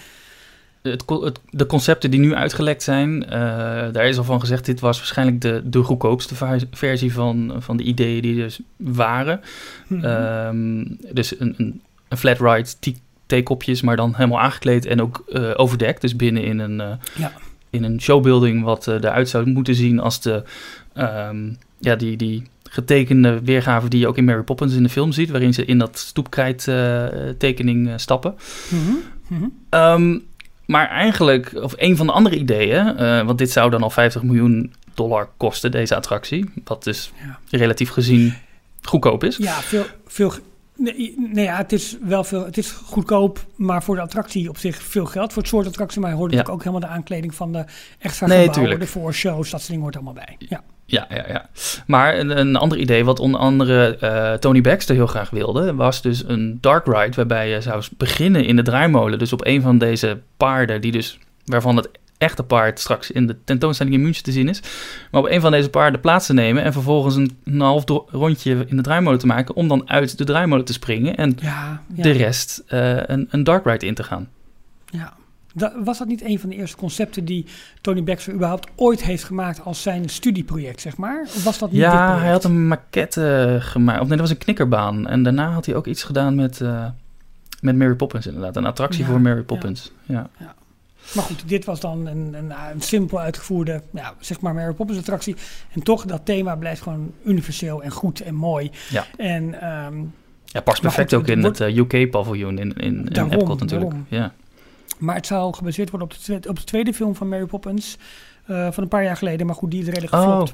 het, 0.91 1.39
de 1.49 1.65
concepten 1.65 2.11
die 2.11 2.19
nu 2.19 2.33
uitgelekt 2.35 2.83
zijn, 2.83 3.25
eh, 3.25 3.31
daar 3.91 4.07
is 4.07 4.17
al 4.17 4.23
van 4.23 4.39
gezegd, 4.39 4.65
dit 4.65 4.79
was 4.79 4.97
waarschijnlijk 4.97 5.41
de, 5.41 5.61
de 5.65 5.83
goedkoopste 5.83 6.35
versie 6.71 7.13
van, 7.13 7.53
van 7.57 7.77
de 7.77 7.83
ideeën 7.83 8.21
die 8.21 8.35
dus 8.35 8.59
waren. 8.77 9.41
Mhm. 9.87 10.05
Ehm, 10.05 10.85
dus 11.13 11.39
een, 11.39 11.53
een, 11.57 11.81
een 12.07 12.17
flat 12.17 12.39
ride, 12.39 12.69
thee- 12.79 12.97
theekopjes, 13.25 13.81
maar 13.81 13.95
dan 13.95 14.13
helemaal 14.15 14.39
aangekleed 14.41 14.85
en 14.85 15.01
ook 15.01 15.23
eh, 15.31 15.51
overdekt. 15.55 16.01
Dus 16.01 16.15
binnen 16.15 16.43
in 16.43 16.59
een, 16.59 16.81
eh, 16.81 16.91
Ja. 17.17 17.31
in 17.69 17.83
een 17.83 18.01
showbuilding 18.01 18.63
wat 18.63 18.87
eruit 18.87 19.29
zou 19.29 19.49
moeten 19.49 19.75
zien 19.75 19.99
als 19.99 20.21
de, 20.21 20.43
ehm, 20.93 21.49
ja, 21.79 21.95
die, 21.95 22.17
die 22.17 22.43
getekende 22.69 23.39
weergave 23.43 23.87
die 23.87 23.99
je 23.99 24.07
ook 24.07 24.17
in 24.17 24.25
Mary 24.25 24.41
Poppins 24.43 24.73
in 24.75 24.83
de 24.83 24.89
film 24.89 25.11
ziet, 25.11 25.29
waarin 25.29 25.53
ze 25.53 25.65
in 25.65 25.77
dat 25.77 25.97
stoepkrijt 25.97 26.63
tekening 27.37 27.91
stappen. 27.95 28.35
Mhm. 28.69 28.93
Mhm. 29.27 29.45
Ehm, 29.69 30.17
maar 30.65 30.87
eigenlijk, 30.89 31.51
of 31.55 31.73
een 31.77 31.95
van 31.97 32.05
de 32.05 32.11
andere 32.11 32.37
ideeën, 32.37 32.97
eh, 32.97 33.25
want 33.25 33.37
dit 33.37 33.51
zou 33.51 33.69
dan 33.69 33.83
al 33.83 33.89
50 33.89 34.23
miljoen 34.23 34.73
dollar 34.93 35.29
kosten, 35.37 35.71
deze 35.71 35.95
attractie, 35.95 36.49
wat 36.63 36.83
dus 36.83 37.11
Ja. 37.25 37.39
relatief 37.57 37.89
gezien 37.89 38.33
goedkoop 38.81 39.23
is. 39.23 39.37
Ja, 39.37 39.61
veel. 39.61 39.85
veel 40.07 40.31
nee, 40.77 41.15
nee, 41.33 41.43
ja, 41.45 41.57
het 41.57 41.71
is 41.71 41.97
wel 42.01 42.23
veel. 42.23 42.45
Het 42.45 42.57
is 42.57 42.71
goedkoop, 42.71 43.45
maar 43.55 43.83
voor 43.83 43.95
de 43.95 44.01
attractie 44.01 44.49
op 44.49 44.57
zich 44.57 44.81
veel 44.81 45.05
geld. 45.05 45.33
Voor 45.33 45.41
het 45.41 45.51
soort 45.51 45.67
attractie, 45.67 46.01
maar 46.01 46.09
je 46.09 46.15
hoort 46.15 46.31
Ja. 46.31 46.37
natuurlijk 46.37 46.67
ook 46.67 46.71
helemaal 46.71 46.89
de 46.89 46.95
aankleding 46.95 47.35
van 47.35 47.51
de 47.51 47.65
extra 47.99 48.27
Nee, 48.27 48.37
gebouwen, 48.37 48.51
tuurlijk. 48.53 48.79
de 48.79 48.99
voorshows, 48.99 49.49
dat 49.49 49.59
soort 49.59 49.67
dingen 49.67 49.81
hoort 49.81 49.95
allemaal 49.95 50.13
bij. 50.13 50.35
Ja. 50.39 50.61
Ja, 50.87 51.07
ja, 51.09 51.25
ja. 51.27 51.49
Maar 51.87 52.17
een, 52.17 52.37
een 52.39 52.55
ander 52.55 52.77
idee, 52.77 53.05
wat 53.05 53.19
onder 53.19 53.39
andere 53.39 53.97
eh, 53.97 54.33
Tony 54.33 54.61
Baxter 54.61 54.95
heel 54.95 55.07
graag 55.07 55.29
wilde, 55.29 55.73
was 55.75 56.01
dus 56.01 56.23
een 56.27 56.57
dark 56.61 56.85
ride 56.85 57.15
waarbij 57.15 57.49
je 57.49 57.61
zou 57.61 57.83
beginnen 57.97 58.45
in 58.45 58.55
de 58.55 58.61
draaimolen. 58.61 59.19
Dus 59.19 59.33
op 59.33 59.45
een 59.45 59.61
van 59.61 59.77
deze 59.77 60.19
paarden, 60.37 60.81
die 60.81 60.91
dus, 60.91 61.19
waarvan 61.45 61.75
het 61.75 61.89
echte 62.17 62.43
paard 62.43 62.79
straks 62.79 63.11
in 63.11 63.27
de 63.27 63.35
tentoonstelling 63.43 63.95
in 63.95 64.01
München 64.01 64.23
te 64.23 64.31
zien 64.31 64.49
is. 64.49 64.61
Maar 65.11 65.21
op 65.21 65.27
een 65.29 65.41
van 65.41 65.51
deze 65.51 65.69
paarden 65.69 65.99
plaats 66.01 66.25
te 66.25 66.33
nemen 66.33 66.63
en 66.63 66.73
vervolgens 66.73 67.15
een, 67.15 67.37
een 67.43 67.59
half 67.59 67.83
rondje 68.07 68.65
in 68.67 68.75
de 68.75 68.81
draaimolen 68.83 69.19
te 69.19 69.25
maken 69.27 69.55
om 69.55 69.67
dan 69.67 69.89
uit 69.89 70.17
de 70.17 70.23
draaimolen 70.23 70.65
te 70.65 70.73
springen 70.73 71.15
en 71.15 71.37
Ja, 71.41 71.81
ja, 71.93 72.03
de 72.03 72.11
rest 72.11 72.63
eh, 72.67 72.97
een, 73.05 73.27
een 73.29 73.43
dark 73.43 73.65
ride 73.65 73.85
in 73.85 73.93
te 73.93 74.03
gaan. 74.03 74.29
ja. 74.85 75.13
Was 75.83 75.97
dat 75.97 76.07
niet 76.07 76.21
een 76.23 76.39
van 76.39 76.49
de 76.49 76.55
eerste 76.55 76.77
concepten 76.77 77.25
die 77.25 77.45
Tony 77.81 78.03
Baxter 78.03 78.33
überhaupt 78.33 78.67
ooit 78.75 79.03
heeft 79.03 79.23
gemaakt 79.23 79.61
als 79.63 79.81
zijn 79.81 80.09
studieproject, 80.09 80.81
zeg 80.81 80.97
maar? 80.97 81.21
Of 81.23 81.43
was 81.43 81.57
dat 81.59 81.71
niet 81.71 81.79
Ja, 81.81 82.17
hij 82.19 82.31
had 82.31 82.43
een 82.43 82.67
maquette 82.67 83.57
gemaakt. 83.61 83.99
Of 84.01 84.07
nee, 84.07 84.17
dat 84.17 84.27
was 84.27 84.29
een 84.35 84.43
knikkerbaan. 84.43 85.07
En 85.07 85.23
daarna 85.23 85.49
had 85.51 85.65
hij 85.65 85.75
ook 85.75 85.87
iets 85.87 86.03
gedaan 86.03 86.35
met, 86.35 86.61
eh, 86.61 86.85
met 87.61 87.75
Mary 87.75 87.95
Poppins 87.95 88.25
inderdaad. 88.27 88.55
Een 88.55 88.65
attractie 88.65 89.03
Ja, 89.03 89.09
voor 89.09 89.21
Mary 89.21 89.37
ja. 89.37 89.43
Poppins. 89.43 89.91
Ja. 90.05 90.29
Maar 91.13 91.23
goed, 91.23 91.47
dit 91.49 91.65
was 91.65 91.79
dan 91.79 92.05
een, 92.05 92.33
een, 92.33 92.51
een 92.71 92.81
simpel 92.81 93.19
uitgevoerde, 93.19 93.81
ja, 93.93 94.13
zeg 94.19 94.39
maar 94.41 94.53
Mary 94.53 94.73
Poppins 94.73 94.99
attractie. 94.99 95.35
En 95.73 95.83
toch, 95.83 96.05
dat 96.05 96.25
thema 96.25 96.55
blijft 96.55 96.81
gewoon 96.81 97.11
universeel 97.25 97.83
en 97.83 97.91
goed 97.91 98.19
en 98.19 98.35
mooi. 98.35 98.71
Ja. 98.89 99.05
En 99.17 99.61
ehm, 99.61 99.97
ja, 100.45 100.61
past 100.61 100.81
perfect 100.81 101.13
goed, 101.13 101.19
ook 101.21 101.27
in 101.27 101.43
het 101.43 101.59
eh, 101.59 101.77
UK-paviljoen 101.77 102.57
in, 102.59 102.73
in, 102.73 102.83
in 102.83 103.05
Daarom, 103.05 103.33
Epcot 103.33 103.59
natuurlijk. 103.59 103.89
daarom. 103.91 104.05
Ja. 104.09 104.33
Maar 104.97 105.15
het 105.15 105.25
zou 105.27 105.53
gebaseerd 105.55 105.89
worden 105.89 106.07
op 106.07 106.13
de, 106.13 106.19
twe- 106.19 106.49
op 106.49 106.55
de 106.59 106.63
tweede 106.63 106.93
film 106.93 107.15
van 107.15 107.29
Mary 107.29 107.45
Poppins. 107.45 107.97
eh, 108.45 108.71
van 108.71 108.83
een 108.83 108.89
paar 108.89 109.03
jaar 109.03 109.17
geleden. 109.17 109.45
Maar 109.45 109.55
goed, 109.55 109.71
die 109.71 109.79
is 109.81 109.85
redelijk 109.87 110.13
Oh, 110.13 110.19
geflopt. 110.19 110.53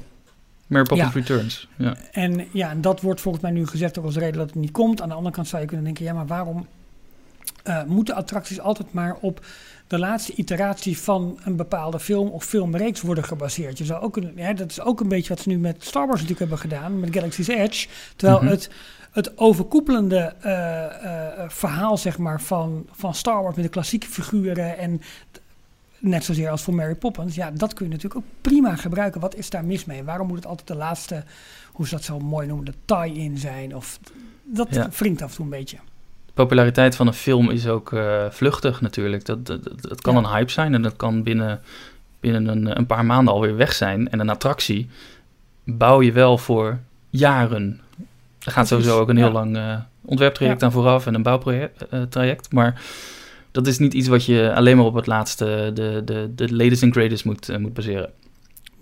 Mary 0.66 0.84
Poppins 0.84 1.12
Ja. 1.12 1.20
Returns. 1.20 1.68
Ja. 1.76 1.96
En 2.12 2.46
ja, 2.52 2.70
en 2.70 2.80
dat 2.80 3.00
wordt 3.00 3.20
volgens 3.20 3.42
mij 3.42 3.52
nu 3.52 3.66
gezegd 3.66 3.98
ook 3.98 4.04
als 4.04 4.16
reden 4.16 4.38
dat 4.38 4.46
het 4.46 4.54
niet 4.54 4.70
komt. 4.70 5.00
Aan 5.02 5.08
de 5.08 5.14
andere 5.14 5.34
kant 5.34 5.48
zou 5.48 5.60
je 5.62 5.68
kunnen 5.68 5.84
denken, 5.86 6.04
ja, 6.04 6.12
maar 6.12 6.26
waarom 6.26 6.66
eh, 7.62 7.82
moeten 7.84 8.14
attracties 8.14 8.60
altijd 8.60 8.92
maar 8.92 9.16
op 9.20 9.44
de 9.92 9.98
laatste 9.98 10.34
iteratie 10.34 10.98
van 10.98 11.38
een 11.44 11.56
bepaalde 11.56 12.00
film 12.00 12.28
of 12.28 12.44
filmreeks 12.44 13.00
worden 13.00 13.24
gebaseerd? 13.24 13.78
Je 13.78 13.84
zou 13.84 14.02
ook 14.02 14.12
kunnen, 14.12 14.32
ja, 14.36 14.52
dat 14.52 14.70
is 14.70 14.80
ook 14.80 15.00
een 15.00 15.08
beetje 15.08 15.28
wat 15.28 15.40
ze 15.42 15.48
nu 15.48 15.58
met 15.58 15.84
Star 15.84 16.06
Wars 16.06 16.20
natuurlijk 16.20 16.50
hebben 16.50 16.58
gedaan, 16.58 17.00
met 17.00 17.14
Galaxy's 17.14 17.48
Edge. 17.48 17.88
Terwijl 18.16 18.40
Mhm. 18.42 18.50
het, 18.50 18.70
het 19.10 19.38
overkoepelende 19.38 20.34
eh, 20.40 20.84
eh, 20.84 21.50
verhaal, 21.50 21.96
zeg 21.98 22.18
maar, 22.18 22.40
van, 22.40 22.86
van 22.90 23.14
Star 23.14 23.42
Wars 23.42 23.54
met 23.56 23.64
de 23.64 23.70
klassieke 23.70 24.06
figuren 24.06 24.78
en 24.78 25.00
net 25.98 26.24
zozeer 26.24 26.50
als 26.50 26.62
voor 26.62 26.74
Mary 26.74 26.94
Poppins, 26.94 27.34
ja, 27.34 27.50
dat 27.50 27.74
kun 27.74 27.86
je 27.86 27.92
natuurlijk 27.92 28.20
ook 28.24 28.30
prima 28.40 28.76
gebruiken. 28.76 29.20
Wat 29.20 29.34
is 29.36 29.50
daar 29.50 29.64
mis 29.64 29.84
mee? 29.84 30.02
Waarom 30.04 30.26
moet 30.26 30.36
het 30.36 30.46
altijd 30.46 30.68
de 30.68 30.74
laatste, 30.76 31.24
hoe 31.72 31.86
ze 31.88 31.94
dat 31.94 32.04
zo 32.04 32.18
mooi 32.18 32.46
noemen, 32.46 32.64
de 32.64 32.74
tie-in 32.84 33.38
zijn? 33.38 33.76
Of 33.76 33.98
dat 34.44 34.66
Ja. 34.74 34.88
wringt 34.98 35.22
af 35.22 35.30
en 35.30 35.34
toe 35.36 35.44
een 35.44 35.50
beetje. 35.50 35.76
De 36.34 36.42
populariteit 36.42 36.96
van 36.96 37.06
een 37.06 37.12
film 37.14 37.50
is 37.50 37.66
ook 37.66 37.92
eh, 37.92 38.24
vluchtig 38.30 38.80
natuurlijk. 38.80 39.24
Dat, 39.24 39.46
dat, 39.46 39.60
dat, 39.80 40.00
kan 40.00 40.14
Ja. 40.14 40.18
een 40.20 40.26
hype 40.34 40.50
zijn 40.50 40.74
en 40.74 40.82
dat 40.82 40.96
kan 40.96 41.22
binnen, 41.22 41.60
binnen 42.20 42.48
een, 42.48 42.78
een 42.78 42.86
paar 42.86 43.04
maanden 43.04 43.34
alweer 43.34 43.56
weg 43.56 43.72
zijn. 43.72 44.10
En 44.10 44.20
een 44.20 44.30
attractie 44.30 44.88
bouw 45.64 46.02
je 46.02 46.12
wel 46.12 46.38
voor 46.38 46.78
jaren. 47.10 47.80
Er 47.98 48.52
gaat 48.52 48.66
Precies, 48.68 48.68
sowieso 48.68 49.00
ook 49.00 49.08
een 49.08 49.16
heel 49.16 49.26
ja. 49.26 49.32
lang 49.32 49.56
eh, 49.56 49.76
ontwerptraject 50.04 50.60
Ja. 50.60 50.66
aan 50.66 50.72
vooraf 50.72 51.06
en 51.06 51.14
een 51.14 51.22
bouwtraject. 51.22 51.84
traject. 52.08 52.52
maar 52.52 52.80
dat 53.50 53.66
is 53.66 53.78
niet 53.78 53.94
iets 53.94 54.08
wat 54.08 54.24
je 54.24 54.52
alleen 54.54 54.76
maar 54.76 54.86
op 54.86 54.94
het 54.94 55.06
laatste, 55.06 55.70
de, 55.74 56.02
de, 56.04 56.32
de 56.34 56.54
latest 56.54 56.82
and 56.82 56.92
greatest 56.92 57.24
moet, 57.24 57.48
eh, 57.48 57.56
moet 57.56 57.74
baseren. 57.74 58.10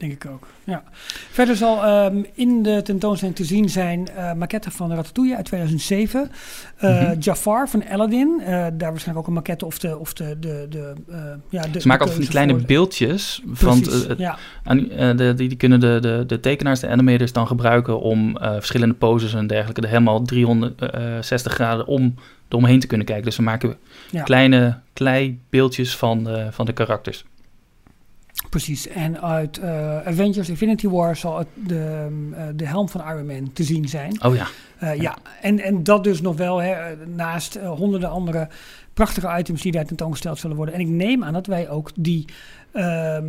Denk 0.00 0.12
ik 0.12 0.26
ook. 0.30 0.46
Ja. 0.64 0.82
Verder 1.30 1.56
zal 1.56 1.84
ehm, 1.84 2.22
in 2.34 2.62
de 2.62 2.82
tentoonstelling 2.82 3.36
te 3.36 3.44
zien 3.44 3.68
zijn 3.68 4.08
eh 4.08 4.32
maquette 4.32 4.70
van 4.70 4.92
Ratatouille 4.92 5.36
uit 5.36 5.44
2007. 5.44 6.30
Eh, 6.76 7.02
Mhm. 7.02 7.18
Jafar 7.18 7.68
van 7.68 7.84
Aladdin. 7.88 8.40
eh, 8.40 8.46
daar 8.52 8.90
waarschijnlijk 8.90 9.18
ook 9.18 9.26
een 9.26 9.32
maquette 9.32 9.66
of 9.66 9.78
de. 9.78 9.98
Of 9.98 10.12
de, 10.12 10.36
de, 10.38 10.66
de, 10.68 10.92
ja, 11.48 11.62
de 11.62 11.80
Ze 11.80 11.86
maken 11.86 12.06
altijd 12.06 12.10
van 12.10 12.20
die 12.20 12.28
kleine 12.28 12.52
voor- 12.52 12.62
beeldjes. 12.62 13.42
Van, 13.52 13.80
Precies, 13.80 14.06
ja. 14.16 14.38
aan, 14.64 14.78
de, 15.16 15.32
die, 15.36 15.48
die 15.48 15.56
kunnen 15.56 15.80
de, 15.80 15.98
de, 16.00 16.24
de 16.26 16.40
tekenaars, 16.40 16.80
de 16.80 16.88
animators 16.88 17.32
dan 17.32 17.46
gebruiken 17.46 18.00
om 18.00 18.36
verschillende 18.40 18.94
poses 18.94 19.34
en 19.34 19.46
dergelijke, 19.46 19.80
er 19.80 19.88
helemaal 19.88 20.22
360 20.22 21.52
graden 21.52 21.86
om 21.86 22.14
eromheen 22.48 22.80
te 22.80 22.86
kunnen 22.86 23.06
kijken. 23.06 23.24
Dus 23.24 23.36
we 23.36 23.42
maken 23.42 23.76
Ja. 24.10 24.22
kleine 24.22 24.78
klei 24.92 25.40
beeldjes 25.50 25.96
van 25.96 26.28
van 26.50 26.66
de 26.66 26.72
karakters. 26.72 27.24
Precies. 28.48 28.88
En 28.88 29.22
uit 29.22 29.58
eh, 29.58 29.96
Avengers 30.06 30.48
Infinity 30.48 30.88
War 30.88 31.16
zal 31.16 31.38
het 31.38 31.48
de, 31.54 32.06
eh, 32.36 32.44
de 32.54 32.66
helm 32.66 32.88
van 32.88 33.00
Iron 33.00 33.26
Man 33.26 33.52
te 33.52 33.64
zien 33.64 33.88
zijn. 33.88 34.24
Oh 34.24 34.34
ja, 34.34 34.46
Eh, 34.78 35.00
ja, 35.00 35.18
en, 35.40 35.60
en 35.60 35.82
dat 35.82 36.04
dus 36.04 36.20
nog 36.20 36.36
wel, 36.36 36.58
hè, 36.58 36.96
naast 37.06 37.58
honderden 37.60 38.10
andere 38.10 38.48
prachtige 38.94 39.38
items 39.38 39.62
die 39.62 39.72
daar 39.72 39.84
tentoongesteld 39.84 40.38
zullen 40.38 40.56
worden. 40.56 40.74
En 40.74 40.80
ik 40.80 40.88
neem 40.88 41.24
aan 41.24 41.32
dat 41.32 41.46
wij 41.46 41.68
ook 41.68 41.90
die, 41.94 42.24
ehm, 42.72 43.24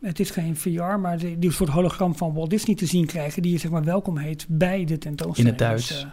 het 0.00 0.20
is 0.20 0.30
geen 0.30 0.56
VR, 0.56 0.82
maar 0.82 1.18
die, 1.18 1.38
die 1.38 1.52
soort 1.52 1.70
hologram 1.70 2.16
van 2.16 2.34
Walt 2.34 2.50
Disney 2.50 2.76
te 2.76 2.86
zien 2.86 3.06
krijgen, 3.06 3.42
die 3.42 3.52
je 3.52 3.58
zeg 3.58 3.70
maar 3.70 3.84
welkom 3.84 4.16
heet 4.18 4.46
bij 4.48 4.84
de 4.84 4.98
tentoonstelling. 4.98 5.60
In 5.60 5.64
het 5.66 5.68
Duits. 5.68 5.88
Dus, 5.88 6.06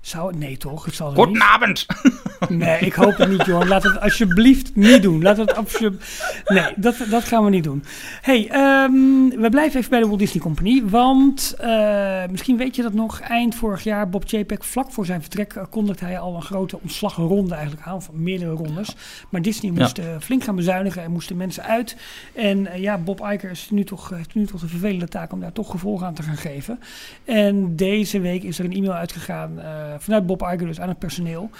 zou 0.00 0.26
het? 0.26 0.38
Nee 0.38 0.56
toch? 0.56 0.84
Het 0.84 0.94
zal 0.94 1.14
goedenavond! 1.14 1.86
Nee, 2.48 2.78
ik 2.78 2.92
hoop 2.92 3.16
het 3.16 3.28
niet, 3.28 3.44
Johan. 3.44 3.68
Laat 3.68 3.82
het 3.82 4.00
alsjeblieft 4.00 4.76
niet 4.76 5.02
doen. 5.02 5.22
Laat 5.22 5.36
het 5.36 5.56
alsjeblieft... 5.56 6.42
Nee, 6.46 6.72
dat, 6.76 6.96
dat 7.10 7.24
gaan 7.24 7.44
we 7.44 7.50
niet 7.50 7.64
doen. 7.64 7.84
hey, 8.22 8.48
ehm, 8.50 9.28
we 9.28 9.46
blijven 9.50 9.78
even 9.78 9.90
bij 9.90 10.00
de 10.00 10.06
Walt 10.06 10.18
Disney 10.18 10.42
Company. 10.42 10.82
Want 10.84 11.54
eh, 11.58 12.22
misschien 12.30 12.56
weet 12.56 12.76
je 12.76 12.82
dat 12.82 12.92
nog. 12.92 13.20
Eind 13.20 13.54
vorig 13.54 13.84
jaar, 13.84 14.08
Bob 14.08 14.22
Chapek, 14.26 14.64
vlak 14.64 14.92
voor 14.92 15.06
zijn 15.06 15.20
vertrek... 15.20 15.52
eh, 15.52 15.62
kondigde 15.70 16.04
hij 16.04 16.18
al 16.18 16.34
een 16.36 16.42
grote 16.42 16.78
ontslagronde 16.82 17.54
eigenlijk 17.54 17.86
aan. 17.86 18.02
Van 18.02 18.22
meerdere 18.22 18.50
rondes. 18.50 18.96
Maar 19.28 19.42
Disney 19.42 19.72
Ja. 19.72 19.80
moest 19.80 19.98
eh, 19.98 20.04
flink 20.20 20.44
gaan 20.44 20.56
bezuinigen. 20.56 21.02
En 21.02 21.10
moesten 21.10 21.36
mensen 21.36 21.62
uit. 21.62 21.96
En 22.34 22.68
ja, 22.76 22.98
Bob 22.98 23.20
Iger 23.32 23.50
is 23.50 23.68
nu 23.70 23.84
toch, 23.84 24.08
heeft 24.08 24.34
nu 24.34 24.46
toch 24.46 24.60
de 24.60 24.68
vervelende 24.68 25.08
taak... 25.08 25.32
om 25.32 25.40
daar 25.40 25.52
toch 25.52 25.70
gevolg 25.70 26.02
aan 26.02 26.14
te 26.14 26.22
gaan 26.22 26.36
geven. 26.36 26.80
En 27.24 27.76
deze 27.76 28.20
week 28.20 28.42
is 28.42 28.58
er 28.58 28.64
een 28.64 28.72
e-mail 28.72 28.92
uitgegaan... 28.92 29.60
vanuit 29.98 30.26
Bob 30.26 30.42
Iger 30.42 30.66
dus 30.66 30.80
aan 30.80 30.88
het 30.88 30.98
personeel... 30.98 31.50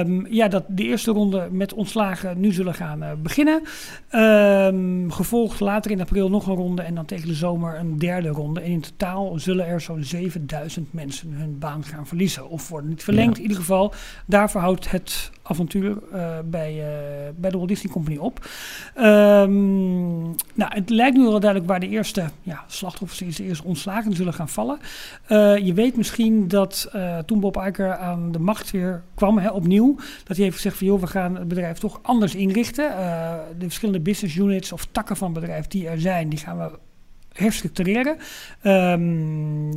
Ehm, 0.00 0.26
ja, 0.34 0.48
dat 0.48 0.64
de 0.68 0.82
eerste 0.82 1.10
ronde 1.10 1.48
met 1.50 1.72
ontslagen 1.72 2.40
nu 2.40 2.52
zullen 2.52 2.74
gaan 2.74 3.02
eh, 3.02 3.10
beginnen. 3.22 3.62
Ehm, 4.08 5.10
gevolgd 5.10 5.60
later 5.60 5.90
in 5.90 6.00
april 6.00 6.30
nog 6.30 6.46
een 6.46 6.54
ronde 6.54 6.82
en 6.82 6.94
dan 6.94 7.04
tegen 7.04 7.28
de 7.28 7.34
zomer 7.34 7.78
een 7.78 7.98
derde 7.98 8.28
ronde. 8.28 8.60
En 8.60 8.70
in 8.70 8.80
totaal 8.80 9.38
zullen 9.38 9.66
er 9.66 9.80
zo'n 9.80 10.04
7000 10.04 10.92
mensen 10.92 11.32
hun 11.32 11.58
baan 11.58 11.84
gaan 11.84 12.06
verliezen. 12.06 12.48
Of 12.48 12.68
worden 12.68 12.90
niet 12.90 13.04
verlengd. 13.04 13.36
Ja. 13.36 13.36
In 13.36 13.42
ieder 13.42 13.56
geval, 13.56 13.92
daarvoor 14.26 14.60
houdt 14.60 14.90
het 14.90 15.30
avontuur 15.50 15.98
eh, 16.12 16.38
bij, 16.44 16.70
eh, 16.70 17.32
bij 17.36 17.50
de 17.50 17.56
Walt 17.56 17.68
Disney 17.68 17.92
Company 17.92 18.16
op. 18.16 18.46
Ehm, 18.94 20.20
nou, 20.54 20.74
het 20.74 20.90
lijkt 20.90 21.16
nu 21.16 21.22
wel 21.22 21.40
duidelijk 21.40 21.70
waar 21.70 21.80
de 21.80 21.88
eerste 21.88 22.24
ja, 22.42 22.64
slachtoffers, 22.66 23.36
de 23.36 23.44
eerste 23.44 23.64
ontslagen 23.64 24.12
zullen 24.12 24.34
gaan 24.34 24.48
vallen. 24.48 24.78
Eh, 25.26 25.56
je 25.56 25.74
weet 25.74 25.96
misschien 25.96 26.48
dat 26.48 26.90
toen 27.26 27.40
Bob 27.40 27.56
Iger 27.56 27.96
aan 27.96 28.32
de 28.32 28.38
macht 28.38 28.70
weer 28.70 29.02
kwam, 29.14 29.38
hè, 29.38 29.50
opnieuw, 29.50 29.94
dat 30.24 30.36
hij 30.36 30.44
heeft 30.44 30.56
gezegd 30.56 30.76
van 30.76 30.86
joh, 30.86 31.00
we 31.00 31.06
gaan 31.06 31.36
het 31.36 31.48
bedrijf 31.48 31.78
toch 31.78 31.98
anders 32.02 32.34
inrichten. 32.34 32.88
De 33.58 33.64
verschillende 33.64 34.00
business 34.00 34.36
units 34.36 34.72
of 34.72 34.86
takken 34.92 35.16
van 35.16 35.32
bedrijf 35.32 35.66
die 35.66 35.88
er 35.88 36.00
zijn, 36.00 36.28
die 36.28 36.38
gaan 36.38 36.58
we 36.58 36.70
herstructureren. 37.32 38.16
Ehm, 38.62 39.70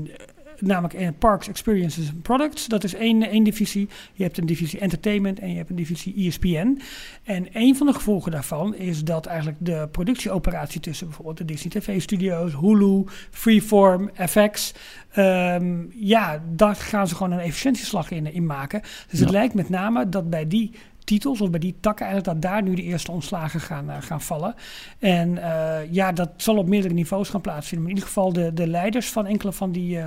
namelijk 0.59 0.93
eh, 0.93 1.07
Parks, 1.19 1.47
Experiences 1.47 2.09
and 2.09 2.21
Products. 2.21 2.67
Dat 2.67 2.83
is 2.83 2.93
één, 2.93 3.23
één 3.23 3.43
divisie. 3.43 3.89
Je 4.13 4.23
hebt 4.23 4.37
een 4.37 4.45
divisie 4.45 4.79
Entertainment 4.79 5.39
en 5.39 5.49
je 5.49 5.57
hebt 5.57 5.69
een 5.69 5.75
divisie 5.75 6.27
ESPN. 6.27 6.81
En 7.23 7.47
een 7.53 7.75
van 7.75 7.87
de 7.87 7.93
gevolgen 7.93 8.31
daarvan 8.31 8.75
is 8.75 9.03
dat 9.03 9.25
eigenlijk 9.25 9.57
de 9.59 9.87
productieoperatie 9.91 10.81
tussen 10.81 11.07
bijvoorbeeld 11.07 11.37
de 11.37 11.45
Disney 11.45 11.81
TV-studio's, 11.81 12.53
Hulu, 12.53 13.03
Freeform, 13.31 14.09
FX... 14.15 14.73
ehm, 15.11 15.85
ja, 15.89 16.43
daar 16.49 16.75
gaan 16.75 17.07
ze 17.07 17.15
gewoon 17.15 17.31
een 17.31 17.39
efficiëntieslag 17.39 18.11
in, 18.11 18.33
in 18.33 18.45
maken. 18.45 18.81
Dus 19.09 19.19
het 19.19 19.29
lijkt 19.29 19.53
met 19.53 19.69
name 19.69 20.09
dat 20.09 20.29
bij 20.29 20.47
die 20.47 20.71
titels 21.03 21.41
of 21.41 21.49
bij 21.49 21.59
die 21.59 21.75
takken 21.79 22.05
eigenlijk 22.05 22.41
dat 22.41 22.51
daar 22.51 22.63
nu 22.63 22.75
de 22.75 22.83
eerste 22.83 23.11
ontslagen 23.11 23.59
gaan, 23.59 23.89
eh, 23.89 23.97
gaan 23.99 24.21
vallen. 24.21 24.55
En 24.99 25.37
eh, 25.37 25.91
ja, 25.91 26.11
dat 26.11 26.29
zal 26.37 26.57
op 26.57 26.67
meerdere 26.67 26.93
niveaus 26.93 27.29
gaan 27.29 27.41
plaatsvinden. 27.41 27.87
Maar 27.87 27.97
in 27.97 27.97
ieder 27.97 28.13
geval 28.13 28.33
de, 28.33 28.53
de 28.53 28.67
leiders 28.67 29.09
van 29.09 29.25
enkele 29.25 29.51
van 29.51 29.71
die 29.71 29.99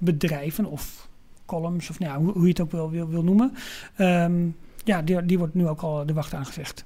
bedrijven 0.00 0.64
of 0.64 1.08
columns 1.46 1.90
of 1.90 1.98
nou 1.98 2.12
ja, 2.12 2.18
hoe, 2.18 2.32
hoe 2.32 2.42
je 2.42 2.48
het 2.48 2.60
ook 2.60 2.70
wil, 2.70 2.90
wil, 2.90 3.08
wil 3.08 3.22
noemen. 3.22 3.52
ehm, 3.96 4.46
ja, 4.84 5.02
die, 5.02 5.24
die 5.26 5.38
wordt 5.38 5.54
nu 5.54 5.68
ook 5.68 5.80
al 5.80 6.06
de 6.06 6.12
wacht 6.12 6.34
aangezegd. 6.34 6.84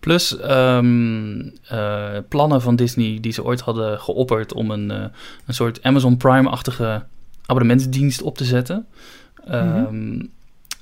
Plus 0.00 0.38
ehm, 0.38 1.40
eh, 1.68 2.16
plannen 2.28 2.62
van 2.62 2.76
Disney 2.76 3.18
die 3.20 3.32
ze 3.32 3.44
ooit 3.44 3.60
hadden 3.60 4.00
geopperd 4.00 4.52
om 4.52 4.70
een, 4.70 4.90
eh, 4.90 5.04
een 5.46 5.54
soort 5.54 5.82
Amazon 5.82 6.16
Prime-achtige 6.16 7.04
abonnementsdienst 7.46 8.22
op 8.22 8.36
te 8.36 8.44
zetten. 8.44 8.86
Ehm, 9.46 10.22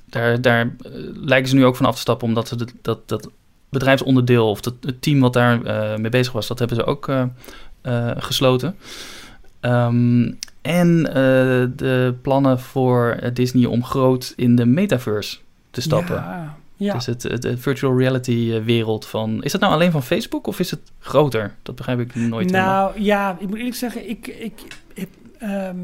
Daar, 0.05 0.41
daar 0.41 0.61
eh, 0.61 0.91
lijken 1.13 1.49
ze 1.49 1.55
nu 1.55 1.65
ook 1.65 1.75
van 1.75 1.85
af 1.85 1.95
te 1.95 2.01
stappen, 2.01 2.27
omdat 2.27 2.47
ze 2.47 2.55
de- 2.55 2.65
dat, 2.81 3.07
dat 3.07 3.29
bedrijfsonderdeel 3.69 4.49
of 4.49 4.61
dat, 4.61 4.73
het 4.81 5.01
team 5.01 5.19
wat 5.19 5.33
daar 5.33 5.59
mee 5.99 6.09
bezig 6.09 6.33
was, 6.33 6.47
dat 6.47 6.59
hebben 6.59 6.77
ze 6.77 6.85
ook 6.85 7.11
gesloten. 8.17 8.75
En 10.61 11.07
eh, 11.07 11.13
de 11.75 12.15
plannen 12.21 12.59
voor 12.59 13.09
eh, 13.09 13.33
Disney 13.33 13.65
om 13.65 13.83
groot 13.83 14.33
in 14.35 14.55
de 14.55 14.65
metaverse 14.65 15.37
te 15.71 15.81
stappen. 15.81 16.15
Ja, 16.15 16.57
ja. 16.75 16.93
Dus 16.93 17.05
het, 17.05 17.23
het, 17.23 17.47
virtual 17.57 17.97
reality 17.97 18.51
eh, 18.53 18.63
wereld 18.63 19.05
van... 19.05 19.43
Is 19.43 19.51
dat 19.51 19.61
nou 19.61 19.73
alleen 19.73 19.91
van 19.91 20.03
Facebook 20.03 20.47
of 20.47 20.59
is 20.59 20.71
het 20.71 20.91
groter? 20.99 21.55
Dat 21.63 21.75
begrijp 21.75 21.99
ik 21.99 22.15
nooit 22.15 22.51
helemaal. 22.51 22.89
Nou 22.89 23.03
ja, 23.03 23.37
ik 23.39 23.47
moet 23.47 23.57
eerlijk 23.57 23.75
zeggen, 23.75 24.09
ik, 24.09 24.27
ik, 24.27 24.53
ik, 24.93 25.09
ehm, 25.39 25.77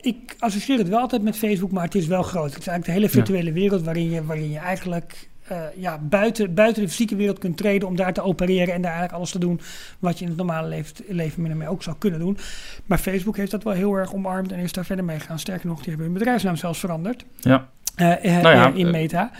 ik 0.00 0.36
associeer 0.38 0.78
het 0.78 0.88
wel 0.88 1.00
altijd 1.00 1.22
met 1.22 1.36
Facebook, 1.36 1.70
maar 1.70 1.84
het 1.84 1.94
is 1.94 2.06
wel 2.06 2.22
groot. 2.22 2.50
Het 2.50 2.60
is 2.60 2.66
eigenlijk 2.66 2.86
de 2.86 2.92
hele 2.92 3.08
virtuele 3.08 3.52
wereld 3.52 3.82
waarin 3.82 4.10
je, 4.10 4.24
waarin 4.24 4.50
je 4.50 4.58
eigenlijk 4.58 5.29
eh, 5.50 5.62
ja, 5.76 5.98
buiten, 5.98 6.54
buiten 6.54 6.82
de 6.82 6.88
fysieke 6.88 7.16
wereld 7.16 7.38
kunt 7.38 7.56
treden 7.56 7.88
om 7.88 7.96
daar 7.96 8.12
te 8.12 8.22
opereren 8.22 8.74
en 8.74 8.80
daar 8.82 8.90
eigenlijk 8.90 9.18
alles 9.18 9.30
te 9.30 9.38
doen 9.38 9.60
wat 9.98 10.16
je 10.18 10.22
in 10.24 10.28
het 10.30 10.38
normale 10.38 10.68
leven, 10.68 10.94
leven 11.08 11.42
min 11.42 11.50
of 11.52 11.56
meer 11.58 11.68
ook 11.68 11.82
zou 11.82 11.96
kunnen 11.98 12.20
doen. 12.20 12.38
Maar 12.86 12.98
Facebook 12.98 13.36
heeft 13.36 13.50
dat 13.50 13.62
wel 13.62 13.72
heel 13.72 13.94
erg 13.94 14.14
omarmd 14.14 14.52
en 14.52 14.58
is 14.58 14.72
daar 14.72 14.84
verder 14.84 15.04
mee 15.04 15.18
gegaan. 15.20 15.38
Sterker 15.38 15.66
nog, 15.66 15.78
die 15.78 15.88
hebben 15.88 16.04
hun 16.06 16.14
bedrijfsnaam 16.14 16.56
zelfs 16.56 16.78
veranderd 16.78 17.24
Ja. 17.40 17.68
eh, 17.96 18.36
eh, 18.36 18.42
Nou 18.42 18.54
ja, 18.56 18.72
in 18.74 18.90
Meta. 18.90 19.30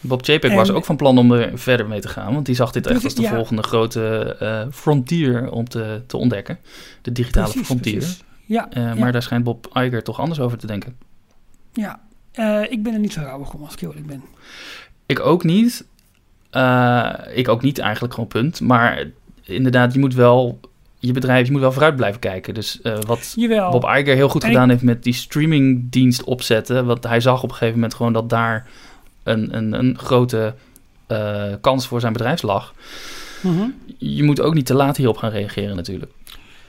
Bob 0.00 0.24
Chapek 0.24 0.52
was 0.52 0.70
ook 0.70 0.84
van 0.84 0.96
plan 0.96 1.18
om 1.18 1.32
er 1.32 1.58
verder 1.58 1.86
mee 1.86 2.00
te 2.00 2.08
gaan. 2.08 2.34
Want 2.34 2.46
die 2.46 2.54
zag 2.54 2.72
dit 2.72 2.86
echt 2.86 3.04
als 3.04 3.14
de 3.14 3.22
ja. 3.22 3.34
volgende 3.34 3.62
grote 3.62 4.68
frontier 4.72 5.50
om 5.50 5.68
te, 5.68 6.02
te 6.06 6.16
ontdekken. 6.16 6.58
De 7.02 7.12
digitale 7.12 7.46
Precies, 7.48 7.66
frontier. 7.66 7.96
precies. 7.98 8.22
Ja, 8.46 8.68
ja. 8.70 8.94
Maar 8.94 9.12
daar 9.12 9.22
schijnt 9.22 9.44
Bob 9.44 9.70
Iger 9.74 10.02
toch 10.02 10.20
anders 10.20 10.40
over 10.40 10.58
te 10.58 10.66
denken. 10.66 10.96
ja. 11.72 12.00
Ik 12.68 12.82
ben 12.82 12.92
er 12.92 12.98
niet 12.98 13.12
zo 13.12 13.20
rauwig 13.20 13.54
om 13.54 13.62
als 13.64 13.74
ik 13.74 13.80
eerlijk 13.80 14.06
ben. 14.06 14.22
Ik 15.06 15.20
ook 15.20 15.44
niet. 15.44 15.84
Eh, 16.50 17.12
ik 17.34 17.48
ook 17.48 17.62
niet 17.62 17.78
eigenlijk 17.78 18.14
gewoon 18.14 18.28
punt. 18.28 18.60
Maar 18.60 19.04
inderdaad, 19.42 19.92
je 19.92 19.98
moet 19.98 20.14
wel... 20.14 20.60
Je 20.98 21.12
bedrijf, 21.12 21.46
je 21.46 21.52
moet 21.52 21.60
wel 21.60 21.72
vooruit 21.72 21.96
blijven 21.96 22.20
kijken. 22.20 22.54
Dus 22.54 22.80
eh, 22.80 22.98
wat 23.06 23.32
Jawel. 23.36 23.70
Bob 23.70 23.84
Iger 23.84 24.14
heel 24.14 24.28
goed 24.28 24.42
En 24.42 24.48
gedaan 24.48 24.68
heeft 24.68 24.82
met 24.82 25.02
die 25.02 25.12
streamingdienst 25.12 26.24
opzetten. 26.24 26.86
Want 26.86 27.04
hij 27.04 27.20
zag 27.20 27.42
op 27.42 27.48
een 27.48 27.54
gegeven 27.54 27.74
moment 27.74 27.94
gewoon 27.94 28.12
dat 28.12 28.28
daar 28.30 28.66
een, 29.22 29.56
een, 29.56 29.72
een 29.72 29.98
grote 29.98 30.54
eh, 31.06 31.42
kans 31.60 31.86
voor 31.86 32.00
zijn 32.00 32.12
bedrijf 32.12 32.42
lag. 32.42 32.74
Mhm. 33.40 33.64
Je 33.98 34.22
moet 34.22 34.40
ook 34.40 34.54
niet 34.54 34.66
te 34.66 34.74
laat 34.74 34.96
hierop 34.96 35.16
gaan 35.16 35.30
reageren 35.30 35.76
natuurlijk. 35.76 36.12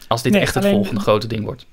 Als 0.07 0.21
dit 0.21 0.31
Nee, 0.31 0.41
echt 0.41 0.53
het 0.53 0.63
alleen- 0.63 0.75
volgende 0.75 1.01
grote 1.01 1.27
ding 1.27 1.43
wordt. 1.43 1.65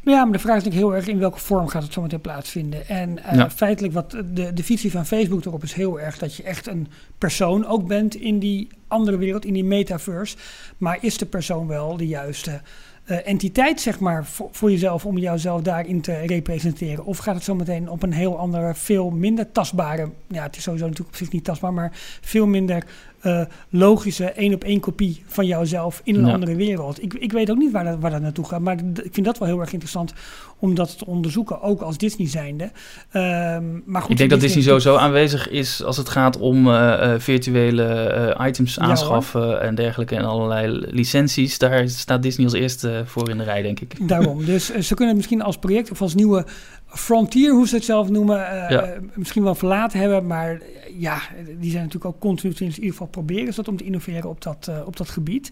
Ja, 0.00 0.24
maar 0.24 0.32
de 0.32 0.38
vraag 0.38 0.56
is 0.56 0.64
natuurlijk 0.64 0.90
heel 0.90 1.00
erg 1.00 1.08
in 1.08 1.18
welke 1.18 1.38
vorm 1.38 1.68
gaat 1.68 1.82
het 1.82 1.92
zometeen 1.92 2.20
plaatsvinden. 2.20 2.88
En 2.88 3.24
eh, 3.24 3.36
Ja. 3.36 3.50
feitelijk, 3.50 3.94
wat 3.94 4.10
de, 4.10 4.52
de 4.52 4.64
visie 4.64 4.90
van 4.90 5.06
Facebook 5.06 5.44
erop 5.44 5.62
is 5.62 5.72
heel 5.72 6.00
erg 6.00 6.18
dat 6.18 6.34
je 6.34 6.42
echt 6.42 6.66
een 6.66 6.88
persoon 7.18 7.66
ook 7.66 7.86
bent 7.86 8.14
in 8.14 8.38
die 8.38 8.68
andere 8.88 9.16
wereld, 9.16 9.44
in 9.44 9.52
die 9.52 9.64
metaverse. 9.64 10.36
Maar 10.78 10.98
is 11.00 11.18
de 11.18 11.26
persoon 11.26 11.66
wel 11.66 11.96
de 11.96 12.06
juiste 12.06 12.60
eh, 13.04 13.26
entiteit, 13.28 13.80
zeg 13.80 13.98
maar, 14.00 14.26
voor, 14.26 14.48
voor 14.52 14.70
jezelf 14.70 15.06
om 15.06 15.18
jouzelf 15.18 15.62
daarin 15.62 16.00
te 16.00 16.18
representeren? 16.18 17.04
Of 17.04 17.18
gaat 17.18 17.34
het 17.34 17.44
zometeen 17.44 17.90
op 17.90 18.02
een 18.02 18.12
heel 18.12 18.38
andere, 18.38 18.74
veel 18.74 19.10
minder 19.10 19.52
tastbare, 19.52 20.10
ja, 20.26 20.42
het 20.42 20.56
is 20.56 20.62
sowieso 20.62 20.86
natuurlijk 20.86 21.14
op 21.14 21.22
zich 21.22 21.32
niet 21.32 21.44
tastbaar, 21.44 21.72
maar 21.72 21.90
veel 22.20 22.46
minder 22.46 22.84
eh, 23.20 23.40
logische 23.68 24.24
één 24.24 24.54
op 24.54 24.64
één 24.64 24.80
kopie 24.80 25.22
van 25.26 25.46
jouzelf 25.46 26.00
in 26.04 26.14
een 26.14 26.26
Ja. 26.26 26.32
andere 26.32 26.54
wereld. 26.54 27.02
Ik, 27.02 27.14
ik 27.14 27.32
weet 27.32 27.50
ook 27.50 27.56
niet 27.56 27.72
waar 27.72 27.84
dat, 27.84 27.98
waar 28.00 28.10
dat 28.10 28.20
naartoe 28.20 28.44
gaat, 28.44 28.60
maar 28.60 28.76
ik 29.02 29.08
vind 29.12 29.26
dat 29.26 29.38
wel 29.38 29.48
heel 29.48 29.60
erg 29.60 29.72
interessant 29.72 30.12
om 30.58 30.74
dat 30.74 30.98
te 30.98 31.06
onderzoeken, 31.06 31.62
ook 31.62 31.80
als 31.80 31.98
Disney 31.98 32.28
zijnde. 32.28 32.70
Ehm, 33.10 33.64
maar 33.84 34.02
goed, 34.02 34.10
Ik 34.10 34.16
denk 34.16 34.30
dat 34.30 34.40
Disney 34.40 34.62
sowieso 34.62 34.96
aanwezig 34.96 35.48
is 35.48 35.84
als 35.84 35.96
het 35.96 36.08
gaat 36.08 36.38
om 36.38 36.68
eh, 36.68 37.12
eh, 37.14 37.20
virtuele 37.20 37.84
eh, 37.84 38.46
items 38.46 38.74
Ja, 38.74 38.82
aanschaffen 38.82 39.60
en 39.62 39.74
dergelijke 39.74 40.16
en 40.16 40.24
allerlei 40.24 40.86
licenties. 40.90 41.58
Daar 41.58 41.88
staat 41.88 42.22
Disney 42.22 42.46
als 42.46 42.54
eerste 42.54 43.02
voor 43.06 43.30
in 43.30 43.38
de 43.38 43.44
rij, 43.44 43.62
denk 43.62 43.80
ik. 43.80 44.08
Daarom. 44.08 44.44
Dus 44.44 44.66
ze 44.66 44.94
kunnen 44.94 45.06
het 45.06 45.16
misschien 45.16 45.42
als 45.42 45.58
project 45.58 45.90
of 45.90 46.02
als 46.02 46.14
nieuwe 46.14 46.44
frontier, 46.86 47.52
hoe 47.52 47.68
ze 47.68 47.74
het 47.74 47.84
zelf 47.84 48.08
noemen, 48.08 48.36
Ja. 48.68 48.94
misschien 49.14 49.42
wel 49.42 49.54
verlaten 49.54 50.00
hebben. 50.00 50.26
Maar 50.26 50.60
ja, 50.98 51.20
die 51.60 51.70
zijn 51.70 51.82
natuurlijk 51.84 52.14
ook 52.14 52.20
continu 52.20 52.54
in 52.58 52.66
ieder 52.66 52.90
geval 52.90 53.06
proberen 53.06 53.52
ze 53.52 53.54
dat 53.54 53.68
om 53.68 53.76
te 53.76 53.84
innoveren 53.84 54.28
op 54.30 54.42
dat, 54.42 54.70
op 54.86 54.96
dat 54.96 55.08
gebied. 55.08 55.50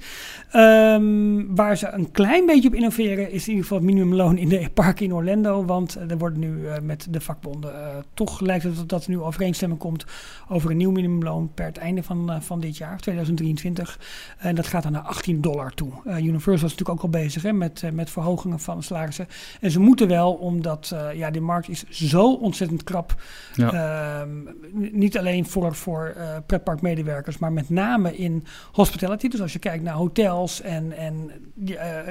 Ehm, 0.51 1.55
waar 1.55 1.77
ze 1.77 1.89
een 1.89 2.11
klein 2.11 2.47
beetje 2.47 2.69
op 2.69 2.75
innoveren 2.75 3.31
is 3.31 3.43
in 3.43 3.49
ieder 3.49 3.63
geval 3.63 3.79
het 3.79 3.87
minimumloon 3.87 4.39
in 4.39 4.49
de 4.49 4.59
in 5.01 5.15
Orlando. 5.15 5.65
Want 5.65 5.97
eh, 5.97 6.11
er 6.11 6.19
wordt 6.19 6.37
nu 6.37 6.69
eh, 6.69 6.81
met 6.81 7.07
de 7.11 7.21
vakbonden 7.21 7.75
eh, 7.75 7.97
toch 8.15 8.41
lijkt 8.41 8.65
het 8.65 8.89
dat 8.89 9.05
er 9.05 9.11
nu 9.11 9.21
overeenstemming 9.21 9.81
komt 9.81 10.05
over 10.49 10.71
een 10.71 10.77
nieuw 10.77 10.91
minimumloon 10.91 11.51
per 11.55 11.65
het 11.65 11.77
einde 11.77 12.03
van, 12.03 12.43
van 12.43 12.61
dit 12.61 12.77
jaar, 12.77 12.99
2023. 12.99 13.99
En 14.39 14.55
dat 14.55 14.67
gaat 14.67 14.83
dan 14.83 14.93
naar 14.93 15.03
18 15.03 15.41
dollar 15.41 15.75
toe. 15.75 15.93
Universal 16.05 16.55
is 16.55 16.61
natuurlijk 16.61 16.91
ook 16.91 17.03
al 17.03 17.09
bezig 17.09 17.43
hè, 17.43 17.53
met, 17.53 17.83
met 17.93 18.11
verhogingen 18.11 18.61
van 18.61 18.83
salarissen. 18.83 19.29
En 19.61 19.71
ze 19.71 19.81
moeten 19.81 20.09
wel, 20.09 20.33
omdat 20.33 20.95
ja, 21.15 21.31
de 21.31 21.41
markt 21.41 21.69
is 21.69 21.85
zo 21.89 22.35
ontzettend 22.35 22.85
krap. 22.85 23.23
Ja. 23.55 23.73
Ehm, 23.73 24.31
niet 24.73 25.19
alleen 25.19 25.47
voor, 25.47 25.75
voor 25.75 26.17
pretparkmedewerkers, 26.47 27.39
maar 27.39 27.53
met 27.53 27.71
name 27.71 28.17
in 28.17 28.45
hospitality. 28.73 29.29
Dus 29.29 29.41
als 29.41 29.53
je 29.53 29.59
kijkt 29.59 29.85
naar 29.85 29.95
hotels 29.95 30.61
en, 30.61 30.93
en 30.93 31.31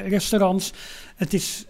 restaurants. 0.08 0.74
Het 1.16 1.34
is 1.34 1.66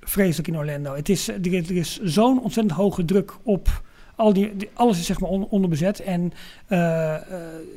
vreselijk 0.00 0.48
in 0.48 0.56
Orlando. 0.56 0.94
Het 0.94 1.08
is, 1.08 1.28
er 1.28 1.52
is, 1.52 1.68
er 1.68 1.76
is 1.76 2.00
zo'n 2.02 2.42
ontzettend 2.42 2.76
hoge 2.76 3.04
druk 3.04 3.32
op. 3.42 3.82
Al 4.16 4.32
die, 4.32 4.56
die- 4.56 4.68
alles 4.74 4.98
is 4.98 5.06
zeg 5.06 5.20
maar 5.20 5.30
on- 5.30 5.48
onderbezet. 5.48 6.00
En 6.00 6.32
eh, 6.66 7.14
eh, 7.14 7.20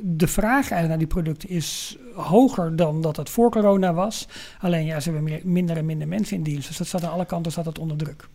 de 0.01 0.27
vraag 0.27 0.51
eigenlijk 0.71 0.87
naar 0.87 0.97
die 0.97 1.07
producten 1.07 1.49
is 1.49 1.97
hoger 2.15 2.75
dan 2.75 3.01
dat 3.01 3.17
het 3.17 3.29
voor 3.29 3.51
corona 3.51 3.93
was. 3.93 4.27
Alleen 4.59 4.85
ja, 4.85 4.99
ze 4.99 5.11
hebben 5.11 5.29
meer, 5.31 5.41
minder 5.43 5.77
en 5.77 5.85
minder 5.85 6.07
mensen 6.07 6.37
in 6.37 6.43
dienst. 6.43 6.67
Dus 6.67 6.77
dat 6.77 6.87
staat 6.87 7.03
aan 7.03 7.11
alle 7.11 7.25
kanten 7.25 7.51
staat 7.51 7.65
dat 7.65 7.79
onder 7.79 7.97
druk. 7.97 8.27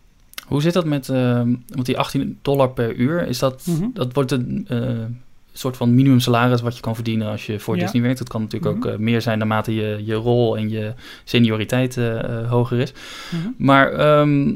Hoe 0.47 0.61
zit 0.61 0.73
dat 0.73 0.85
met, 0.85 1.09
ehm, 1.09 1.55
want 1.67 1.85
die 1.85 1.97
18 1.97 2.39
dollar 2.41 2.69
per 2.69 2.95
uur, 2.95 3.27
is 3.27 3.39
dat, 3.39 3.65
Mhm. 3.67 3.87
dat 3.93 4.13
wordt 4.13 4.31
een 4.31 4.65
eh, 4.69 5.05
soort 5.59 5.77
van 5.77 5.95
minimum 5.95 6.19
salaris 6.19 6.61
wat 6.61 6.75
je 6.75 6.81
kan 6.81 6.95
verdienen 6.95 7.27
als 7.27 7.45
je 7.45 7.59
voor 7.59 7.75
Ja. 7.75 7.81
Disney 7.83 8.01
werkt. 8.01 8.17
Dat 8.17 8.29
kan 8.29 8.41
natuurlijk 8.41 8.75
Mhm. 8.75 8.87
ook 8.87 8.93
eh, 8.93 8.99
meer 8.99 9.21
zijn 9.21 9.37
naarmate 9.37 9.75
je, 9.75 10.01
je 10.05 10.13
rol 10.13 10.57
en 10.57 10.69
je 10.69 10.93
senioriteit 11.23 11.97
eh, 11.97 12.19
eh, 12.23 12.49
hoger 12.49 12.79
is. 12.79 12.93
Mhm. 13.31 13.47
Maar 13.57 13.91
ehm, 13.93 14.53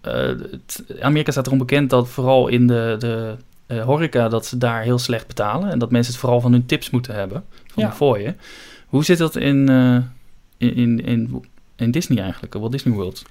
eh, 0.00 0.12
het- 0.26 0.84
Amerika 1.00 1.30
staat 1.30 1.46
erom 1.46 1.58
bekend 1.58 1.90
dat 1.90 2.08
vooral 2.08 2.48
in 2.48 2.66
de, 2.66 2.96
de 2.98 3.34
horeca 3.80 4.28
dat 4.28 4.46
ze 4.46 4.58
daar 4.58 4.82
heel 4.82 4.98
slecht 4.98 5.26
betalen. 5.26 5.70
En 5.70 5.78
dat 5.78 5.90
mensen 5.90 6.12
het 6.12 6.20
vooral 6.20 6.40
van 6.40 6.52
hun 6.52 6.66
tips 6.66 6.90
moeten 6.90 7.14
hebben, 7.14 7.44
van 7.66 7.82
Ja. 7.82 7.88
de 7.88 7.94
fooien. 7.96 8.36
Hoe 8.86 9.04
zit 9.04 9.18
dat 9.18 9.36
in, 9.36 9.68
in, 10.58 10.74
in, 10.74 11.04
in, 11.04 11.44
in 11.76 11.90
Disney 11.90 12.22
eigenlijk, 12.22 12.54
Walt 12.54 12.72
Disney 12.72 12.94
World? 12.94 13.22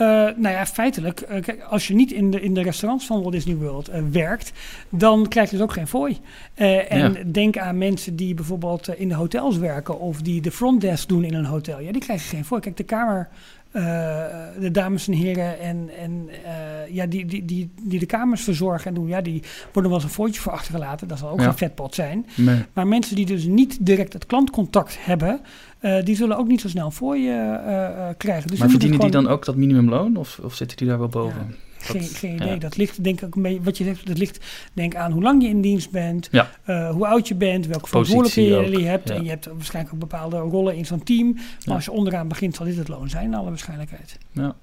Eh, 0.00 0.06
nou 0.36 0.48
ja, 0.54 0.66
feitelijk, 0.66 1.20
eh, 1.20 1.42
kijk, 1.42 1.62
als 1.62 1.88
je 1.88 1.94
niet 1.94 2.12
in 2.12 2.30
de, 2.30 2.40
in 2.40 2.54
de 2.54 2.62
restaurants 2.62 3.06
van 3.06 3.20
Walt 3.20 3.32
Disney 3.32 3.56
World 3.56 3.88
eh, 3.88 4.02
werkt, 4.10 4.52
dan 4.88 5.28
krijg 5.28 5.50
je 5.50 5.56
dus 5.56 5.64
ook 5.64 5.72
geen 5.72 5.86
fooi. 5.86 6.18
En 6.54 7.12
Ja. 7.12 7.22
denk 7.26 7.58
aan 7.58 7.78
mensen 7.78 8.16
die 8.16 8.34
bijvoorbeeld 8.34 8.88
in 8.88 9.08
de 9.08 9.14
hotels 9.14 9.56
werken 9.56 10.00
of 10.00 10.22
die 10.22 10.40
de 10.40 10.50
frontdesk 10.50 11.08
doen 11.08 11.24
in 11.24 11.34
een 11.34 11.44
hotel. 11.44 11.80
Ja, 11.80 11.92
die 11.92 12.00
krijgen 12.00 12.28
geen 12.28 12.44
fooi. 12.44 12.60
Kijk, 12.60 12.76
de 12.76 12.84
eh, 12.84 13.26
de 13.72 14.68
dames 14.72 15.08
en 15.08 15.12
heren 15.12 15.60
en, 15.60 15.90
en 15.98 16.28
eh, 16.44 16.94
ja, 16.94 17.06
die, 17.06 17.26
die, 17.26 17.44
die, 17.44 17.70
die 17.82 17.98
de 17.98 18.06
kamers 18.06 18.42
verzorgen 18.42 18.86
en 18.86 18.94
doen, 18.94 19.08
ja, 19.08 19.20
die 19.20 19.42
worden 19.72 19.90
wel 19.90 20.00
eens 20.00 20.08
een 20.08 20.14
voortje 20.14 20.40
voor 20.40 20.52
achtergelaten. 20.52 21.08
Dat 21.08 21.18
zal 21.18 21.30
ook 21.30 21.38
Ja. 21.38 21.44
geen 21.44 21.56
vetpot 21.56 21.94
zijn. 21.94 22.26
Nee. 22.36 22.64
Maar 22.72 22.86
mensen 22.86 23.16
die 23.16 23.26
dus 23.26 23.44
niet 23.44 23.86
direct 23.86 24.12
het 24.12 24.26
klantcontact 24.26 24.98
hebben, 25.00 25.40
eh, 25.78 26.04
die 26.04 26.16
zullen 26.16 26.36
ook 26.36 26.46
niet 26.48 26.60
zo 26.60 26.68
snel 26.68 26.90
voor 26.90 27.16
je 27.16 27.30
eh, 27.30 27.84
eh, 27.86 28.14
krijgen. 28.16 28.50
Dus 28.50 28.58
maar 28.58 28.70
verdienen 28.70 29.00
die 29.00 29.10
dan 29.10 29.28
ook 29.28 29.44
dat 29.44 29.56
minimumloon? 29.56 30.16
Of, 30.16 30.40
of 30.42 30.54
zitten 30.54 30.76
die 30.76 30.86
daar 30.88 30.98
wel 30.98 31.08
boven? 31.08 31.54
Geen, 31.82 32.02
geen 32.02 32.34
idee. 32.34 32.48
ja. 32.48 32.56
Dat 32.56 32.76
ligt 32.76 33.04
denk 33.04 33.20
ik 33.20 33.26
ook 33.26 33.36
mee, 33.36 33.60
wat 33.62 33.78
je 33.78 33.84
zegt, 33.84 34.06
dat 34.06 34.18
ligt 34.18 34.44
denk 34.72 34.94
aan 34.94 35.12
hoe 35.12 35.22
lang 35.22 35.42
je 35.42 35.48
in 35.48 35.60
dienst 35.60 35.90
bent, 35.90 36.28
Ja. 36.30 36.50
eh, 36.64 36.90
hoe 36.90 37.06
oud 37.06 37.28
je 37.28 37.34
bent, 37.34 37.66
welke 37.66 37.88
verantwoordelijkheden 37.88 38.80
je 38.80 38.86
hebt. 38.86 39.08
ja. 39.08 39.14
En 39.14 39.22
je 39.24 39.28
hebt 39.28 39.46
waarschijnlijk 39.46 39.94
ook 39.94 40.00
bepaalde 40.00 40.36
rollen 40.38 40.76
in 40.76 40.86
zo'n 40.86 41.02
team. 41.02 41.36
Maar 41.66 41.74
als 41.74 41.84
je 41.84 41.90
onderaan 41.92 42.28
begint, 42.28 42.56
zal 42.56 42.66
dit 42.66 42.76
het 42.76 42.88
loon 42.88 43.08
zijn, 43.08 43.24
in 43.24 43.34
alle 43.34 43.48
waarschijnlijkheid. 43.48 44.18
Ja. 44.32 44.54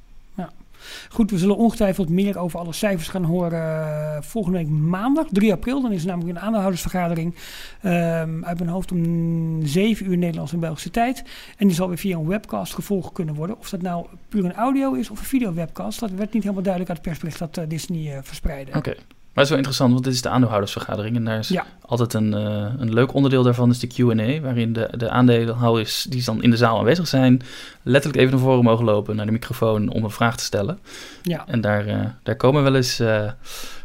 Goed, 1.09 1.31
we 1.31 1.37
zullen 1.37 1.57
ongetwijfeld 1.57 2.09
meer 2.09 2.37
over 2.37 2.59
alle 2.59 2.73
cijfers 2.73 3.07
gaan 3.07 3.23
horen 3.23 3.61
eh, 3.61 4.21
volgende 4.21 4.57
week 4.57 4.69
maandag, 4.69 5.27
3 5.31 5.51
april. 5.51 5.81
Dan 5.81 5.91
is 5.91 6.01
er 6.01 6.07
namelijk 6.07 6.35
een 6.35 6.43
aandeelhoudersvergadering 6.43 7.35
ehm, 7.81 8.43
uit 8.43 8.57
mijn 8.57 8.69
hoofd 8.69 8.91
om 8.91 9.65
7 9.65 10.05
uur 10.05 10.17
Nederlandse 10.17 10.55
en 10.55 10.61
Belgische 10.61 10.91
tijd. 10.91 11.23
En 11.57 11.67
die 11.67 11.75
zal 11.75 11.87
weer 11.87 11.97
via 11.97 12.17
een 12.17 12.27
webcast 12.27 12.73
gevolgd 12.73 13.13
kunnen 13.13 13.35
worden. 13.35 13.57
Of 13.59 13.69
dat 13.69 13.81
nou 13.81 14.05
puur 14.29 14.45
een 14.45 14.55
audio 14.55 14.93
is 14.93 15.09
of 15.09 15.19
een 15.19 15.25
video-webcast, 15.25 15.99
dat 15.99 16.11
werd 16.11 16.33
niet 16.33 16.43
helemaal 16.43 16.63
duidelijk 16.63 16.91
uit 16.91 16.99
het 16.99 17.07
persbericht 17.07 17.39
dat 17.39 17.57
eh, 17.57 17.69
Disney 17.69 18.15
eh, 18.15 18.19
verspreidde. 18.23 18.77
Oké. 18.77 18.95
Maar 19.37 19.45
het 19.45 19.55
is 19.55 19.61
wel 19.61 19.65
interessant, 19.67 19.91
want 19.91 20.03
dit 20.03 20.13
is 20.13 20.21
de 20.21 20.29
aandeelhoudersvergadering. 20.35 21.15
En 21.15 21.23
daar 21.25 21.37
is 21.39 21.47
Ja. 21.49 21.65
altijd 21.85 22.13
een, 22.13 22.33
eh, 22.33 22.65
een 22.77 22.93
leuk 22.93 23.13
onderdeel 23.13 23.43
daarvan 23.43 23.69
is 23.69 23.79
de 23.79 23.87
Q&A. 23.87 24.41
Waarin 24.41 24.73
de, 24.73 24.89
de 24.97 25.09
aandeelhouders 25.09 26.05
die 26.09 26.23
dan 26.23 26.43
in 26.43 26.49
de 26.49 26.57
zaal 26.57 26.77
aanwezig 26.77 27.07
zijn... 27.07 27.41
letterlijk 27.83 28.21
even 28.23 28.33
naar 28.35 28.43
voren 28.43 28.63
mogen 28.63 28.85
lopen 28.85 29.15
naar 29.15 29.25
de 29.25 29.31
microfoon 29.31 29.89
om 29.89 30.03
een 30.03 30.09
vraag 30.09 30.37
te 30.37 30.43
stellen. 30.43 30.79
Ja, 31.21 31.43
En 31.47 31.61
daar, 31.61 31.85
eh, 31.85 31.99
daar 32.23 32.35
komen 32.35 32.63
wel 32.63 32.75
eens 32.75 32.99
eh, 32.99 33.31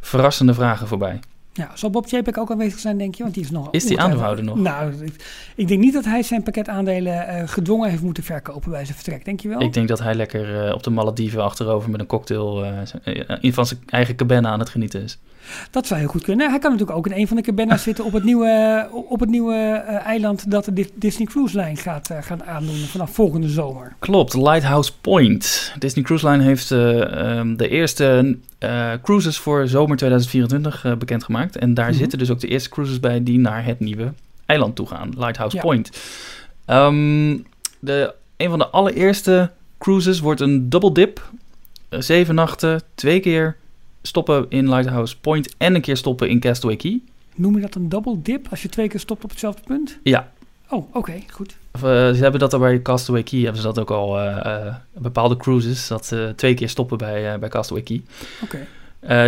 verrassende 0.01 0.55
vragen 0.55 0.87
voorbij. 0.89 1.21
Ja. 1.53 1.71
zal 1.75 1.91
Bob 1.91 2.07
Chapek 2.07 2.39
ook 2.39 2.51
aanwezig 2.51 2.79
zijn, 2.79 2.99
denk 2.99 3.15
je? 3.15 3.23
Want 3.23 3.35
die 3.35 3.43
is 3.43 3.51
nog. 3.51 3.69
Is 3.71 3.85
die 3.85 4.01
aandeelhouder 4.01 4.45
nog? 4.45 4.57
Nou, 4.57 5.05
ik, 5.05 5.15
ik 5.57 5.69
denk 5.69 5.81
niet 5.81 5.93
dat 5.93 6.05
hij 6.05 6.23
zijn 6.23 6.43
pakket 6.43 6.69
aandelen 6.69 7.27
eh, 7.29 7.49
gedwongen 7.49 7.91
heeft 7.91 8.03
moeten 8.03 8.23
verkopen 8.23 8.71
bij 8.71 8.85
zijn 8.85 8.97
vertrek. 8.97 9.25
Denk 9.25 9.41
je 9.41 9.49
wel? 9.49 9.61
Ik 9.61 9.73
denk 9.73 9.89
dat 9.89 9.99
hij 9.99 10.15
lekker 10.15 10.67
eh, 10.67 10.75
op 10.75 10.83
de 10.83 10.91
Malediven 10.91 11.43
achterover 11.43 11.91
met 11.91 12.01
een 12.01 12.07
cocktail... 12.07 12.65
in 13.41 13.53
van 13.53 13.67
zijn 13.67 13.81
eigen 13.87 14.17
cabine 14.17 14.49
aan 14.49 14.59
het 14.59 14.69
genieten 14.69 15.03
is. 15.03 15.19
Dat 15.71 15.87
zou 15.87 16.01
heel 16.01 16.09
goed 16.09 16.23
kunnen. 16.23 16.51
Hij 16.51 16.59
kan 16.59 16.71
natuurlijk 16.71 16.99
ook 16.99 17.07
in 17.07 17.13
een 17.13 17.29
van 17.29 17.37
de 17.37 17.43
cabanas 17.43 17.83
zitten 17.89 18.05
op 18.05 18.13
het 18.13 18.25
nieuwe, 18.25 18.89
op 19.09 19.21
het 19.21 19.31
nieuwe 19.31 19.55
eiland 20.05 20.51
dat 20.51 20.65
de 20.65 20.73
Di- 20.73 20.91
Disney 20.95 21.27
Cruise 21.27 21.59
Line 21.61 21.77
gaat, 21.77 22.11
gaan 22.21 22.45
aandoen 22.45 22.77
vanaf 22.77 23.11
volgende 23.11 23.49
zomer. 23.49 23.97
Klopt, 23.99 24.35
Lighthouse 24.35 24.93
Point. 25.01 25.75
Disney 25.79 26.05
Cruise 26.05 26.29
Line 26.29 26.43
heeft 26.43 26.71
eh, 26.71 27.39
ehm, 27.39 27.57
de 27.57 27.69
eerste 27.69 28.37
eh, 28.63 28.93
cruises 29.03 29.39
voor 29.39 29.69
zomer 29.69 29.97
2024 29.97 30.85
eh, 30.85 30.95
bekendgemaakt. 30.97 31.57
En 31.57 31.75
daar 31.75 31.89
Mhm. 31.89 31.99
zitten 31.99 32.19
dus 32.19 32.31
ook 32.31 32.41
de 32.41 32.49
eerste 32.49 32.69
cruises 32.69 33.01
bij 33.01 33.23
die 33.23 33.39
naar 33.39 33.65
het 33.65 33.81
nieuwe 33.81 34.13
eiland 34.47 34.77
toe 34.77 34.87
gaan, 34.87 35.13
Lighthouse 35.19 35.57
Ja. 35.57 35.63
Point. 35.63 35.91
Ehm, 36.65 37.39
de, 37.81 38.15
een 38.37 38.49
van 38.51 38.59
de 38.59 38.67
allereerste 38.69 39.51
cruises 39.79 40.21
wordt 40.21 40.41
een 40.41 40.69
double 40.69 40.93
dip. 40.93 41.31
Eh, 41.89 42.01
zeven 42.01 42.35
nachten, 42.35 42.83
twee 42.95 43.21
keer 43.21 43.57
stoppen 44.03 44.47
in 44.49 44.69
Lighthouse 44.69 45.19
Point 45.21 45.55
en 45.59 45.75
een 45.75 45.81
keer 45.81 45.97
stoppen 45.97 46.29
in 46.29 46.41
Castaway 46.41 46.77
Key. 46.77 47.01
Noem 47.35 47.55
je 47.55 47.61
dat 47.61 47.75
een 47.75 47.89
double 47.89 48.23
dip 48.23 48.47
als 48.51 48.63
je 48.63 48.69
twee 48.69 48.89
keer 48.89 49.01
stopt 49.01 49.25
op 49.25 49.31
hetzelfde 49.31 49.63
punt? 49.67 49.99
Ja, 50.03 50.33
Oh, 50.73 50.95
oké, 50.95 51.13
goed. 51.31 51.57
Of, 51.73 51.83
eh, 51.83 51.89
ze 51.89 52.19
hebben 52.23 52.41
dat 52.41 52.53
al 52.53 52.59
bij 52.59 52.83
Castaway 52.83 53.23
Key, 53.23 53.41
hebben 53.41 53.61
ze 53.61 53.67
dat 53.67 53.79
ook 53.79 53.91
al, 53.91 54.19
eh, 54.19 54.67
eh, 54.67 54.75
bepaalde 54.93 55.37
cruises, 55.37 55.89
dat 55.89 56.07
ze 56.07 56.33
twee 56.37 56.55
keer 56.55 56.69
stoppen 56.69 56.99
bij, 56.99 57.39
bij 57.39 57.49
Castaway 57.49 57.83
Key. 57.83 58.03
Oké. 58.43 58.67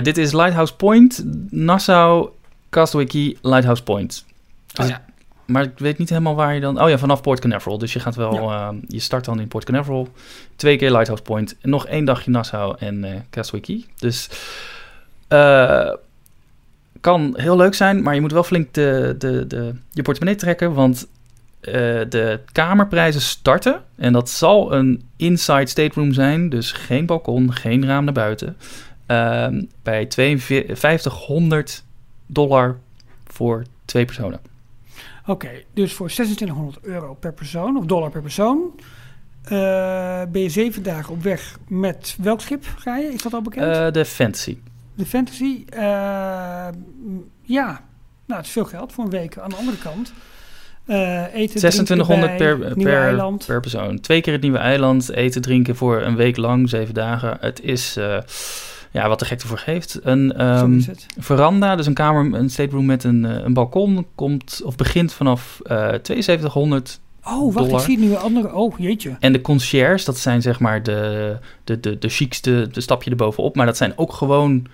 Dit 0.03 0.19
is 0.19 0.33
Lighthouse 0.33 0.77
Point, 0.77 1.25
Nassau, 1.51 2.29
Castaway 2.71 3.07
Key, 3.07 3.37
Lighthouse 3.43 3.83
Point. 3.83 4.25
Dus- 4.67 4.85
Oh, 4.85 4.91
ja. 4.91 5.05
Maar 5.45 5.63
ik 5.63 5.79
weet 5.79 5.99
niet 5.99 6.09
helemaal 6.09 6.35
waar 6.35 6.55
je 6.55 6.61
dan... 6.61 6.83
Oh 6.83 6.89
ja, 6.89 6.99
vanaf 6.99 7.21
Port 7.21 7.41
Canaveral. 7.41 7.79
Dus 7.79 7.93
je 7.93 8.01
gaat 8.01 8.15
wel... 8.15 8.51
eh, 8.51 8.69
je 8.89 9.01
start 9.01 9.25
dan 9.25 9.41
in 9.41 9.49
Port 9.49 9.65
Canaveral. 9.65 10.09
Twee 10.57 10.77
keer 10.77 10.91
Lighthouse 10.91 11.23
Point. 11.23 11.57
En 11.61 11.71
nog 11.71 11.87
één 11.87 12.05
dagje 12.05 12.31
Nassau 12.31 12.77
en 12.79 13.27
Castaway 13.31 13.61
Key. 13.61 13.85
Dus... 13.99 14.29
kan 17.01 17.35
heel 17.37 17.57
leuk 17.57 17.75
zijn, 17.75 18.03
maar 18.03 18.15
je 18.15 18.21
moet 18.21 18.33
wel 18.33 18.43
flink 18.45 18.75
de, 18.75 19.15
de, 19.19 19.47
de, 19.47 19.75
je 19.91 20.03
portemonnee 20.03 20.39
trekken. 20.39 20.73
Want 20.75 21.07
eh, 21.65 22.11
de 22.11 22.41
kamerprijzen 22.53 23.21
starten. 23.21 23.83
En 23.97 24.13
dat 24.13 24.31
zal 24.31 24.73
een 24.73 25.03
inside 25.17 25.67
stateroom 25.67 26.13
zijn. 26.13 26.49
Dus 26.49 26.73
geen 26.73 27.07
balkon, 27.07 27.53
geen 27.53 27.87
raam 27.87 28.05
naar 28.05 28.15
buiten. 28.15 28.57
Ehm, 29.07 29.63
bij 29.83 30.07
5200 30.09 31.85
dollar 32.27 32.79
voor 33.27 33.65
twee 33.85 34.05
personen. 34.05 34.41
Oké, 35.27 35.51
dus 35.75 35.93
voor 35.93 36.09
2600 36.09 36.79
euro 36.83 37.15
per 37.15 37.33
persoon, 37.33 37.77
of 37.77 37.85
dollar 37.87 38.11
per 38.11 38.23
persoon, 38.23 38.81
eh, 39.43 39.51
ben 40.29 40.43
je 40.43 40.49
zeven 40.49 40.83
dagen 40.83 41.13
op 41.13 41.23
weg 41.23 41.59
met 41.69 42.17
welk 42.21 42.41
schip 42.41 42.65
ga 42.77 42.97
je? 42.97 43.13
Is 43.13 43.23
dat 43.23 43.35
al 43.35 43.43
bekend? 43.43 43.77
Eh, 43.77 43.91
de 43.91 44.05
Fantasy. 44.05 44.59
de 44.95 45.07
Fantasy. 45.07 45.65
ja, 47.43 47.83
nou, 48.27 48.41
het 48.41 48.47
is 48.47 48.51
veel 48.51 48.65
geld 48.65 48.93
voor 48.93 49.05
een 49.05 49.11
week. 49.11 49.39
Aan 49.39 49.51
de 49.51 49.57
andere 49.57 49.79
kant, 49.79 50.13
eh 50.87 51.35
eten, 51.35 51.57
2600 51.57 52.37
drinken 52.37 52.37
per, 52.37 52.77
nieuwe 52.77 52.93
per, 52.93 53.47
per 53.47 53.61
persoon. 53.61 54.01
Twee 54.01 54.21
keer 54.21 54.33
het 54.33 54.43
nieuwe 54.43 54.59
eiland. 54.59 55.11
Eten, 55.11 55.43
drinken 55.43 55.77
voor 55.77 56.03
een 56.03 56.17
week 56.17 56.37
lang, 56.37 56.69
zeven 56.69 56.95
dagen. 56.95 57.37
Het 57.41 57.61
is 57.63 57.97
eh, 57.97 58.19
ja, 58.91 59.09
wat 59.09 59.19
de 59.19 59.25
gek 59.25 59.41
ervoor 59.41 59.59
geeft. 59.59 60.01
Een 60.03 60.33
ehm, 60.33 60.81
veranda, 61.19 61.77
dus 61.77 61.87
een 61.87 61.95
kamer, 61.95 62.39
een 62.39 62.51
stateroom 62.51 62.87
met 62.87 63.05
een, 63.05 63.25
eh, 63.25 63.45
een 63.45 63.55
balkon, 63.55 64.07
komt 64.15 64.61
of 64.65 64.77
begint 64.77 65.13
vanaf 65.13 65.61
eh 65.63 65.93
7200 66.03 67.01
Oh, 67.27 67.55
wacht, 67.55 67.67
dollar. 67.67 67.81
ik 67.81 67.87
zie 67.87 67.99
nu 67.99 68.11
een 68.11 68.19
andere. 68.19 68.55
Oh, 68.55 68.79
jeetje. 68.79 69.17
En 69.21 69.33
de 69.33 69.41
concierge, 69.41 70.05
dat 70.05 70.19
zijn 70.19 70.43
zeg 70.43 70.61
maar 70.61 70.83
de, 70.83 71.37
de, 71.65 71.81
de, 71.81 71.99
de 71.99 72.09
chicste, 72.09 72.69
de 72.73 72.81
stapje 72.81 73.11
erbovenop. 73.11 73.57
Maar 73.57 73.67
dat 73.67 73.77
zijn 73.77 73.93
ook 73.97 74.13
gewoon 74.13 74.67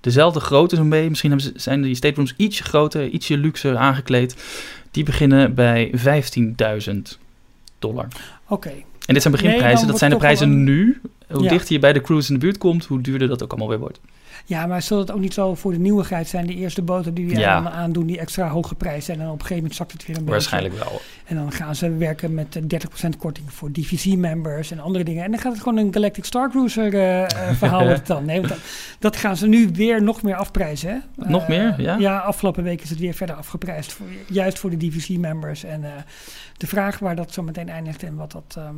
dezelfde 0.00 0.40
grootte 0.40 0.76
zo'n 0.76 0.88
beetje. 0.88 1.08
Misschien 1.08 1.40
ze, 1.40 1.52
zijn 1.56 1.82
die 1.82 1.94
staterooms 1.94 2.34
ietsje 2.36 2.62
groter, 2.62 3.08
ietsje 3.08 3.36
luxer 3.36 3.76
aangekleed. 3.76 4.36
Die 4.90 5.04
beginnen 5.04 5.54
bij 5.54 5.92
15.000 6.90 7.18
dollar. 7.78 8.08
Oké. 8.48 8.72
En 9.06 9.14
dit 9.14 9.22
zijn 9.22 9.34
beginprijzen, 9.34 9.86
dat 9.86 9.98
zijn 9.98 10.10
de 10.10 10.16
prijzen 10.16 10.64
nu. 10.64 11.00
Hoe 11.30 11.42
Ja. 11.42 11.48
dichter 11.48 11.72
je 11.72 11.78
bij 11.78 11.92
de 11.92 12.00
cruise 12.00 12.28
in 12.32 12.38
de 12.38 12.44
buurt 12.44 12.58
komt, 12.58 12.84
hoe 12.84 13.00
duurder 13.00 13.28
dat 13.28 13.42
ook 13.42 13.50
allemaal 13.50 13.68
weer 13.68 13.78
wordt. 13.78 14.00
Ja, 14.48 14.66
maar 14.66 14.82
zal 14.82 14.98
het 14.98 15.10
ook 15.12 15.20
niet 15.20 15.34
zo 15.34 15.54
voor 15.54 15.72
de 15.72 15.78
nieuwigheid 15.78 16.28
zijn? 16.28 16.46
De 16.46 16.54
eerste 16.54 16.82
boten 16.82 17.14
die 17.14 17.26
die 17.26 17.38
Ja. 17.38 17.70
aandoen, 17.70 18.06
die 18.06 18.18
extra 18.18 18.48
hoog 18.48 18.68
geprijsd 18.68 19.06
zijn. 19.06 19.20
En 19.20 19.26
op 19.26 19.32
een 19.32 19.38
gegeven 19.40 19.56
moment 19.56 19.74
zakt 19.74 19.92
het 19.92 20.06
weer 20.06 20.16
een 20.16 20.22
beetje. 20.24 20.30
Waarschijnlijk 20.38 20.74
wel. 20.74 21.00
En 21.24 21.36
dan 21.36 21.52
gaan 21.52 21.74
ze 21.74 21.96
werken 21.96 22.34
met 22.34 22.56
eh, 22.56 22.62
30% 22.62 23.16
korting 23.18 23.52
voor 23.52 23.72
DVC-members 23.72 24.70
en 24.70 24.78
andere 24.80 25.04
dingen. 25.04 25.24
En 25.24 25.30
dan 25.30 25.40
gaat 25.40 25.52
het 25.52 25.62
gewoon 25.62 25.78
een 25.78 25.92
Galactic 25.92 26.24
Star 26.24 26.50
Cruiser 26.50 26.94
eh, 26.94 27.22
eh, 27.22 27.56
verhaal 27.56 27.82
wordt 27.86 27.98
het 27.98 28.06
dan. 28.06 28.24
Nee, 28.24 28.36
want 28.36 28.48
dat, 28.48 28.58
dat 28.98 29.16
gaan 29.16 29.36
ze 29.36 29.46
nu 29.46 29.68
weer 29.72 30.02
nog 30.02 30.22
meer 30.22 30.34
afprijzen. 30.36 30.90
Hè? 30.90 31.28
Nog 31.30 31.42
Eh, 31.42 31.48
meer, 31.48 31.74
ja? 31.80 31.96
Ja, 31.96 32.18
afgelopen 32.18 32.62
week 32.64 32.82
is 32.82 32.90
het 32.90 32.98
weer 32.98 33.14
verder 33.14 33.36
afgeprijsd. 33.36 33.92
Voor, 33.92 34.06
juist 34.28 34.58
voor 34.58 34.70
de 34.70 34.76
DVC-members. 34.76 35.64
En 35.64 35.84
eh, 35.84 35.90
de 36.56 36.66
vraag 36.66 36.98
waar 36.98 37.16
dat 37.16 37.32
zo 37.32 37.42
meteen 37.42 37.68
eindigt 37.68 38.02
en 38.02 38.14
wat 38.14 38.32
dat, 38.32 38.54
ehm, 38.58 38.74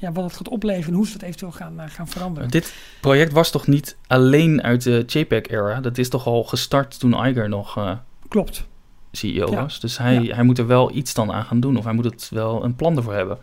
ja, 0.00 0.12
wat 0.12 0.24
dat 0.24 0.32
gaat 0.36 0.48
opleveren 0.48 0.88
en 0.88 0.94
hoe 0.94 1.06
ze 1.06 1.12
dat 1.12 1.22
eventueel 1.22 1.52
gaan, 1.52 1.80
eh, 1.80 1.88
gaan 1.88 2.08
veranderen. 2.08 2.48
Dit 2.48 2.74
project 3.00 3.32
was 3.32 3.50
toch 3.50 3.66
niet 3.66 3.96
alleen 4.06 4.62
uit 4.62 4.82
de 4.82 5.04
JPEG-era? 5.06 5.80
Dat 5.80 5.98
is 5.98 6.08
toch 6.08 6.26
al 6.26 6.44
gestart 6.44 6.98
toen 6.98 7.26
Iger 7.26 7.48
nog 7.48 7.76
eh, 7.76 7.92
Klopt. 8.28 8.66
CEO 9.12 9.50
Ja. 9.50 9.62
was. 9.62 9.80
Dus 9.80 9.98
hij, 9.98 10.16
hij 10.16 10.42
moet 10.42 10.58
er 10.58 10.66
wel 10.66 10.94
iets 10.94 11.14
dan 11.14 11.32
aan 11.32 11.44
gaan 11.44 11.60
doen. 11.60 11.76
Of 11.76 11.84
hij 11.84 11.92
moet 11.92 12.04
het 12.04 12.28
wel 12.30 12.64
een 12.64 12.74
plan 12.74 12.96
ervoor 12.96 13.14
hebben, 13.14 13.38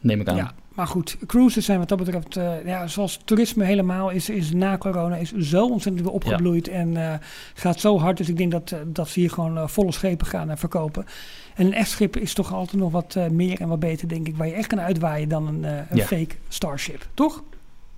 neem 0.00 0.20
ik 0.20 0.28
aan. 0.28 0.36
Ja, 0.36 0.54
maar 0.80 0.88
goed, 0.88 1.16
cruises 1.26 1.64
zijn 1.64 1.78
wat 1.78 1.88
dat 1.88 1.98
betreft, 1.98 2.36
eh, 2.36 2.64
ja, 2.64 2.86
zoals 2.86 3.20
toerisme 3.24 3.64
helemaal 3.64 4.10
is, 4.10 4.28
is 4.30 4.52
na 4.52 4.78
corona 4.78 5.16
is 5.16 5.32
zo 5.36 5.66
ontzettend 5.66 6.04
weer 6.04 6.14
opgebloeid 6.14 6.68
en 6.68 6.96
eh, 6.96 7.14
gaat 7.54 7.80
zo 7.80 7.98
hard. 7.98 8.16
Dus 8.16 8.28
ik 8.28 8.36
denk 8.36 8.50
dat, 8.50 8.70
eh, 8.70 8.78
dat 8.86 9.08
ze 9.08 9.20
hier 9.20 9.30
gewoon 9.30 9.68
volle 9.70 9.92
schepen 9.92 10.26
gaan 10.26 10.58
verkopen. 10.58 11.06
En 11.54 11.66
een 11.66 11.74
echt 11.74 11.90
schip 11.90 12.16
is 12.16 12.34
toch 12.34 12.52
altijd 12.52 12.76
nog 12.82 12.92
wat 12.92 13.16
meer 13.30 13.60
en 13.60 13.68
wat 13.68 13.78
beter, 13.80 14.08
denk 14.08 14.26
ik, 14.28 14.36
waar 14.36 14.46
je 14.46 14.52
echt 14.52 14.66
kan 14.66 14.80
uitwaaien 14.80 15.28
dan 15.28 15.46
een, 15.46 15.64
eh, 15.64 15.76
een 15.90 15.96
Ja. 15.96 16.04
fake 16.04 16.34
Starship, 16.48 17.06
toch? 17.14 17.42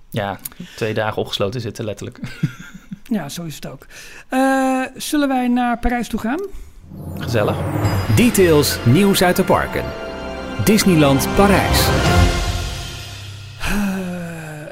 Ja, 0.09 0.39
twee 0.75 0.93
dagen 0.93 1.21
opgesloten 1.21 1.61
zitten 1.61 1.85
letterlijk. 1.85 2.19
Ja, 3.03 3.29
zo 3.29 3.43
is 3.43 3.55
het 3.55 3.67
ook. 3.67 3.85
Eh, 4.29 4.81
zullen 4.95 5.27
wij 5.27 5.47
naar 5.47 5.79
Parijs 5.79 6.07
toe 6.07 6.19
gaan? 6.19 6.39
Gezellig. 7.17 7.57
Details 8.15 8.79
nieuws 8.85 9.23
uit 9.23 9.35
de 9.35 9.43
parken. 9.43 9.83
Disneyland 10.63 11.27
Parijs. 11.35 11.87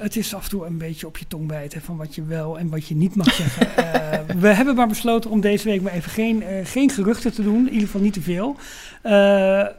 Het 0.01 0.15
is 0.15 0.33
af 0.33 0.43
en 0.43 0.49
toe 0.49 0.65
een 0.65 0.77
beetje 0.77 1.07
op 1.07 1.17
je 1.17 1.27
tong 1.27 1.47
bijten 1.47 1.81
van 1.81 1.97
wat 1.97 2.15
je 2.15 2.25
wel 2.25 2.59
en 2.59 2.69
wat 2.69 2.87
je 2.87 2.95
niet 2.95 3.15
mag 3.15 3.33
zeggen. 3.33 3.67
Eh, 4.11 4.19
we 4.39 4.47
hebben 4.47 4.75
maar 4.75 4.87
besloten 4.87 5.29
om 5.29 5.41
deze 5.41 5.69
week 5.69 5.81
maar 5.81 5.93
even 5.93 6.11
geen, 6.11 6.43
eh, 6.43 6.65
geen 6.65 6.89
geruchten 6.89 7.33
te 7.33 7.43
doen. 7.43 7.57
In 7.57 7.71
ieder 7.71 7.85
geval 7.85 8.01
niet 8.01 8.13
te 8.13 8.21
veel. 8.21 8.55
Eh, 9.01 9.11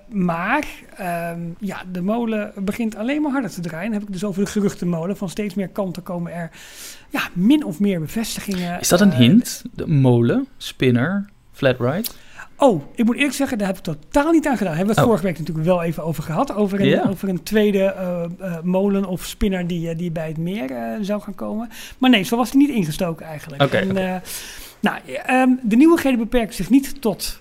maar 0.09 0.67
ehm, 0.97 1.41
ja, 1.59 1.83
de 1.93 2.01
molen 2.01 2.53
begint 2.57 2.97
alleen 2.97 3.23
maar 3.23 3.33
harder 3.33 3.51
te 3.51 3.61
draaien. 3.61 3.91
Dan 3.91 3.99
heb 3.99 4.09
ik 4.09 4.13
dus 4.13 4.25
over 4.25 4.45
de 4.45 4.51
geruchtenmolen. 4.51 5.17
Van 5.17 5.29
steeds 5.29 5.55
meer 5.55 5.69
kanten 5.69 6.03
komen 6.03 6.33
er 6.33 6.51
ja, 7.11 7.29
min 7.33 7.65
of 7.65 7.81
meer 7.81 8.01
bevestigingen. 8.01 8.81
Is 8.81 8.89
dat 8.89 9.01
een 9.01 9.13
hint? 9.13 9.63
De 9.75 9.87
molen, 9.87 10.47
spinner, 10.57 11.29
flat 11.53 11.81
ride? 11.81 12.09
Oh, 12.63 12.83
ik 12.95 13.05
moet 13.05 13.17
eerlijk 13.17 13.35
zeggen, 13.35 13.59
daar 13.59 13.67
heb 13.67 13.77
ik 13.77 13.83
totaal 13.83 14.31
niet 14.33 14.47
aan 14.47 14.57
gedaan. 14.57 14.75
Daar 14.75 14.77
hebben 14.77 14.95
we 14.95 15.01
het 15.01 15.01
Oh. 15.01 15.05
vorige 15.05 15.23
week 15.25 15.39
natuurlijk 15.39 15.67
wel 15.67 15.83
even 15.83 16.05
over 16.05 16.23
gehad. 16.23 16.55
Over 16.55 16.81
een, 16.81 16.87
Ja. 16.89 17.05
over 17.09 17.29
een 17.29 17.43
tweede 17.43 17.83
eh, 17.85 18.25
eh, 18.39 18.63
molen 18.63 19.05
of 19.05 19.25
spinner 19.25 19.67
die, 19.67 19.89
eh, 19.91 19.99
die 19.99 20.11
bij 20.11 20.29
het 20.29 20.37
meer 20.39 20.71
zou 21.01 21.21
gaan 21.23 21.35
komen. 21.35 21.69
Maar 21.99 22.11
nee, 22.11 22.23
zo 22.23 22.37
was 22.37 22.51
hij 22.51 22.59
niet 22.61 22.71
ingestoken 22.71 23.27
eigenlijk. 23.27 23.63
Oké, 23.63 23.77
En, 23.77 23.97
eh, 23.97 24.21
nou, 24.81 24.97
ehm, 25.27 25.49
de 25.63 25.77
nieuwigheden 25.77 26.19
beperken 26.19 26.55
zich 26.55 26.71
niet 26.71 27.01
tot 27.01 27.41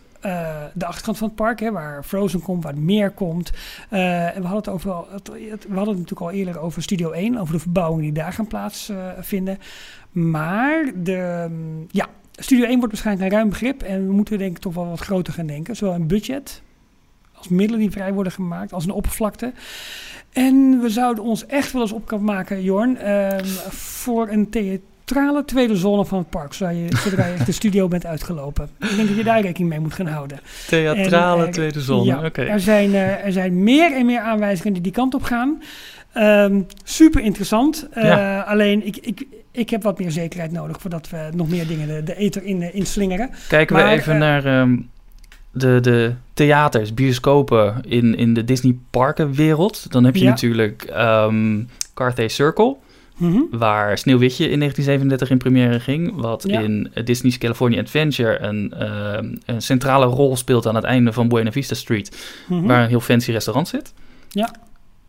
de 0.73 0.85
achterkant 0.85 1.17
van 1.17 1.27
het 1.27 1.35
park, 1.35 1.59
hè, 1.59 1.71
waar 1.71 2.03
Frozen 2.03 2.41
komt, 2.41 2.63
waar 2.63 2.73
het 2.73 2.81
meer 2.81 3.09
komt. 3.11 3.51
En 3.89 3.99
we 4.41 4.47
hadden 4.47 4.55
het, 4.57 4.67
over, 4.69 4.91
al- 4.91 5.07
het, 5.11 5.27
het- 5.27 5.65
we 5.67 5.75
hadden 5.75 5.93
het 5.95 5.97
natuurlijk 6.09 6.21
al 6.21 6.31
eerder 6.31 6.59
over 6.59 6.81
Studio 6.81 7.11
1, 7.11 7.37
over 7.37 7.53
de 7.53 7.59
verbouwingen 7.59 8.03
die 8.03 8.23
daar 8.23 8.33
gaan 8.33 8.47
plaatsvinden. 8.47 9.57
maar 10.11 10.91
de, 10.95 11.47
ja, 11.91 12.07
Studio 12.43 12.65
1 12.65 12.77
wordt 12.77 12.91
waarschijnlijk 12.93 13.31
een 13.31 13.37
ruim 13.37 13.49
begrip 13.49 13.81
en 13.83 14.07
we 14.07 14.13
moeten 14.13 14.37
denk 14.37 14.55
ik 14.55 14.61
toch 14.61 14.73
wel 14.73 14.87
wat 14.89 14.99
groter 14.99 15.33
gaan 15.33 15.45
denken. 15.45 15.75
Zowel 15.75 15.95
in 15.95 16.07
budget, 16.07 16.61
als 17.33 17.47
middelen 17.47 17.79
die 17.79 17.91
vrij 17.91 18.13
worden 18.13 18.31
gemaakt, 18.33 18.73
als 18.73 18.83
een 18.85 18.91
oppervlakte. 18.91 19.51
En 20.31 20.79
we 20.81 20.89
zouden 20.89 21.23
ons 21.23 21.45
echt 21.45 21.71
wel 21.71 21.81
eens 21.81 21.91
op 21.91 22.05
kunnen 22.07 22.25
maken, 22.25 22.63
Jorn, 22.63 22.97
ehm, 22.97 23.45
voor 23.69 24.29
een 24.29 24.49
theatrale 24.49 25.45
tweede 25.45 25.75
zone 25.75 26.05
van 26.05 26.17
het 26.17 26.29
park, 26.29 26.53
zodra 26.53 26.69
je, 26.73 26.87
zodra 27.03 27.25
je 27.25 27.33
echt 27.33 27.45
de 27.45 27.51
studio 27.51 27.87
bent 27.87 28.05
uitgelopen. 28.05 28.69
Ik 28.79 28.95
denk 28.95 29.07
dat 29.07 29.17
je 29.17 29.23
daar 29.23 29.41
rekening 29.41 29.69
mee 29.69 29.79
moet 29.79 29.93
gaan 29.93 30.07
houden. 30.07 30.39
Theatrale 30.67 31.41
En, 31.41 31.47
eh, 31.47 31.53
tweede 31.53 31.81
zone, 31.81 32.03
Ja, 32.05 32.25
oké. 32.25 32.41
er, 32.41 32.59
zijn, 32.59 32.93
eh, 32.93 33.25
er 33.25 33.31
zijn 33.31 33.63
meer 33.63 33.93
en 33.95 34.05
meer 34.05 34.19
aanwijzingen 34.19 34.73
die 34.73 34.81
die 34.81 34.91
kant 34.91 35.13
op 35.13 35.23
gaan. 35.23 35.61
Ehm, 36.13 36.61
super 36.83 37.21
interessant. 37.21 37.87
Eh, 37.91 38.03
Ja. 38.03 38.41
Alleen 38.41 38.85
ik, 38.85 38.97
ik, 38.97 39.25
ik 39.51 39.69
heb 39.69 39.83
wat 39.83 39.99
meer 39.99 40.11
zekerheid 40.11 40.51
nodig 40.51 40.81
voordat 40.81 41.09
we 41.09 41.29
nog 41.35 41.49
meer 41.49 41.67
dingen 41.67 41.87
de, 41.87 42.03
de 42.03 42.15
ether 42.15 42.43
in, 42.43 42.61
eh, 42.61 42.75
inslingeren. 42.75 43.29
Kijken 43.47 43.75
we 43.75 43.83
even 43.83 44.13
eh, 44.13 44.19
naar 44.19 44.45
ehm, 44.45 44.77
de, 45.51 45.79
de 45.81 46.13
theaters, 46.33 46.93
bioscopen 46.93 47.81
in, 47.87 48.15
in 48.15 48.33
de 48.33 48.43
Disney 48.43 48.75
parkenwereld. 48.89 49.91
Dan 49.91 50.03
heb 50.03 50.15
je 50.15 50.23
Ja. 50.23 50.29
natuurlijk 50.29 50.83
ehm 50.83 51.63
Carthay 51.93 52.27
Circle, 52.27 52.75
Mhm. 53.17 53.39
waar 53.51 53.97
Sneeuwwitje 53.97 54.49
in 54.49 54.59
1937 54.59 55.29
in 55.29 55.37
première 55.37 55.79
ging. 55.79 56.21
Wat 56.21 56.43
Ja. 56.47 56.59
in 56.59 56.91
Disney's 57.03 57.37
California 57.37 57.79
Adventure 57.81 58.39
een, 58.39 58.73
ehm, 58.77 59.35
een 59.45 59.61
centrale 59.61 60.05
rol 60.05 60.35
speelt 60.35 60.67
aan 60.67 60.75
het 60.75 60.83
einde 60.83 61.13
van 61.13 61.27
Buena 61.27 61.51
Vista 61.51 61.75
Street. 61.75 62.17
Mhm. 62.47 62.65
Waar 62.65 62.83
een 62.83 62.89
heel 62.89 62.99
fancy 62.99 63.31
restaurant 63.31 63.67
zit. 63.67 63.93
Ja. 64.29 64.53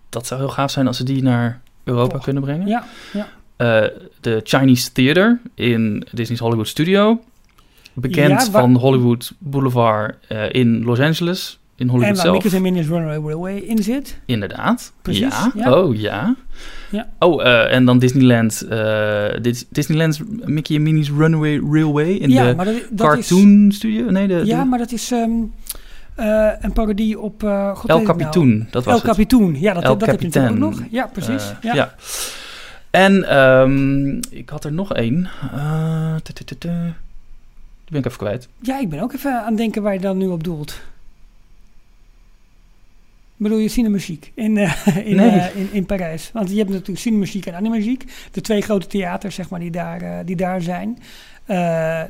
Dat 0.08 0.26
zou 0.26 0.40
heel 0.40 0.48
gaaf 0.50 0.70
zijn 0.70 0.86
als 0.86 0.96
ze 0.96 1.04
die 1.04 1.22
naar 1.22 1.60
Europa 1.84 2.18
kunnen 2.18 2.42
brengen. 2.42 2.66
Ja, 2.66 2.84
ja. 3.12 3.28
Eh, 3.62 3.84
de 4.20 4.40
Chinese 4.44 4.92
Theater 4.92 5.40
in 5.54 6.04
Disney's 6.12 6.40
Hollywood 6.40 6.68
Studio. 6.68 7.20
Bekend 7.92 8.30
Ja, 8.30 8.50
van 8.50 8.74
Hollywood 8.74 9.32
Boulevard 9.38 10.14
eh, 10.28 10.52
in 10.52 10.84
Los 10.84 11.00
Angeles. 11.00 11.58
In 11.76 11.88
Hollywood 11.88 12.16
En 12.18 12.24
waar 12.24 12.40
zelf. 12.42 12.54
En 12.54 12.62
Minnie's 12.62 12.86
Runaway 12.86 13.18
Railway 13.18 13.56
in 13.56 13.82
zit. 13.82 14.18
Inderdaad. 14.26 14.92
Precies, 15.02 15.20
Ja. 15.22 15.52
ja. 15.54 15.72
Oh, 15.72 15.96
ja. 15.96 16.36
Ja. 16.90 17.08
Oh, 17.18 17.46
eh, 17.46 17.74
en 17.74 17.84
dan 17.84 17.98
Disneyland. 17.98 18.66
Dis- 19.42 19.66
Disneyland's 19.68 20.20
Mickey 20.44 20.76
en 20.76 20.82
Minnie's 20.82 21.10
Runaway 21.10 21.60
Railway 21.70 22.10
in 22.12 22.30
ja, 22.30 22.48
de 22.48 22.54
maar 22.54 22.64
dat, 22.64 22.74
dat 22.90 23.06
Cartoon 23.06 23.70
Studio. 23.72 24.10
Nee, 24.10 24.26
de. 24.26 24.42
Ja, 24.44 24.62
de 24.62 24.68
maar 24.68 24.78
dat 24.78 24.92
is 24.92 25.10
ehm, 25.10 25.30
eh, 26.14 26.50
een 26.60 26.72
parodie 26.72 27.20
op... 27.20 27.42
God 27.74 27.90
El 27.90 28.00
nou. 28.00 28.04
Capitoon. 28.04 28.66
Dat 28.70 28.84
was 28.84 28.94
El. 28.94 29.00
Capitoon. 29.00 29.60
Ja, 29.60 29.72
dat, 29.72 29.82
El 29.82 29.98
dat 29.98 30.08
heb 30.08 30.20
je 30.20 30.26
natuurlijk 30.26 30.54
ook 30.54 30.60
nog. 30.60 30.82
Ja, 30.90 31.06
precies. 31.06 31.52
Ja. 31.60 31.94
En 32.92 33.28
ehm, 33.28 34.16
ik 34.30 34.48
had 34.48 34.64
er 34.64 34.72
nog 34.72 34.94
één. 34.94 35.28
Tu. 36.22 36.44
Die 37.84 37.90
ben 37.90 37.98
ik 38.00 38.06
even 38.06 38.18
kwijt. 38.18 38.48
Ja, 38.60 38.78
ik 38.80 38.88
ben 38.88 39.00
ook 39.00 39.12
even 39.12 39.40
aan 39.40 39.46
het 39.46 39.56
denken 39.56 39.82
waar 39.82 39.92
je 39.92 40.00
dan 40.00 40.18
nu 40.18 40.26
op 40.26 40.44
doelt. 40.44 40.80
Bedoel 43.36 43.58
je 43.58 43.68
Cinemuziek 43.68 44.32
in, 44.34 44.56
eh, 44.56 44.86
in, 45.10 45.16
Nee. 45.16 45.30
eh, 45.30 45.56
in, 45.56 45.68
in 45.72 45.86
Parijs? 45.86 46.30
Want 46.32 46.50
je 46.50 46.56
hebt 46.56 46.70
natuurlijk 46.70 46.98
Cinemuziek 46.98 47.46
en 47.46 47.54
Animagiek. 47.54 48.04
De 48.32 48.40
twee 48.40 48.60
grote 48.60 48.86
theaters 48.86 49.34
zeg 49.34 49.48
maar, 49.48 49.60
die, 49.60 49.70
daar, 49.70 50.24
die 50.24 50.36
daar 50.36 50.62
zijn. 50.62 50.98
Eh, 51.44 51.56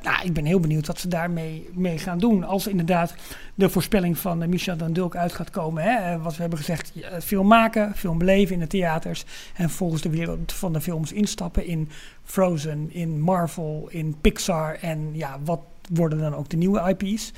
nou, 0.03 0.25
ik 0.25 0.33
ben 0.33 0.45
heel 0.45 0.61
benieuwd 0.61 0.87
wat 0.87 0.99
ze 0.99 1.09
daarmee 1.09 1.69
mee 1.75 1.99
gaan 1.99 2.19
doen. 2.19 2.45
Als 2.45 2.67
inderdaad 2.67 3.15
de 3.55 3.69
voorspelling 3.69 4.19
van 4.19 4.43
eh, 4.43 4.49
Michel 4.49 4.77
dan 4.77 4.93
Dulk 4.93 5.17
uit 5.17 5.33
gaat 5.33 5.51
komen. 5.51 5.83
Hè? 5.83 6.13
Eh, 6.13 6.23
wat 6.23 6.35
we 6.35 6.41
hebben 6.41 6.59
gezegd, 6.59 6.93
film 7.23 7.47
maken, 7.47 7.95
film 7.95 8.19
beleven 8.19 8.55
in 8.55 8.61
de 8.61 8.67
theaters. 8.67 9.25
En 9.55 9.71
volgens 9.71 10.03
de 10.03 10.11
wereld 10.11 10.53
van 10.53 10.73
de 10.73 10.81
films 10.81 11.13
instappen 11.13 11.67
in 11.67 11.89
Frozen, 12.25 12.89
in 12.93 13.21
Marvel, 13.21 13.89
in 13.91 14.17
Pixar. 14.21 14.79
En 14.81 15.11
ja, 15.13 15.39
wat 15.45 15.61
worden 15.93 16.19
dan 16.19 16.35
ook 16.35 16.49
de 16.49 16.57
nieuwe 16.57 16.97
IP's? 16.99 17.33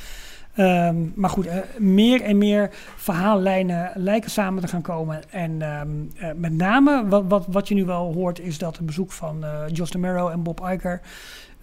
Ehm, 0.54 0.96
maar 1.14 1.30
goed, 1.30 1.48
meer 1.78 2.22
en 2.22 2.38
meer 2.38 2.70
verhaallijnen 2.96 3.90
lijken 3.94 4.30
samen 4.30 4.62
te 4.62 4.68
gaan 4.68 4.82
komen. 4.82 5.30
En 5.30 5.62
ehm, 5.62 5.88
eh, 6.16 6.28
met 6.36 6.52
name 6.52 7.08
wat, 7.08 7.24
wat, 7.28 7.46
wat 7.48 7.68
je 7.68 7.74
nu 7.74 7.84
wel 7.84 8.12
hoort 8.12 8.40
is 8.40 8.58
dat 8.58 8.76
het 8.76 8.86
bezoek 8.86 9.12
van 9.12 9.44
eh 9.44 9.60
Josh 9.72 9.90
DeMero 9.90 10.28
en 10.28 10.42
Bob 10.42 10.60
Iger 10.60 11.00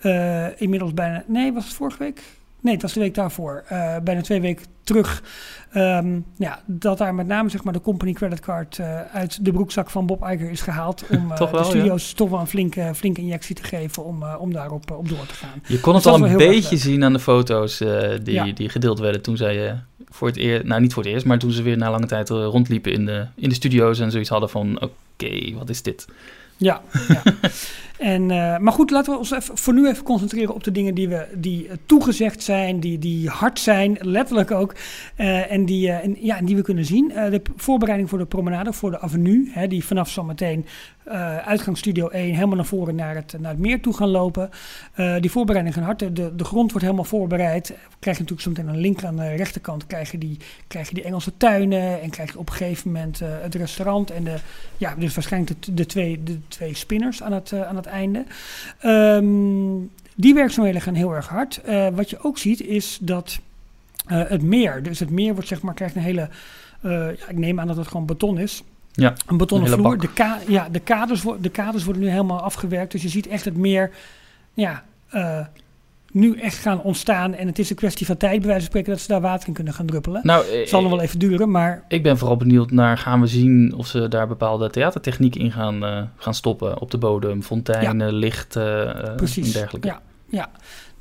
eh, 0.02 0.62
inmiddels 0.62 0.94
bijna... 0.94 1.24
Nee, 1.28 1.54
was 1.54 1.66
het 1.66 1.74
vorige 1.74 1.98
week? 1.98 2.22
Nee, 2.60 2.74
het 2.74 2.82
was 2.82 2.94
de 2.94 3.00
week 3.00 3.16
daarvoor. 3.16 3.64
eh, 3.68 3.96
bijna 4.04 4.22
twee 4.22 4.42
weken 4.42 4.66
terug. 4.84 5.24
Ehm, 5.72 6.20
ja, 6.36 6.62
dat 6.66 6.98
daar 6.98 7.16
met 7.16 7.28
name 7.28 7.50
zeg 7.50 7.64
maar, 7.64 7.74
de 7.74 7.82
company 7.82 8.14
creditcard 8.14 8.80
eh, 8.80 9.02
uit 9.14 9.46
de 9.46 9.52
broekzak 9.52 9.90
van 9.90 10.06
Bob 10.06 10.24
Iger 10.32 10.50
is 10.52 10.62
gehaald. 10.62 11.04
Om 11.18 11.28
wel, 11.28 11.52
de 11.52 11.64
studio's 11.64 12.14
toch 12.14 12.30
wel 12.30 12.40
een 12.40 12.48
flinke, 12.48 12.92
flinke 12.96 13.22
injectie 13.22 13.56
te 13.56 13.64
geven 13.64 14.04
om, 14.06 14.24
om 14.24 14.54
daarop 14.54 14.92
op 14.92 15.10
door 15.10 15.26
te 15.26 15.34
gaan. 15.34 15.62
Je 15.68 15.80
kon 15.80 15.94
Dus 15.94 16.04
het 16.04 16.14
dat 16.14 16.22
al 16.22 16.30
een 16.30 16.38
beetje 16.38 16.78
zien 16.78 17.04
aan 17.04 17.14
de 17.14 17.20
foto's 17.20 17.78
die, 18.24 18.34
Ja. 18.34 18.52
die 18.54 18.70
gedeeld 18.70 19.00
werden 19.00 19.22
toen 19.22 19.38
zij 19.38 19.80
voor 20.10 20.28
het 20.28 20.38
eerst, 20.38 20.64
nou 20.66 20.82
niet 20.82 20.94
voor 20.94 21.04
het 21.04 21.12
eerst, 21.12 21.26
maar 21.26 21.40
toen 21.40 21.52
ze 21.52 21.62
weer 21.62 21.78
na 21.78 21.92
lange 21.92 22.06
tijd 22.06 22.30
rondliepen 22.30 22.92
in 22.92 23.06
de, 23.06 23.26
in 23.36 23.50
de 23.50 23.56
studio's 23.56 24.00
en 24.00 24.12
zoiets 24.12 24.30
hadden 24.30 24.50
van 24.50 24.82
oké, 24.82 25.54
wat 25.54 25.70
is 25.70 25.82
dit? 25.82 26.08
Ja, 26.62 26.82
ja. 27.08 27.22
en, 27.98 28.32
eh, 28.32 28.58
maar 28.58 28.74
goed, 28.74 28.92
laten 28.92 29.14
we 29.14 29.20
ons 29.20 29.32
even, 29.32 29.58
voor 29.58 29.74
nu 29.74 29.88
even 29.88 30.04
concentreren 30.04 30.54
op 30.54 30.64
de 30.64 30.72
dingen 30.72 30.96
die, 30.96 31.10
we, 31.10 31.28
die 31.36 31.68
eh, 31.68 31.76
toegezegd 31.86 32.44
zijn, 32.44 32.80
die, 32.80 33.00
die 33.00 33.30
hard 33.30 33.60
zijn, 33.60 33.98
letterlijk 34.00 34.52
ook. 34.52 34.76
eh, 35.16 35.52
en, 35.52 35.66
die, 35.66 35.92
en, 35.92 36.18
ja, 36.20 36.42
die 36.42 36.56
we 36.56 36.62
kunnen 36.62 36.86
zien. 36.86 37.08
De 37.08 37.42
voorbereiding 37.56 38.10
voor 38.10 38.18
de 38.18 38.26
promenade, 38.26 38.74
voor 38.74 38.92
de 38.92 39.00
avenue, 39.00 39.50
hè, 39.52 39.68
die 39.68 39.86
vanaf 39.86 40.10
zometeen 40.10 40.66
eh 41.04 41.38
uitgangsstudio 41.38 42.08
1 42.08 42.34
helemaal 42.34 42.56
naar 42.56 42.66
voren 42.66 42.96
naar 42.96 43.16
het, 43.16 43.36
naar 43.40 43.52
het 43.52 43.60
meer 43.60 43.82
toe 43.82 43.94
gaan 43.94 44.10
lopen. 44.10 44.50
Eh, 44.94 45.16
die 45.20 45.32
voorbereiding 45.32 45.76
gaan 45.76 45.86
hard. 45.86 46.00
De, 46.00 46.36
de, 46.36 46.44
grond 46.44 46.70
wordt 46.70 46.86
helemaal 46.86 47.06
voorbereid. 47.06 47.66
Krijg 48.00 48.18
je 48.18 48.24
natuurlijk 48.24 48.42
zometeen 48.42 48.66
de 48.66 48.80
linker 48.80 49.08
aan 49.08 49.16
de 49.16 49.36
rechterkant 49.36 49.88
krijg 49.88 50.12
je 50.12 50.18
die, 50.18 50.38
krijg 50.68 50.88
je 50.88 50.94
die 50.94 51.04
Engelse 51.04 51.38
tuinen 51.38 52.02
en 52.02 52.10
krijg 52.10 52.32
je 52.32 52.40
op 52.40 52.50
een 52.50 52.56
gegeven 52.56 52.92
moment 52.92 53.22
eh, 53.22 53.30
het 53.42 53.56
restaurant 53.56 54.12
en 54.12 54.24
de, 54.24 54.36
ja, 54.78 54.96
dus 54.96 55.14
waarschijnlijk 55.14 55.64
de, 55.64 55.74
de, 55.74 55.86
twee, 55.86 56.24
de 56.24 56.40
twee 56.48 56.76
spinners 56.76 57.24
aan 57.24 57.34
het, 57.34 57.54
aan 57.54 57.76
het 57.76 57.86
einde. 57.86 58.26
Ehm, 58.80 59.26
die 60.16 60.34
werkzaamheden 60.34 60.82
gaan 60.82 60.94
heel 60.94 61.16
erg 61.16 61.28
hard. 61.28 61.62
Wat 61.94 62.10
je 62.10 62.24
ook 62.24 62.38
ziet 62.38 62.62
is 62.62 62.98
dat 63.02 63.40
het 64.06 64.42
meer, 64.42 64.84
dus 64.84 65.00
het 65.00 65.10
meer 65.10 65.34
wordt 65.34 65.48
zeg 65.48 65.62
maar, 65.62 65.74
krijgt 65.74 65.96
een 65.96 66.02
hele, 66.02 66.30
ik 67.28 67.38
neem 67.38 67.60
aan 67.60 67.68
dat 67.68 67.78
het 67.78 67.88
gewoon 67.88 68.06
beton 68.06 68.38
is. 68.38 68.64
Ja, 68.94 69.14
Een 69.28 69.38
betonnen 69.38 69.72
een 69.72 69.78
vloer. 69.80 69.98
De, 69.98 70.14
ka 70.14 70.40
ja, 70.48 70.70
de, 70.70 70.80
kaders, 70.80 71.24
de 71.40 71.50
kaders 71.50 71.84
worden 71.84 72.02
nu 72.02 72.10
helemaal 72.10 72.42
afgewerkt. 72.42 72.92
Dus 72.92 73.02
je 73.02 73.10
ziet 73.10 73.28
echt 73.28 73.46
het 73.46 73.58
meer 73.58 73.92
ja, 74.54 74.84
eh, 75.10 75.40
nu 76.12 76.40
echt 76.40 76.58
gaan 76.58 76.82
ontstaan. 76.82 77.34
En 77.34 77.48
het 77.48 77.60
is 77.60 77.70
een 77.70 77.76
kwestie 77.76 78.06
van 78.06 78.18
tijd, 78.18 78.40
bij 78.40 78.48
wijze 78.48 78.60
van 78.60 78.70
spreken, 78.70 78.92
dat 78.92 79.02
ze 79.02 79.08
daar 79.08 79.22
water 79.22 79.48
in 79.48 79.54
kunnen 79.54 79.74
gaan 79.74 79.86
druppelen. 79.86 80.22
Nou, 80.24 80.46
eh, 80.46 80.60
Het 80.60 80.70
zal 80.70 80.82
nog 80.82 80.92
wel 80.92 81.02
even 81.02 81.20
duren, 81.20 81.52
maar 81.52 81.84
ik 81.88 82.04
ben 82.04 82.18
vooral 82.18 82.38
benieuwd 82.38 82.72
naar, 82.72 82.98
gaan 82.98 83.22
we 83.22 83.28
zien 83.28 83.74
of 83.78 83.88
ze 83.88 84.08
daar 84.08 84.28
bepaalde 84.28 84.70
theatertechniek 84.70 85.36
in 85.36 85.52
gaan, 85.52 85.86
eh, 85.86 86.02
gaan 86.16 86.34
stoppen 86.34 86.80
op 86.80 86.92
de 86.92 86.98
bodem, 86.98 87.44
fonteinen, 87.44 88.14
licht 88.14 88.56
eh, 88.56 88.90
eh, 88.90 89.16
precies. 89.16 89.46
en 89.48 89.52
dergelijke. 89.60 89.88
Ja, 89.88 90.02
ja. 90.30 90.50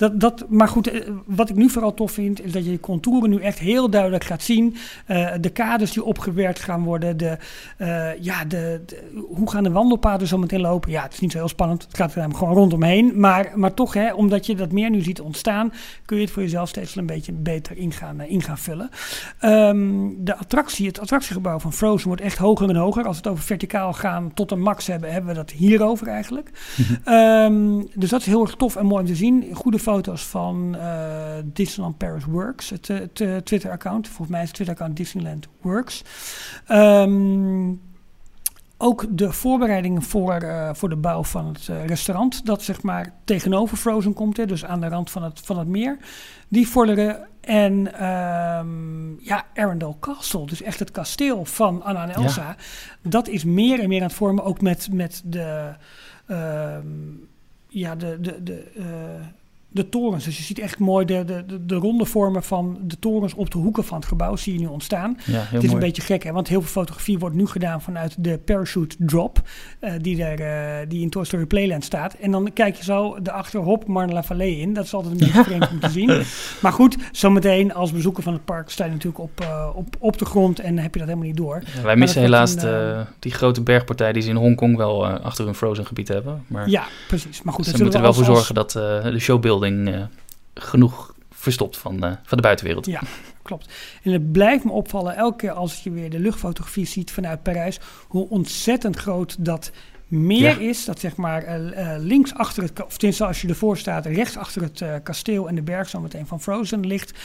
Dat, 0.00 0.20
dat, 0.20 0.44
maar 0.48 0.68
goed, 0.68 0.86
eh, 0.86 1.08
wat 1.26 1.48
ik 1.50 1.56
nu 1.56 1.68
vooral 1.70 1.94
tof 1.94 2.12
vind, 2.12 2.44
is 2.44 2.52
dat 2.52 2.64
je 2.64 2.70
de 2.70 2.80
contouren 2.80 3.30
nu 3.30 3.40
echt 3.40 3.58
heel 3.58 3.90
duidelijk 3.90 4.24
gaat 4.24 4.42
zien. 4.42 4.76
Eh, 5.06 5.32
de 5.40 5.50
kaders 5.50 5.92
die 5.92 6.04
opgewerkt 6.04 6.58
gaan 6.60 6.82
worden. 6.82 7.16
De, 7.16 7.36
eh, 7.76 8.08
ja, 8.20 8.44
de, 8.44 8.80
de- 8.86 9.24
hoe 9.28 9.50
gaan 9.50 9.62
de 9.62 9.70
wandelpaden 9.70 10.26
zo 10.26 10.38
meteen 10.38 10.60
lopen? 10.60 10.90
Ja, 10.90 11.02
het 11.02 11.12
is 11.12 11.20
niet 11.20 11.32
zo 11.32 11.38
heel 11.38 11.48
spannend. 11.48 11.82
Het 11.82 11.96
gaat 11.96 12.10
er 12.10 12.16
namelijk 12.16 12.38
gewoon 12.38 12.54
rondomheen. 12.58 13.12
Maar, 13.20 13.52
maar 13.54 13.74
toch, 13.74 13.94
hè, 13.94 14.12
omdat 14.12 14.46
je 14.46 14.54
dat 14.54 14.72
meer 14.72 14.90
nu 14.90 15.00
ziet 15.02 15.20
ontstaan, 15.20 15.72
kun 16.04 16.16
je 16.16 16.22
het 16.22 16.32
voor 16.32 16.42
jezelf 16.42 16.68
steeds 16.68 16.96
een 16.96 17.06
beetje 17.06 17.32
beter 17.32 17.76
in 17.76 17.92
gaan, 17.92 18.20
in 18.20 18.42
gaan 18.42 18.58
vullen. 18.58 18.88
Ehm, 19.38 20.08
de 20.18 20.36
attractie, 20.36 20.86
het 20.86 21.00
attractiegebouw 21.00 21.58
van 21.58 21.72
Frozen 21.72 22.06
wordt 22.06 22.22
echt 22.22 22.38
hoger 22.38 22.68
en 22.68 22.76
hoger. 22.76 23.04
Als 23.04 23.16
we 23.16 23.22
het 23.22 23.32
over 23.32 23.44
verticaal 23.44 23.92
gaan 23.92 24.30
tot 24.34 24.50
een 24.50 24.60
max 24.62 24.86
hebben, 24.86 25.12
hebben 25.12 25.30
we 25.30 25.36
dat 25.36 25.50
hierover 25.50 26.06
eigenlijk. 26.06 26.50
Ehm, 27.04 27.82
dus 27.94 28.10
dat 28.10 28.20
is 28.20 28.26
heel 28.26 28.42
erg 28.42 28.54
tof 28.54 28.76
en 28.76 28.86
mooi 28.86 29.00
om 29.00 29.06
te 29.06 29.14
zien. 29.16 29.44
Goede 29.52 29.78
foto's 29.90 30.26
van 30.26 30.76
eh, 30.76 31.38
Disneyland 31.44 31.98
Paris 31.98 32.24
Works, 32.24 32.70
het, 32.70 32.90
eh, 32.90 32.98
het 32.98 33.20
eh, 33.20 33.36
Twitter-account. 33.36 34.06
Volgens 34.06 34.28
mij 34.28 34.40
is 34.40 34.46
het 34.46 34.54
Twitter-account 34.54 34.96
Disneyland 34.96 35.48
Works. 35.60 36.02
Ehm, 36.66 37.72
ook 38.76 39.06
de 39.10 39.32
voorbereidingen 39.32 40.02
voor, 40.02 40.42
voor 40.72 40.88
de 40.88 40.96
bouw 40.96 41.24
van 41.24 41.46
het 41.46 41.66
restaurant, 41.86 42.46
dat 42.46 42.62
zeg 42.62 42.82
maar 42.82 43.14
tegenover 43.24 43.76
Frozen 43.76 44.12
komt, 44.12 44.36
hè, 44.36 44.46
dus 44.46 44.64
aan 44.64 44.80
de 44.80 44.88
rand 44.88 45.10
van 45.10 45.22
het, 45.22 45.40
van 45.40 45.58
het 45.58 45.68
meer. 45.68 45.96
Die 46.48 46.68
vorderen. 46.68 47.28
En 47.40 47.94
ehm, 47.94 49.24
ja, 49.24 49.46
Arendelle 49.54 49.98
Castle, 50.00 50.46
dus 50.46 50.62
echt 50.62 50.78
het 50.78 50.90
kasteel 50.90 51.44
van 51.44 51.82
Anna 51.82 52.02
en 52.02 52.14
Elsa. 52.14 52.56
Dat 53.02 53.28
is 53.28 53.44
meer 53.44 53.80
en 53.80 53.88
meer 53.88 54.00
aan 54.00 54.06
het 54.06 54.16
vormen, 54.16 54.44
ook 54.44 54.60
met, 54.60 54.88
met 54.92 55.22
de, 55.24 55.74
ehm, 56.26 56.86
ja, 57.68 57.94
de, 57.94 58.20
de, 58.20 58.42
de, 58.42 58.72
de 59.72 59.88
torens. 59.88 60.24
Dus 60.24 60.36
je 60.36 60.42
ziet 60.42 60.58
echt 60.58 60.78
mooi 60.78 61.04
de, 61.04 61.24
de, 61.24 61.44
de, 61.46 61.66
de 61.66 61.74
ronde 61.74 62.04
vormen 62.04 62.42
van 62.42 62.78
de 62.82 62.98
torens 62.98 63.34
op 63.34 63.50
de 63.50 63.58
hoeken 63.58 63.84
van 63.84 63.98
het 63.98 64.06
gebouw 64.06 64.36
zie 64.36 64.52
je 64.52 64.58
nu 64.58 64.66
ontstaan. 64.66 65.16
Ja, 65.24 65.38
Het 65.38 65.52
is 65.52 65.60
mooi. 65.60 65.72
een 65.72 65.78
beetje 65.78 66.02
gek, 66.02 66.22
hè? 66.22 66.32
want 66.32 66.48
heel 66.48 66.60
veel 66.60 66.70
fotografie 66.70 67.18
wordt 67.18 67.36
nu 67.36 67.46
gedaan 67.46 67.82
vanuit 67.82 68.14
de 68.18 68.38
parachute 68.38 68.96
drop, 68.98 69.40
eh, 69.80 69.92
die, 70.00 70.24
er, 70.24 70.40
eh, 70.40 70.88
die 70.88 71.00
in 71.00 71.10
Toy 71.10 71.24
Story 71.24 71.46
Playland 71.46 71.84
staat. 71.84 72.14
En 72.14 72.30
dan 72.30 72.52
kijk 72.52 72.76
je 72.76 72.84
zo 72.84 73.16
de 73.22 73.32
achterhop 73.32 73.86
Marne 73.86 74.22
Valley 74.22 74.50
in. 74.50 74.74
Dat 74.74 74.84
is 74.84 74.94
altijd 74.94 75.12
een 75.12 75.18
beetje 75.18 75.44
vreemd 75.44 75.70
om 75.70 75.80
te 75.80 75.90
zien. 75.90 76.08
Maar 76.62 76.72
goed, 76.72 76.96
zometeen 77.12 77.74
als 77.74 77.92
bezoeker 77.92 78.22
van 78.22 78.32
het 78.32 78.44
park 78.44 78.70
sta 78.70 78.84
je 78.84 78.90
natuurlijk 78.90 79.18
op, 79.18 79.40
eh, 79.40 79.68
op, 79.74 79.96
op 79.98 80.18
de 80.18 80.24
grond 80.24 80.60
en 80.60 80.78
heb 80.78 80.92
je 80.92 80.98
dat 80.98 81.08
helemaal 81.08 81.28
niet 81.28 81.36
door. 81.36 81.62
Ja, 81.76 81.82
wij 81.82 81.96
missen 81.96 82.20
helaas 82.20 82.62
een, 82.62 83.06
die 83.18 83.32
grote 83.32 83.62
bergpartij 83.62 84.12
die 84.12 84.22
ze 84.22 84.28
in 84.28 84.36
Hongkong 84.36 84.76
wel 84.76 85.06
achter 85.06 85.44
hun 85.44 85.54
frozen 85.54 85.86
gebied 85.86 86.08
hebben. 86.08 86.44
Maar 86.46 86.68
Ja, 86.68 86.84
precies. 87.08 87.42
Maar 87.42 87.54
goed, 87.54 87.64
ze 87.64 87.70
moeten 87.70 87.94
er 87.94 88.00
wel 88.00 88.10
we 88.10 88.24
voor 88.24 88.34
zorgen 88.34 88.54
dat 88.54 88.72
de 88.72 89.18
showbuilding 89.18 89.59
eh, 89.68 90.02
genoeg 90.54 91.14
verstopt 91.32 91.76
van, 91.76 92.04
eh, 92.04 92.12
van 92.22 92.36
de 92.36 92.42
buitenwereld. 92.42 92.86
Ja. 92.86 93.00
Klopt. 93.42 93.68
En 94.02 94.12
het 94.12 94.32
blijft 94.32 94.64
me 94.64 94.70
opvallen 94.72 95.16
elke 95.16 95.36
keer 95.36 95.50
als 95.52 95.82
je 95.82 95.90
weer 95.90 96.10
de 96.10 96.18
luchtfotografie 96.18 96.86
ziet 96.86 97.10
vanuit 97.10 97.42
Parijs, 97.42 97.80
hoe 98.08 98.28
ontzettend 98.28 98.96
groot 98.96 99.36
dat 99.44 99.70
meer 100.08 100.60
Ja. 100.60 100.68
is. 100.68 100.84
Dat 100.84 101.00
zeg 101.00 101.16
maar 101.16 101.42
eh, 101.42 101.94
links 101.98 102.34
achter 102.34 102.62
het, 102.62 102.84
of 102.84 102.96
tenminste 102.96 103.26
als 103.26 103.40
je 103.42 103.48
ervoor 103.48 103.76
staat, 103.78 104.06
rechts 104.06 104.36
achter 104.36 104.62
het 104.62 104.84
kasteel 105.02 105.48
en 105.48 105.54
de 105.54 105.62
berg 105.62 105.88
zometeen 105.88 106.26
van 106.26 106.40
Frozen 106.40 106.86
ligt. 106.86 107.18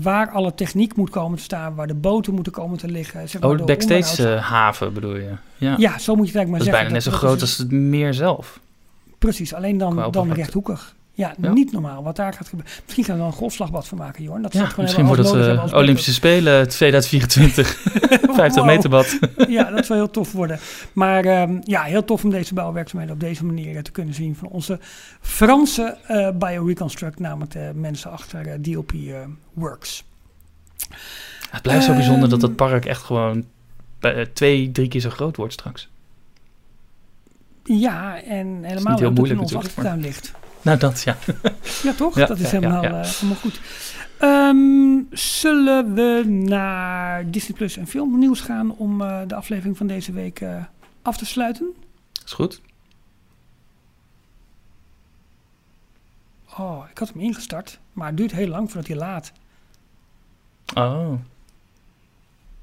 waar 0.00 0.30
alle 0.30 0.54
techniek 0.54 0.96
moet 0.96 1.10
komen 1.10 1.38
te 1.38 1.44
staan, 1.44 1.74
waar 1.74 1.86
de 1.86 1.94
boten 1.94 2.34
moeten 2.34 2.52
komen 2.52 2.78
te 2.78 2.88
liggen. 2.88 3.28
Zeg 3.28 3.40
maar 3.40 3.50
Oh, 3.50 3.56
de 3.58 3.64
backstage 3.64 4.28
haven 4.28 4.92
bedoel 4.92 5.16
je? 5.16 5.32
Ja. 5.56 5.74
ja, 5.78 5.98
zo 5.98 6.14
moet 6.14 6.26
je 6.28 6.32
het 6.32 6.40
eigenlijk 6.40 6.48
maar 6.48 6.58
dat 6.58 6.60
is 6.60 6.64
zeggen. 6.64 6.72
bijna 6.72 6.92
net 6.92 7.02
zo 7.02 7.10
groot 7.10 7.36
is- 7.36 7.42
als 7.42 7.56
het 7.58 7.70
meer 7.70 8.14
zelf. 8.14 8.60
Precies, 9.18 9.54
alleen 9.54 9.78
dan, 9.78 10.10
dan 10.10 10.32
rechthoekig. 10.32 10.94
Ja, 11.20 11.34
Ja. 11.40 11.52
niet 11.52 11.72
normaal 11.72 12.02
wat 12.02 12.16
daar 12.16 12.32
gaat 12.32 12.48
gebeuren. 12.48 12.72
Misschien 12.84 13.04
gaan 13.04 13.14
we 13.14 13.20
wel 13.20 13.30
een 13.30 13.36
golfslagbad 13.36 13.88
van 13.88 13.98
maken, 13.98 14.22
Jorn. 14.24 14.42
Dat 14.42 14.52
Ja, 14.52 14.68
misschien 14.76 15.06
wordt 15.06 15.22
het 15.24 15.32
nodig 15.34 15.70
eh, 15.72 15.78
Olympische 15.78 16.12
Spelen 16.12 16.68
2024. 16.68 17.68
50 18.22 18.54
Wow. 18.54 18.64
meter 18.66 18.90
bad. 18.90 19.18
ja, 19.48 19.70
dat 19.70 19.86
zou 19.86 19.98
heel 19.98 20.10
tof 20.10 20.32
worden. 20.32 20.58
Maar 20.92 21.24
ehm, 21.24 21.58
ja, 21.64 21.82
heel 21.82 22.04
tof 22.04 22.24
om 22.24 22.30
deze 22.30 22.54
bouwwerkzaamheden 22.54 23.14
op 23.14 23.20
deze 23.20 23.44
manier 23.44 23.76
eh, 23.76 23.82
te 23.82 23.90
kunnen 23.90 24.14
zien 24.14 24.36
van 24.36 24.48
onze 24.48 24.78
Franse 25.20 25.96
eh 26.06 26.28
Bioreconstruct, 26.38 27.18
namelijk 27.18 27.52
de 27.52 27.70
mensen 27.74 28.10
achter 28.10 28.46
eh, 28.46 28.54
DLP 28.60 28.92
Works. 29.52 30.04
Het 31.50 31.62
blijft 31.62 31.84
zo 31.84 31.94
bijzonder 31.94 32.28
dat 32.28 32.38
Ehm. 32.38 32.48
het 32.48 32.56
park 32.56 32.84
echt 32.84 33.02
gewoon 33.02 33.44
twee, 34.32 34.72
drie 34.72 34.88
keer 34.88 35.00
zo 35.00 35.10
groot 35.10 35.36
wordt 35.36 35.52
straks. 35.52 35.88
Ja, 37.64 38.22
en 38.22 38.58
helemaal 38.64 38.98
dat 38.98 39.16
het 39.16 39.28
in 39.28 39.38
onze 39.38 39.56
achtertuin 39.56 40.00
ligt. 40.00 40.32
Nou, 40.62 40.78
dat 40.78 41.02
ja. 41.02 41.16
Ja, 41.82 41.92
toch? 41.92 42.14
Ja, 42.14 42.26
dat 42.26 42.38
is 42.38 42.50
ja, 42.50 42.58
helemaal, 42.58 42.82
ja, 42.82 42.88
ja. 42.88 43.00
eh, 43.00 43.10
helemaal 43.10 43.40
goed. 43.40 43.60
Ehm, 44.18 45.02
zullen 45.10 45.94
we 45.94 46.24
naar 46.26 47.30
Disney 47.30 47.56
Plus 47.56 47.76
en 47.76 47.86
filmnieuws 47.86 48.40
gaan 48.40 48.72
om 48.76 49.02
eh, 49.02 49.20
de 49.26 49.34
aflevering 49.34 49.76
van 49.76 49.86
deze 49.86 50.12
week 50.12 50.40
eh, 50.40 50.64
af 51.02 51.16
te 51.16 51.26
sluiten? 51.26 51.74
Is 52.24 52.32
goed. 52.32 52.60
Oh, 56.58 56.84
ik 56.90 56.98
had 56.98 57.08
hem 57.08 57.20
ingestart, 57.20 57.78
maar 57.92 58.06
het 58.06 58.16
duurt 58.16 58.32
heel 58.32 58.48
lang 58.48 58.70
voordat 58.70 58.86
hij 58.86 58.96
laat. 58.96 59.32
Oh, 60.74 61.12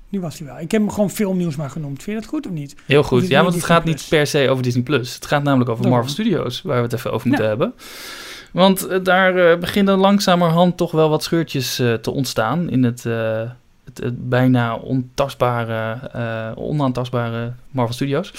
Nu 0.10 0.20
was 0.20 0.38
hij 0.38 0.48
wel. 0.48 0.60
Ik 0.60 0.72
heb 0.72 0.82
hem 0.82 0.90
gewoon 0.92 1.10
filmnieuws 1.10 1.56
maar 1.56 1.70
genoemd. 1.70 2.04
Vind 2.04 2.16
je 2.16 2.22
dat 2.22 2.32
goed 2.32 2.46
of 2.46 2.52
niet? 2.52 2.76
heel 2.86 3.04
goed. 3.04 3.28
Ja, 3.28 3.42
want 3.42 3.54
het 3.56 3.64
gaat 3.64 3.84
niet 3.84 4.06
per 4.10 4.28
se 4.28 4.50
over 4.50 4.64
Disney+. 4.64 4.84
Plus. 4.84 5.16
Het 5.16 5.26
gaat 5.26 5.44
namelijk 5.44 5.70
over 5.70 5.84
Daarom. 5.84 6.02
Marvel 6.02 6.24
Studios, 6.24 6.62
waar 6.62 6.78
we 6.78 6.84
het 6.84 6.94
even 6.94 7.12
over 7.12 7.28
moeten 7.28 7.46
Ja. 7.46 7.52
hebben. 7.52 7.74
Want 8.52 8.88
eh, 8.88 9.00
daar 9.04 9.36
eh, 9.36 9.58
beginnen 9.60 9.98
langzamerhand 9.98 10.78
toch 10.78 10.92
wel 10.92 11.10
wat 11.10 11.24
scheurtjes 11.24 11.80
eh, 11.80 11.94
te 11.94 12.12
ontstaan 12.12 12.70
in 12.70 12.84
het, 12.84 13.04
het, 13.04 13.98
het 14.04 14.30
bijna 14.30 14.76
ontastbare, 14.76 16.00
onaantastbare 16.56 17.54
Marvel 17.72 17.94
Studios. 17.96 18.32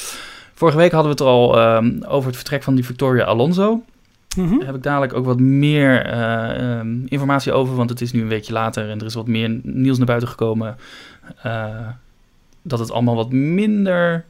Vorige 0.55 0.77
week 0.79 0.93
hadden 0.93 1.17
we 1.17 1.23
het 1.23 1.27
er 1.27 1.35
al 1.35 1.59
ehm, 1.59 2.03
over 2.07 2.27
het 2.27 2.37
vertrek 2.37 2.63
van 2.63 2.75
die 2.75 2.85
Victoria 2.85 3.25
Alonso. 3.25 3.83
Mhm. 4.37 4.57
Daar 4.59 4.67
heb 4.67 4.75
ik 4.77 4.83
dadelijk 4.83 5.13
ook 5.15 5.25
wat 5.25 5.41
meer 5.41 6.03
eh, 6.07 6.79
ehm, 6.79 6.97
informatie 7.07 7.53
over, 7.53 7.75
want 7.75 7.91
het 7.91 8.01
is 8.01 8.13
nu 8.13 8.21
een 8.21 8.29
weekje 8.29 8.53
later 8.53 8.91
en 8.91 8.99
er 9.01 9.07
is 9.07 9.15
wat 9.15 9.27
meer 9.27 9.61
nieuws 9.63 9.97
naar 9.97 10.07
buiten 10.07 10.29
gekomen. 10.29 10.77
eh, 11.43 11.87
dat 12.63 12.79
het 12.79 12.91
allemaal 12.93 13.15
wat 13.15 13.33
minder 13.33 14.25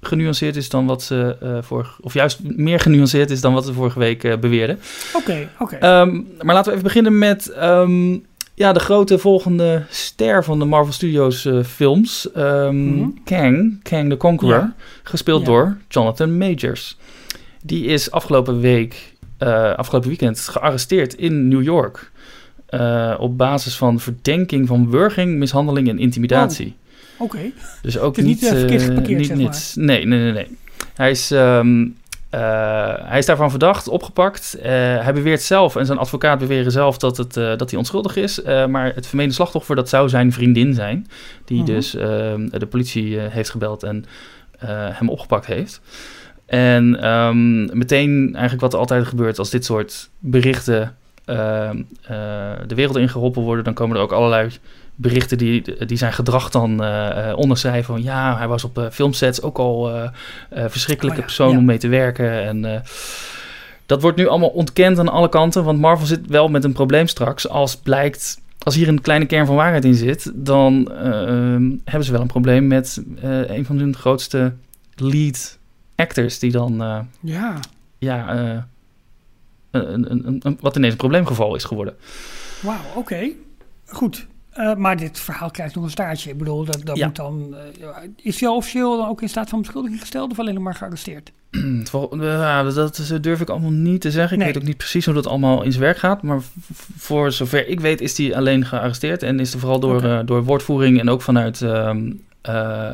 genuanceerd 0.00 0.56
is 0.56 0.68
dan 0.68 0.86
wat 0.86 1.02
ze 1.02 1.36
vorige, 1.62 2.02
of 2.02 2.14
juist 2.14 2.40
meer 2.42 2.80
genuanceerd 2.80 3.30
is 3.30 3.40
dan 3.40 3.52
wat 3.52 3.66
ze 3.66 3.72
vorige 3.72 3.98
week 3.98 4.40
beweerden. 4.40 4.78
Oké, 5.14 5.48
oké. 5.58 5.76
Ehm, 5.76 6.14
maar 6.42 6.54
laten 6.54 6.64
we 6.64 6.70
even 6.70 6.82
beginnen 6.82 7.18
met 7.18 7.48
ehm, 7.48 8.12
ja, 8.54 8.72
de 8.72 8.80
grote 8.80 9.18
volgende 9.18 9.82
ster 9.90 10.44
van 10.44 10.58
de 10.58 10.64
Marvel 10.64 10.92
Studios 10.92 11.48
films, 11.66 12.28
Mhm. 12.34 13.08
Kang, 13.24 13.82
Kang 13.82 14.10
the 14.10 14.16
Conqueror, 14.16 14.54
Ja. 14.54 14.74
gespeeld 15.02 15.40
Ja. 15.40 15.46
door 15.46 15.76
Jonathan 15.88 16.38
Majors. 16.38 16.96
Die 17.62 17.84
is 17.84 18.10
afgelopen 18.10 18.60
week, 18.60 19.13
afgelopen 19.76 20.08
weekend 20.08 20.40
gearresteerd 20.40 21.14
in 21.14 21.48
New 21.48 21.62
York. 21.62 22.12
eh, 22.66 23.14
op 23.18 23.38
basis 23.38 23.76
van 23.76 24.00
verdenking 24.00 24.68
van 24.68 24.90
wurging, 24.90 25.36
mishandeling 25.38 25.88
en 25.88 25.98
intimidatie. 25.98 26.76
Oké. 27.18 27.38
Dus 27.82 27.98
ook 27.98 28.16
niet, 28.16 28.26
niet, 28.26 28.42
eh, 28.42 28.48
verkeerd 28.58 28.80
eh, 28.80 28.86
geparkeerd, 28.86 29.18
niet 29.18 29.26
zeg 29.26 29.36
niets. 29.36 29.74
Nee, 29.74 30.06
nee, 30.06 30.18
nee, 30.18 30.32
nee. 30.32 30.56
Hij 30.94 31.10
is, 31.10 31.30
ehm, 31.30 31.86
eh, 32.30 32.40
hij 32.98 33.18
is 33.18 33.26
daarvan 33.26 33.50
verdacht, 33.50 33.88
opgepakt. 33.88 34.54
Eh, 34.62 34.70
hij 35.02 35.12
beweert 35.14 35.42
zelf 35.42 35.76
en 35.76 35.86
zijn 35.86 35.98
advocaat 35.98 36.38
beweren 36.38 36.72
zelf 36.72 36.98
dat, 36.98 37.16
het, 37.16 37.36
eh, 37.36 37.56
dat 37.56 37.70
hij 37.70 37.78
onschuldig 37.78 38.16
is. 38.16 38.42
Eh, 38.42 38.66
maar 38.66 38.94
het 38.94 39.06
vermeende 39.06 39.34
slachtoffer, 39.34 39.76
dat 39.76 39.88
zou 39.88 40.08
zijn 40.08 40.32
vriendin 40.32 40.74
zijn. 40.74 41.06
Die 41.44 41.56
Mhm. 41.62 41.66
dus 41.66 41.94
ehm, 41.94 42.48
de 42.48 42.66
politie 42.66 43.20
eh, 43.20 43.32
heeft 43.32 43.50
gebeld 43.50 43.82
en 43.82 44.04
eh, 44.58 44.68
hem 44.70 45.08
opgepakt 45.08 45.46
heeft. 45.46 45.80
En 46.46 47.00
ehm, 47.00 47.78
meteen 47.78 48.30
eigenlijk 48.32 48.60
wat 48.60 48.72
er 48.72 48.78
altijd 48.78 49.06
gebeurt 49.06 49.38
als 49.38 49.50
dit 49.50 49.64
soort 49.64 50.10
berichten 50.18 50.96
ehm, 51.24 51.82
eh, 52.02 52.52
de 52.66 52.74
wereld 52.74 52.96
ingeholpen 52.96 53.42
worden, 53.42 53.64
dan 53.64 53.74
komen 53.74 53.96
er 53.96 54.02
ook 54.02 54.12
allerlei 54.12 54.50
berichten 54.94 55.38
die, 55.38 55.86
die 55.86 55.96
zijn 55.96 56.12
gedrag 56.12 56.50
dan 56.50 56.84
eh, 56.84 57.32
onderschrijven. 57.36 57.94
Van 57.94 58.02
ja, 58.02 58.36
hij 58.36 58.48
was 58.48 58.64
op 58.64 58.88
filmsets 58.92 59.42
ook 59.42 59.58
al 59.58 59.90
verschrikkelijke 60.50 61.20
Oh 61.20 61.22
ja, 61.22 61.26
persoon 61.26 61.50
ja. 61.50 61.58
om 61.58 61.64
mee 61.64 61.78
te 61.78 61.88
werken. 61.88 62.42
En 62.42 62.82
dat 63.86 64.02
wordt 64.02 64.16
nu 64.16 64.26
allemaal 64.26 64.48
ontkend 64.48 64.98
aan 64.98 65.08
alle 65.08 65.28
kanten, 65.28 65.64
want 65.64 65.80
Marvel 65.80 66.06
zit 66.06 66.26
wel 66.26 66.48
met 66.48 66.64
een 66.64 66.72
probleem 66.72 67.06
straks. 67.06 67.48
Als 67.48 67.76
blijkt, 67.76 68.40
als 68.58 68.74
hier 68.74 68.88
een 68.88 69.00
kleine 69.00 69.26
kern 69.26 69.46
van 69.46 69.56
waarheid 69.56 69.84
in 69.84 69.94
zit, 69.94 70.32
dan 70.34 70.90
eh, 70.92 71.22
ehm, 71.22 71.70
hebben 71.84 72.04
ze 72.04 72.12
wel 72.12 72.20
een 72.20 72.26
probleem 72.26 72.66
met 72.66 73.02
een 73.46 73.64
van 73.64 73.78
hun 73.78 73.96
grootste 73.96 74.52
lead 74.94 75.58
actors, 75.96 76.38
die 76.38 76.50
dan 76.50 76.82
eh, 76.82 76.98
Ja. 77.20 77.58
ja, 77.98 78.28
eh, 78.34 78.62
een, 79.70 80.10
een, 80.10 80.40
een, 80.42 80.58
wat 80.60 80.76
ineens 80.76 80.92
een 80.92 80.98
probleemgeval 80.98 81.54
is 81.54 81.64
geworden. 81.64 81.94
Wauw, 82.62 82.80
oké. 82.94 83.28
Goed. 83.86 84.26
Eh, 84.50 84.74
maar 84.74 84.96
dit 84.96 85.20
verhaal 85.20 85.50
krijgt 85.50 85.74
nog 85.74 85.84
een 85.84 85.90
staartje. 85.90 86.30
Ik 86.30 86.38
bedoel, 86.38 86.64
dat, 86.64 86.80
dat 86.84 86.96
Ja. 86.96 87.06
moet 87.06 87.16
dan... 87.16 87.54
is 88.16 88.40
hij 88.40 88.48
officieel 88.48 88.96
dan 88.96 89.08
ook 89.08 89.22
in 89.22 89.28
staat 89.28 89.48
van 89.48 89.60
beschuldiging 89.60 90.00
gesteld 90.00 90.30
of 90.30 90.38
alleen 90.38 90.54
nog 90.54 90.62
maar 90.62 90.74
gearresteerd? 90.74 91.32
Dat 92.74 93.18
durf 93.20 93.40
ik 93.40 93.48
allemaal 93.48 93.70
niet 93.70 94.00
te 94.00 94.10
zeggen. 94.10 94.32
Ik 94.32 94.38
Nee. 94.44 94.52
weet 94.52 94.62
ook 94.62 94.68
niet 94.68 94.76
precies 94.76 95.04
hoe 95.04 95.14
dat 95.14 95.26
allemaal 95.26 95.62
in 95.62 95.70
zijn 95.72 95.84
werk 95.84 95.96
gaat. 95.96 96.22
Maar 96.22 96.40
voor 96.96 97.32
zover 97.32 97.68
ik 97.68 97.80
weet 97.80 98.00
is 98.00 98.18
hij 98.18 98.36
alleen 98.36 98.64
gearresteerd. 98.64 99.22
En 99.22 99.40
is 99.40 99.52
er 99.52 99.58
vooral 99.58 99.80
door, 99.80 100.26
door 100.26 100.44
woordvoering 100.44 101.00
en 101.00 101.08
ook 101.08 101.22
vanuit 101.22 101.62
ehm 101.62 102.06
eh, 102.06 102.12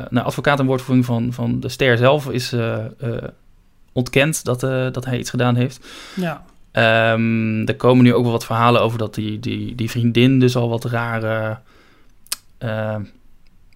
nou, 0.09 0.19
advocaat 0.25 0.59
en 0.59 0.65
woordvoering 0.65 1.05
van, 1.05 1.33
van 1.33 1.59
de 1.59 1.69
ster 1.69 1.97
zelf 1.97 2.29
is 2.29 2.53
eh, 2.53 2.85
eh, 2.85 3.23
ontkend 3.91 4.43
dat, 4.43 4.63
eh, 4.63 4.87
dat 4.91 5.05
hij 5.05 5.19
iets 5.19 5.29
gedaan 5.29 5.55
heeft. 5.55 5.85
Ja. 6.15 6.43
Ehm, 6.71 7.65
er 7.65 7.75
komen 7.75 8.03
nu 8.03 8.13
ook 8.13 8.23
wel 8.23 8.31
wat 8.31 8.45
verhalen 8.45 8.81
over 8.81 8.97
dat 8.97 9.15
die, 9.15 9.39
die, 9.39 9.75
die 9.75 9.89
vriendin 9.89 10.39
dus 10.39 10.55
al 10.55 10.69
wat 10.69 10.85
rare... 10.85 11.57
eh, 12.57 12.95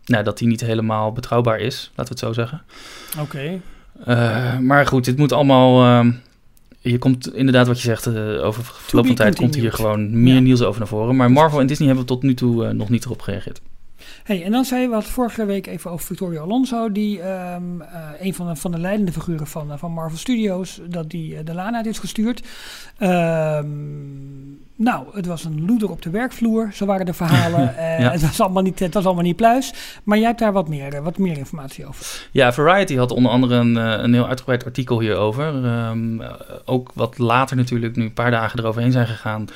nou, 0.05 0.23
dat 0.23 0.37
die 0.37 0.47
niet 0.47 0.61
helemaal 0.61 1.11
betrouwbaar 1.11 1.59
is, 1.59 1.91
laten 1.95 2.15
we 2.15 2.19
het 2.19 2.35
zo 2.35 2.41
zeggen. 2.41 2.61
Oké. 3.19 3.59
Eh, 4.05 4.57
maar 4.57 4.85
goed, 4.87 5.05
dit 5.05 5.17
moet 5.17 5.31
allemaal. 5.31 5.83
ehm, 5.83 6.11
je 6.79 6.97
komt 6.97 7.33
inderdaad 7.35 7.67
wat 7.67 7.77
je 7.81 7.87
zegt 7.87 8.05
eh, 8.07 8.43
over 8.45 8.63
verloop 8.63 9.05
van 9.05 9.15
tijd 9.15 9.35
komt 9.35 9.55
hier 9.55 9.71
gewoon 9.73 10.23
meer 10.23 10.33
Ja. 10.33 10.39
nieuws 10.39 10.61
over 10.61 10.79
naar 10.79 10.87
voren. 10.89 11.15
Maar 11.15 11.31
Marvel 11.31 11.59
en 11.59 11.67
Disney 11.67 11.87
hebben 11.87 12.05
tot 12.05 12.23
nu 12.23 12.33
toe 12.33 12.65
eh, 12.65 12.71
nog 12.73 12.89
niet 12.89 13.05
erop 13.05 13.21
gereageerd. 13.21 13.61
Hey, 14.23 14.43
en 14.43 14.51
dan 14.51 14.65
zei 14.65 14.81
je 14.81 14.87
wat 14.87 15.05
vorige 15.05 15.45
week 15.45 15.67
even 15.67 15.91
over 15.91 16.05
Victoria 16.05 16.39
Alonso, 16.41 16.91
die 16.91 17.21
ehm, 17.21 17.81
eh, 17.81 18.09
een 18.19 18.33
van 18.33 18.47
de, 18.47 18.55
van 18.55 18.71
de 18.71 18.79
leidende 18.79 19.11
figuren 19.11 19.47
van, 19.47 19.71
eh, 19.71 19.77
van 19.77 19.91
Marvel 19.91 20.17
Studios, 20.17 20.81
dat 20.89 21.09
die 21.09 21.37
eh, 21.37 21.45
de 21.45 21.53
laan 21.53 21.75
uit 21.75 21.85
is 21.85 21.99
gestuurd. 21.99 22.47
Ehm, 22.97 23.65
nou, 24.75 25.05
het 25.13 25.25
was 25.25 25.43
een 25.43 25.65
loeder 25.65 25.89
op 25.89 26.01
de 26.01 26.09
werkvloer, 26.09 26.69
zo 26.73 26.85
waren 26.85 27.05
de 27.05 27.13
verhalen. 27.13 27.73
Eh, 27.95 28.11
het, 28.11 28.21
was 28.21 28.41
allemaal 28.41 28.63
niet, 28.63 28.79
het 28.79 28.93
was 28.93 29.05
allemaal 29.05 29.23
niet 29.23 29.35
pluis, 29.35 29.73
maar 30.03 30.17
jij 30.17 30.27
hebt 30.27 30.39
daar 30.39 30.51
wat 30.51 30.67
meer, 30.67 30.93
eh, 30.93 31.03
wat 31.03 31.17
meer 31.17 31.37
informatie 31.37 31.85
over. 31.87 32.27
Ja, 32.31 32.53
Variety 32.53 32.95
had 32.95 33.11
onder 33.11 33.31
andere 33.31 33.55
een, 33.55 33.77
eh, 33.77 34.03
een 34.03 34.13
heel 34.13 34.27
uitgebreid 34.27 34.65
artikel 34.65 34.99
hierover. 34.99 35.65
Ehm, 35.65 36.21
eh, 36.21 36.31
ook 36.65 36.91
wat 36.93 37.17
later 37.17 37.55
natuurlijk, 37.57 37.95
nu 37.95 38.03
een 38.03 38.13
paar 38.13 38.31
dagen 38.31 38.59
eroverheen 38.59 38.91
zijn 38.91 39.07
gegaan, 39.07 39.47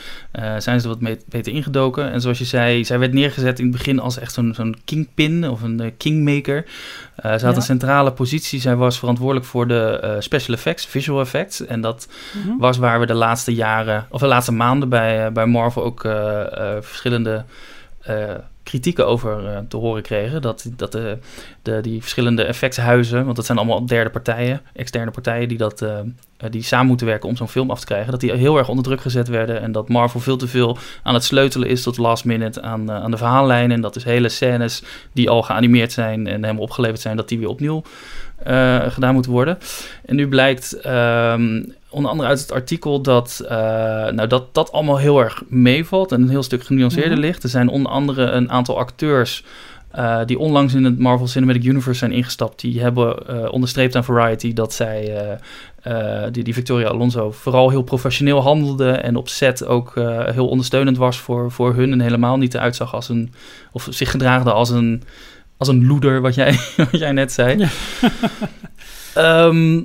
zijn 0.57 0.79
ze 0.79 0.87
er 0.87 0.93
wat 0.93 1.01
mee, 1.01 1.17
beter 1.25 1.53
ingedoken. 1.53 2.11
En 2.11 2.21
zoals 2.21 2.37
je 2.37 2.45
zei, 2.45 2.85
zij 2.85 2.99
werd 2.99 3.13
neergezet 3.13 3.59
in 3.59 3.65
het 3.65 3.73
begin 3.75 3.99
als 3.99 4.19
echt 4.19 4.33
zo'n 4.33 4.53
zo'n 4.55 4.75
kingpin 4.85 5.49
of 5.49 5.61
een 5.61 5.93
kingmaker. 5.97 6.65
Ze 7.21 7.27
had 7.29 7.41
Ja. 7.41 7.47
een 7.55 7.61
centrale 7.61 8.11
positie. 8.11 8.59
Zij 8.61 8.75
was 8.75 8.99
verantwoordelijk 8.99 9.45
voor 9.45 9.67
de 9.67 10.15
special 10.19 10.55
effects, 10.55 10.85
visual 10.85 11.19
effects. 11.19 11.65
En 11.65 11.81
dat 11.81 12.07
Mhm. 12.45 12.57
was 12.57 12.77
waar 12.77 12.99
we 12.99 13.05
de 13.05 13.13
laatste 13.13 13.53
jaren, 13.53 14.05
of 14.09 14.19
de 14.19 14.27
laatste 14.27 14.51
maanden 14.53 14.89
bij, 14.89 15.08
eh, 15.17 15.31
bij 15.31 15.45
Marvel 15.45 15.83
ook 15.83 16.03
eh, 16.03 16.41
eh, 16.41 16.81
verschillende 16.81 17.43
kritieken 18.63 19.07
over 19.07 19.65
te 19.67 19.77
horen 19.77 20.01
kregen. 20.01 20.41
Dat, 20.41 20.69
dat 20.75 20.91
de, 20.91 21.17
die 21.81 22.01
verschillende 22.01 22.43
effectshuizen, 22.43 23.23
want 23.23 23.35
dat 23.35 23.45
zijn 23.45 23.57
allemaal 23.57 23.85
derde 23.85 24.09
partijen, 24.09 24.61
externe 24.73 25.11
partijen 25.11 25.47
die, 25.47 25.57
dat, 25.57 25.85
die 26.49 26.63
samen 26.63 26.87
moeten 26.87 27.07
werken 27.07 27.29
om 27.29 27.35
zo'n 27.35 27.47
film 27.47 27.71
af 27.71 27.79
te 27.79 27.85
krijgen, 27.85 28.11
dat 28.11 28.19
die 28.19 28.33
heel 28.33 28.57
erg 28.57 28.69
onder 28.69 28.83
druk 28.83 29.01
gezet 29.01 29.27
werden 29.27 29.61
en 29.61 29.71
dat 29.71 29.89
Marvel 29.89 30.19
veel 30.19 30.37
te 30.37 30.47
veel 30.47 30.77
aan 31.03 31.13
het 31.13 31.23
sleutelen 31.23 31.67
is 31.67 31.83
tot 31.83 31.97
last 31.97 32.25
minute 32.25 32.61
aan, 32.61 32.91
aan 32.91 33.11
de 33.11 33.17
verhaallijn. 33.17 33.71
En 33.71 33.81
dat 33.81 33.93
dus 33.93 34.03
hele 34.03 34.29
scènes 34.29 34.83
die 35.13 35.29
al 35.29 35.41
geanimeerd 35.41 35.91
zijn 35.91 36.27
en 36.27 36.43
helemaal 36.43 36.63
opgeleverd 36.63 37.01
zijn, 37.01 37.17
dat 37.17 37.29
die 37.29 37.39
weer 37.39 37.49
opnieuw 37.49 37.83
gedaan 38.89 39.13
moeten 39.13 39.31
worden. 39.31 39.57
En 40.05 40.15
nu 40.15 40.27
blijkt 40.27 40.73
ehm, 40.73 41.61
onder 41.89 42.11
andere 42.11 42.29
uit 42.29 42.39
het 42.39 42.51
artikel 42.51 43.01
dat, 43.01 43.41
eh, 43.47 43.57
nou, 44.09 44.27
dat 44.27 44.53
dat 44.53 44.71
allemaal 44.71 44.97
heel 44.97 45.19
erg 45.19 45.43
meevalt 45.47 46.11
en 46.11 46.21
een 46.21 46.29
heel 46.29 46.43
stuk 46.43 46.63
genuanceerder 46.63 47.11
Mhm. 47.11 47.19
ligt. 47.19 47.43
Er 47.43 47.49
zijn 47.49 47.67
onder 47.69 47.91
andere 47.91 48.21
een 48.21 48.51
aantal 48.51 48.77
acteurs 48.77 49.43
eh, 49.91 50.19
die 50.25 50.39
onlangs 50.39 50.73
in 50.73 50.83
het 50.83 50.99
Marvel 50.99 51.27
Cinematic 51.27 51.63
Universe 51.63 51.99
zijn 51.99 52.11
ingestapt. 52.11 52.59
Die 52.59 52.81
hebben 52.81 53.27
eh, 53.27 53.51
onderstreept 53.51 53.95
aan 53.95 54.03
Variety 54.03 54.53
dat 54.53 54.73
zij, 54.73 55.37
die, 56.31 56.43
die 56.43 56.53
Victoria 56.53 56.87
Alonso, 56.87 57.31
vooral 57.31 57.69
heel 57.69 57.81
professioneel 57.81 58.41
handelde 58.41 58.91
en 58.91 59.15
op 59.15 59.29
set 59.29 59.65
ook 59.65 59.93
heel 60.31 60.47
ondersteunend 60.47 60.97
was 60.97 61.19
voor, 61.19 61.51
voor 61.51 61.75
hun 61.75 61.91
en 61.91 61.99
helemaal 61.99 62.37
niet 62.37 62.57
uitzag 62.57 62.93
als 62.93 63.09
een, 63.09 63.33
of 63.71 63.87
zich 63.89 64.11
gedraagde 64.11 64.51
als 64.51 64.69
een, 64.69 65.03
als 65.57 65.67
een 65.67 65.87
loeder, 65.87 66.21
wat 66.21 66.35
jij, 66.35 66.59
wat 66.91 66.99
jij 66.99 67.11
net 67.11 67.31
zei. 67.31 67.57
Ja. 67.57 67.69
Ehm, 69.13 69.81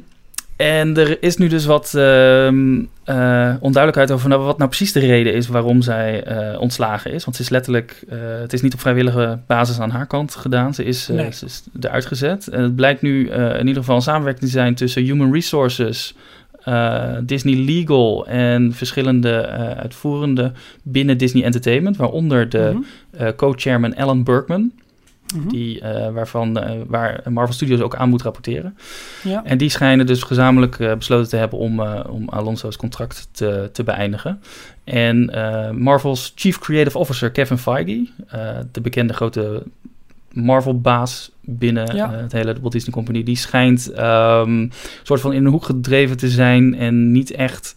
en 0.56 0.96
er 0.96 1.22
is 1.22 1.36
nu 1.36 1.48
dus 1.48 1.64
wat 1.64 1.94
ehm, 1.94 2.82
eh, 3.04 3.54
onduidelijkheid 3.60 4.10
over 4.10 4.28
nou, 4.28 4.42
wat 4.42 4.58
nou 4.58 4.68
precies 4.68 4.92
de 4.92 5.00
reden 5.00 5.34
is 5.34 5.46
waarom 5.48 5.82
zij 5.82 6.22
eh, 6.24 6.60
ontslagen 6.60 7.12
is. 7.12 7.24
Want 7.24 7.36
ze 7.36 7.42
is 7.42 7.48
letterlijk, 7.48 8.04
eh, 8.08 8.18
het 8.40 8.52
is 8.52 8.62
niet 8.62 8.74
op 8.74 8.80
vrijwillige 8.80 9.38
basis 9.46 9.78
aan 9.80 9.90
haar 9.90 10.06
kant 10.06 10.34
gedaan. 10.34 10.74
Ze 10.74 10.84
is, 10.84 11.08
Nee. 11.08 11.32
ze 11.32 11.44
is 11.44 11.62
eruit 11.80 12.06
gezet. 12.06 12.48
En 12.48 12.62
het 12.62 12.74
blijkt 12.76 13.02
nu 13.02 13.30
in 13.30 13.66
ieder 13.66 13.80
geval 13.82 13.96
een 13.96 14.02
samenwerking 14.02 14.44
te 14.44 14.56
zijn 14.56 14.74
tussen 14.74 15.02
Human 15.02 15.32
Resources, 15.32 16.14
Disney 17.22 17.54
Legal 17.56 18.26
en 18.26 18.72
verschillende 18.72 19.46
uitvoerenden 19.76 20.54
binnen 20.82 21.18
Disney 21.18 21.44
Entertainment. 21.44 21.96
Waaronder 21.96 22.48
de 22.48 22.78
Mhm. 23.18 23.32
co-chairman 23.36 23.96
Alan 23.96 24.24
Berkman, 24.24 24.72
Mhm. 25.34 25.48
die, 25.48 25.80
eh, 25.80 26.12
waarvan, 26.12 26.58
eh, 26.58 26.80
waar 26.86 27.22
Marvel 27.30 27.54
Studios 27.54 27.80
ook 27.80 27.96
aan 27.96 28.08
moet 28.08 28.22
rapporteren. 28.22 28.76
Ja. 29.22 29.44
En 29.44 29.58
die 29.58 29.68
schijnen 29.68 30.06
dus 30.06 30.22
gezamenlijk 30.22 30.78
eh, 30.78 30.94
besloten 30.94 31.28
te 31.28 31.36
hebben 31.36 31.58
om, 31.58 31.80
om 32.10 32.28
Alonso's 32.28 32.76
contract 32.76 33.28
te, 33.30 33.70
te 33.72 33.82
beëindigen. 33.82 34.42
En 34.84 35.30
Marvel's 35.82 36.32
Chief 36.34 36.58
Creative 36.58 36.98
Officer 36.98 37.30
Kevin 37.30 37.58
Feige, 37.58 38.06
de 38.72 38.80
bekende 38.80 39.12
grote 39.12 39.62
Marvel-baas 40.32 41.30
binnen 41.40 41.96
Ja. 41.96 42.10
het 42.10 42.32
hele 42.32 42.60
Walt 42.60 42.72
Disney 42.72 42.92
Company, 42.92 43.22
die 43.22 43.36
schijnt 43.36 43.90
ehm 43.92 44.68
soort 45.02 45.20
van 45.20 45.32
in 45.32 45.44
een 45.44 45.50
hoek 45.50 45.64
gedreven 45.64 46.16
te 46.16 46.28
zijn 46.28 46.74
en 46.74 47.12
niet 47.12 47.30
echt 47.30 47.76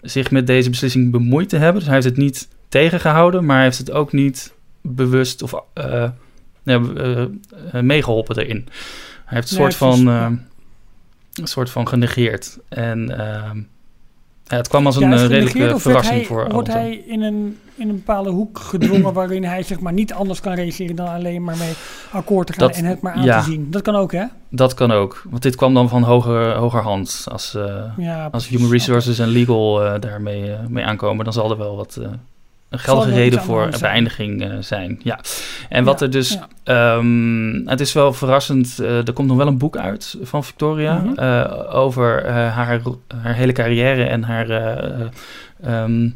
zich 0.00 0.30
met 0.30 0.46
deze 0.46 0.70
beslissing 0.70 1.10
bemoeid 1.10 1.48
te 1.48 1.56
hebben. 1.56 1.74
Dus 1.74 1.84
hij 1.84 1.94
heeft 1.94 2.06
het 2.06 2.16
niet 2.16 2.48
tegengehouden, 2.68 3.44
maar 3.44 3.56
hij 3.56 3.64
heeft 3.64 3.78
het 3.78 3.90
ook 3.90 4.12
niet 4.12 4.52
bewust 4.80 5.42
of 5.42 5.54
ja, 6.62 6.80
eh, 6.96 7.22
eh, 7.22 7.28
meegeholpen 7.82 8.38
erin. 8.38 8.68
Hij 9.24 9.38
heeft 9.38 9.50
een 9.50 9.56
soort 9.56 9.74
van 9.74 10.08
eh, 10.08 10.26
een 11.34 11.46
soort 11.46 11.70
van 11.70 11.88
genegeerd. 11.88 12.58
En 12.68 13.18
ehm, 13.18 13.56
ja, 14.44 14.56
het 14.56 14.68
kwam 14.68 14.86
als 14.86 14.96
een 14.96 15.26
redelijke 15.26 15.78
verrassing 15.78 16.16
hij, 16.16 16.24
voor 16.24 16.48
Wordt 16.52 16.72
hij 16.72 16.92
in 17.06 17.22
een, 17.22 17.58
in 17.74 17.88
een 17.88 17.94
bepaalde 17.94 18.30
hoek 18.30 18.58
gedwongen 18.58 19.12
waarin 19.22 19.44
hij 19.44 19.62
zeg 19.62 19.80
maar 19.80 19.92
niet 19.92 20.12
anders 20.12 20.40
kan 20.40 20.54
reageren 20.54 20.96
dan 20.96 21.08
alleen 21.08 21.44
maar 21.44 21.56
mee 21.56 21.72
akkoord 22.10 22.46
te 22.46 22.52
gaan 22.52 22.68
Dat- 22.68 22.76
en 22.76 22.84
het 22.84 23.00
maar 23.00 23.12
aan 23.12 23.24
ja. 23.24 23.42
te 23.42 23.50
zien. 23.50 23.70
Dat 23.70 23.82
kan 23.82 23.94
ook, 23.96 24.12
hè? 24.12 24.24
Dat 24.48 24.74
kan 24.74 24.90
ook, 24.90 25.22
want 25.28 25.42
dit 25.42 25.56
kwam 25.56 25.74
dan 25.74 25.88
van 25.88 26.02
hoger, 26.02 26.54
hogerhand. 26.54 27.26
Als, 27.30 27.56
als. 28.30 28.48
Human 28.48 28.70
Resources 28.70 29.18
en 29.18 29.28
Legal 29.28 30.00
daarmee 30.00 30.56
mee 30.68 30.84
aankomen, 30.84 31.24
dan 31.24 31.32
zal 31.32 31.50
er 31.50 31.58
wel 31.58 31.76
wat 31.76 32.00
een 32.70 32.78
geldige 32.78 33.14
reden 33.14 33.42
voor 33.42 33.66
zijn. 33.70 33.80
beëindiging 33.80 34.42
eh, 34.42 34.50
zijn. 34.60 35.00
Ja. 35.02 35.18
En 35.68 35.84
wat 35.84 36.00
Ja, 36.00 36.06
er 36.06 36.12
dus, 36.12 36.32
ja. 36.32 36.48
ehm, 36.96 37.66
het 37.68 37.80
is 37.80 37.92
wel 37.92 38.12
verrassend, 38.12 38.78
eh, 38.78 39.06
er 39.06 39.12
komt 39.12 39.28
nog 39.28 39.36
wel 39.36 39.46
een 39.46 39.58
boek 39.58 39.76
uit 39.76 40.16
van 40.22 40.44
Victoria 40.44 40.98
Mhm. 40.98 41.18
eh, 41.18 41.74
over 41.74 42.30
haar, 42.30 42.80
haar 43.22 43.34
hele 43.34 43.52
carrière 43.52 44.04
en 44.04 44.22
haar 44.22 44.50
eh, 44.50 45.06
ehm, 45.62 46.08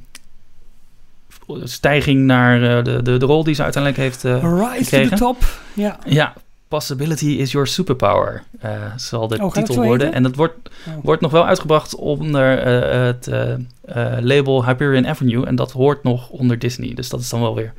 stijging 1.64 2.20
naar 2.24 2.84
de, 2.84 3.00
de, 3.02 3.16
de 3.16 3.26
rol 3.26 3.44
die 3.44 3.54
ze 3.54 3.62
uiteindelijk 3.62 4.02
heeft 4.02 4.24
eh, 4.24 4.32
Rise 4.32 4.74
to 4.78 4.84
gekregen. 4.84 5.08
the 5.10 5.16
top. 5.16 5.36
Ja. 5.72 5.98
ja, 6.06 6.32
Possibility 6.68 7.26
is 7.26 7.52
your 7.52 7.66
superpower, 7.66 8.42
eh, 8.60 8.70
zal 8.96 9.28
de 9.28 9.42
Oh, 9.42 9.52
titel 9.52 9.74
worden. 9.84 10.12
En 10.12 10.22
dat 10.22 10.34
wordt, 10.34 10.54
Oh. 10.88 10.94
wordt 11.02 11.22
nog 11.22 11.30
wel 11.30 11.46
uitgebracht 11.46 11.94
onder 11.94 12.58
eh, 12.58 13.04
het 13.06 13.26
eh, 13.28 14.16
label 14.20 14.64
Hyperion 14.64 15.06
Avenue. 15.06 15.46
En 15.46 15.56
dat 15.56 15.72
hoort 15.72 16.02
nog 16.02 16.28
onder 16.28 16.58
Disney. 16.58 16.94
Dus 16.94 17.08
dat 17.08 17.20
is 17.20 17.28
dan 17.28 17.40
wel 17.40 17.54
weer 17.54 17.72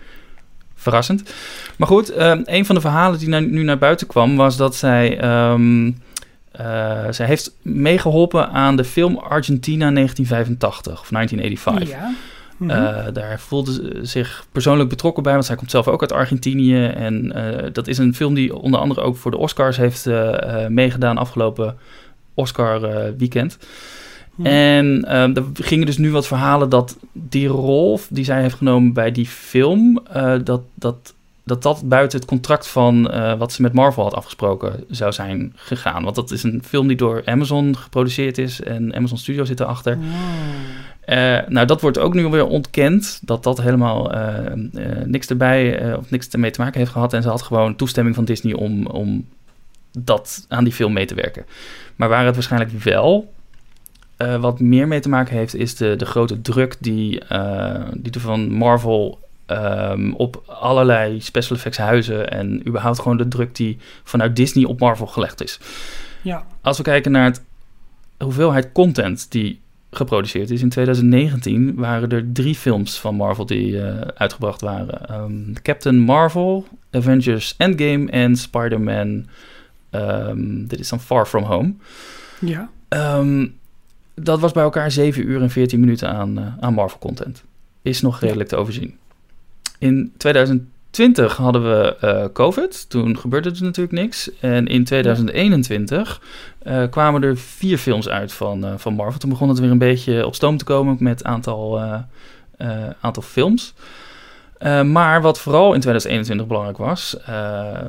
verrassend. 0.75 1.33
Maar 1.77 1.87
goed, 1.87 2.09
eh, 2.09 2.39
een 2.43 2.65
van 2.65 2.75
de 2.75 2.81
verhalen 2.81 3.19
die 3.19 3.29
nu, 3.29 3.39
nu 3.39 3.63
naar 3.63 3.77
buiten 3.77 4.07
kwam... 4.07 4.35
was 4.35 4.57
dat 4.57 4.75
zij... 4.75 5.19
ehm, 5.19 5.91
eh, 6.51 7.03
zij 7.09 7.25
heeft 7.25 7.51
meegeholpen 7.61 8.49
aan 8.49 8.75
de 8.75 8.83
film 8.83 9.17
Argentina 9.17 9.91
1985 9.91 11.01
of 11.01 11.09
1985. 11.09 11.89
Ja. 11.89 12.13
Mhm. 12.57 12.69
Eh, 12.69 13.13
daar 13.13 13.39
voelde 13.39 13.73
ze 13.73 13.99
zich 14.01 14.45
persoonlijk 14.51 14.89
betrokken 14.89 15.23
bij, 15.23 15.33
want 15.33 15.45
zij 15.45 15.55
komt 15.55 15.71
zelf 15.71 15.87
ook 15.87 16.01
uit 16.01 16.11
Argentinië. 16.11 16.85
En 16.85 17.31
eh, 17.31 17.69
dat 17.73 17.87
is 17.87 17.97
een 17.97 18.15
film 18.15 18.33
die 18.33 18.55
onder 18.55 18.79
andere 18.79 19.01
ook 19.01 19.17
voor 19.17 19.31
de 19.31 19.37
Oscars 19.37 19.77
heeft 19.77 20.05
eh, 20.05 20.67
meegedaan 20.67 21.17
afgelopen 21.17 21.77
Oscar 22.33 22.83
eh, 22.83 23.11
weekend. 23.17 23.57
Mhm. 24.35 24.47
En 24.47 25.03
eh, 25.07 25.37
er 25.37 25.43
gingen 25.53 25.85
dus 25.85 25.97
nu 25.97 26.11
wat 26.11 26.27
verhalen 26.27 26.69
dat 26.69 26.97
die 27.11 27.47
rol 27.47 27.99
die 28.09 28.23
zij 28.23 28.41
heeft 28.41 28.55
genomen 28.55 28.93
bij 28.93 29.11
die 29.11 29.27
film, 29.27 30.03
dat, 30.43 30.61
dat, 30.73 31.13
dat 31.43 31.63
dat 31.63 31.81
buiten 31.85 32.19
het 32.19 32.27
contract 32.27 32.67
van 32.67 33.11
wat 33.37 33.51
ze 33.51 33.61
met 33.61 33.73
Marvel 33.73 34.03
had 34.03 34.15
afgesproken 34.15 34.83
zou 34.89 35.11
zijn 35.11 35.53
gegaan. 35.55 36.03
Want 36.03 36.15
dat 36.15 36.31
is 36.31 36.43
een 36.43 36.63
film 36.65 36.87
die 36.87 36.97
door 36.97 37.21
Amazon 37.25 37.77
geproduceerd 37.77 38.37
is 38.37 38.61
en 38.61 38.95
Amazon 38.95 39.17
Studio 39.17 39.45
zit 39.45 39.59
erachter. 39.59 39.93
Oh. 39.93 40.03
Eh, 41.05 41.39
nou, 41.47 41.67
dat 41.67 41.81
wordt 41.81 41.97
ook 41.97 42.13
nu 42.13 42.27
weer 42.27 42.47
ontkend, 42.47 43.19
dat 43.21 43.43
dat 43.43 43.61
helemaal 43.61 44.13
eh, 44.13 44.45
eh, 44.45 45.05
niks 45.05 45.27
erbij 45.27 45.95
of 45.95 46.09
niks 46.09 46.29
ermee 46.29 46.51
te 46.51 46.61
maken 46.61 46.79
heeft 46.79 46.91
gehad. 46.91 47.13
En 47.13 47.21
ze 47.21 47.29
had 47.29 47.41
gewoon 47.41 47.75
toestemming 47.75 48.15
van 48.15 48.25
Disney 48.25 48.53
om, 48.53 48.85
om 48.85 49.27
dat 49.91 50.45
aan 50.49 50.63
die 50.63 50.73
film 50.73 50.93
mee 50.93 51.05
te 51.05 51.15
werken. 51.15 51.45
Maar 51.95 52.09
waar 52.09 52.25
het 52.25 52.35
waarschijnlijk 52.35 52.71
wel 52.71 53.33
wat 54.39 54.59
meer 54.59 54.87
mee 54.87 54.99
te 54.99 55.09
maken 55.09 55.35
heeft, 55.35 55.55
is 55.55 55.75
de, 55.75 55.95
de 55.95 56.05
grote 56.05 56.41
druk 56.41 56.75
die, 56.79 57.09
die 57.93 58.11
er 58.13 58.19
van 58.19 58.51
Marvel 58.51 59.19
ehm, 59.45 60.11
op 60.11 60.43
allerlei 60.47 61.21
special 61.21 61.57
effects 61.57 61.77
huizen 61.77 62.31
en 62.31 62.67
überhaupt 62.67 62.99
gewoon 62.99 63.17
de 63.17 63.27
druk 63.27 63.55
die 63.55 63.77
vanuit 64.03 64.35
Disney 64.35 64.65
op 64.65 64.79
Marvel 64.79 65.07
gelegd 65.07 65.43
is. 65.43 65.59
Ja, 66.21 66.45
Als 66.61 66.77
we 66.77 66.83
kijken 66.83 67.11
naar 67.11 67.25
het 67.25 67.43
hoeveelheid 68.17 68.71
content 68.71 69.31
die 69.31 69.59
geproduceerd 69.97 70.51
is. 70.51 70.61
In 70.61 70.69
2019 70.69 71.75
waren 71.75 72.09
er 72.09 72.31
drie 72.31 72.55
films 72.55 72.99
van 72.99 73.15
Marvel 73.15 73.45
die 73.45 73.81
eh, 73.81 74.01
uitgebracht 74.01 74.61
waren. 74.61 75.07
Ehm, 75.07 75.53
Captain 75.61 75.99
Marvel, 75.99 76.67
Avengers 76.91 77.55
Endgame 77.57 78.11
en 78.11 78.35
Spider-Man... 78.35 79.25
ehm, 79.89 80.65
dit 80.65 80.79
is 80.79 80.89
dan 80.89 80.99
Far 80.99 81.25
From 81.25 81.43
Home. 81.43 81.73
ja. 82.39 82.69
Ehm, 82.87 83.47
dat 84.15 84.39
was 84.39 84.51
bij 84.51 84.63
elkaar 84.63 84.91
7 84.91 85.29
uur 85.29 85.41
en 85.41 85.49
14 85.49 85.79
minuten 85.79 86.09
aan, 86.09 86.37
eh, 86.37 86.53
aan 86.59 86.73
Marvel 86.73 86.99
content. 86.99 87.43
Is 87.81 88.01
nog 88.01 88.19
redelijk 88.19 88.49
te 88.49 88.55
overzien. 88.55 88.97
In 89.79 90.13
2020 90.17 90.74
hadden 91.37 91.63
we 91.63 91.95
eh, 91.99 92.25
COVID. 92.33 92.89
Toen 92.89 93.17
gebeurde 93.17 93.49
er 93.49 93.63
natuurlijk 93.63 93.95
niks. 93.95 94.29
En 94.39 94.67
in 94.67 94.83
2021 94.83 96.21
eh, 96.59 96.83
kwamen 96.89 97.23
er 97.23 97.37
vier 97.37 97.77
films 97.77 98.09
uit 98.09 98.33
van, 98.33 98.65
eh, 98.65 98.73
van 98.77 98.93
Marvel. 98.93 99.19
Toen 99.19 99.29
begon 99.29 99.49
het 99.49 99.59
weer 99.59 99.71
een 99.71 99.77
beetje 99.77 100.25
op 100.25 100.35
stoom 100.35 100.57
te 100.57 100.63
komen 100.65 100.97
met 100.99 101.23
aantal, 101.23 101.79
eh, 101.79 101.93
eh, 102.57 102.89
aantal 103.01 103.23
films. 103.23 103.73
Maar 104.85 105.21
wat 105.21 105.39
vooral 105.39 105.73
in 105.73 105.79
2021 105.79 106.47
belangrijk 106.47 106.77
was, 106.77 107.17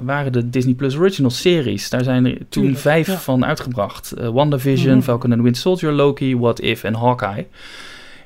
waren 0.00 0.32
de 0.32 0.50
Disney 0.50 0.74
Plus 0.74 0.96
Original 0.96 1.30
series. 1.30 1.90
Daar 1.90 2.04
zijn 2.04 2.26
er 2.26 2.38
toen 2.48 2.76
vijf 2.76 3.06
ja. 3.06 3.16
van 3.16 3.44
uitgebracht. 3.44 4.14
WandaVision, 4.32 4.94
Mhm. 4.94 5.02
Falcon 5.02 5.30
and 5.30 5.38
the 5.38 5.44
Winter 5.44 5.62
Soldier, 5.62 5.92
Loki, 5.92 6.36
What 6.36 6.60
If 6.60 6.84
en 6.84 6.94
Hawkeye. 6.94 7.46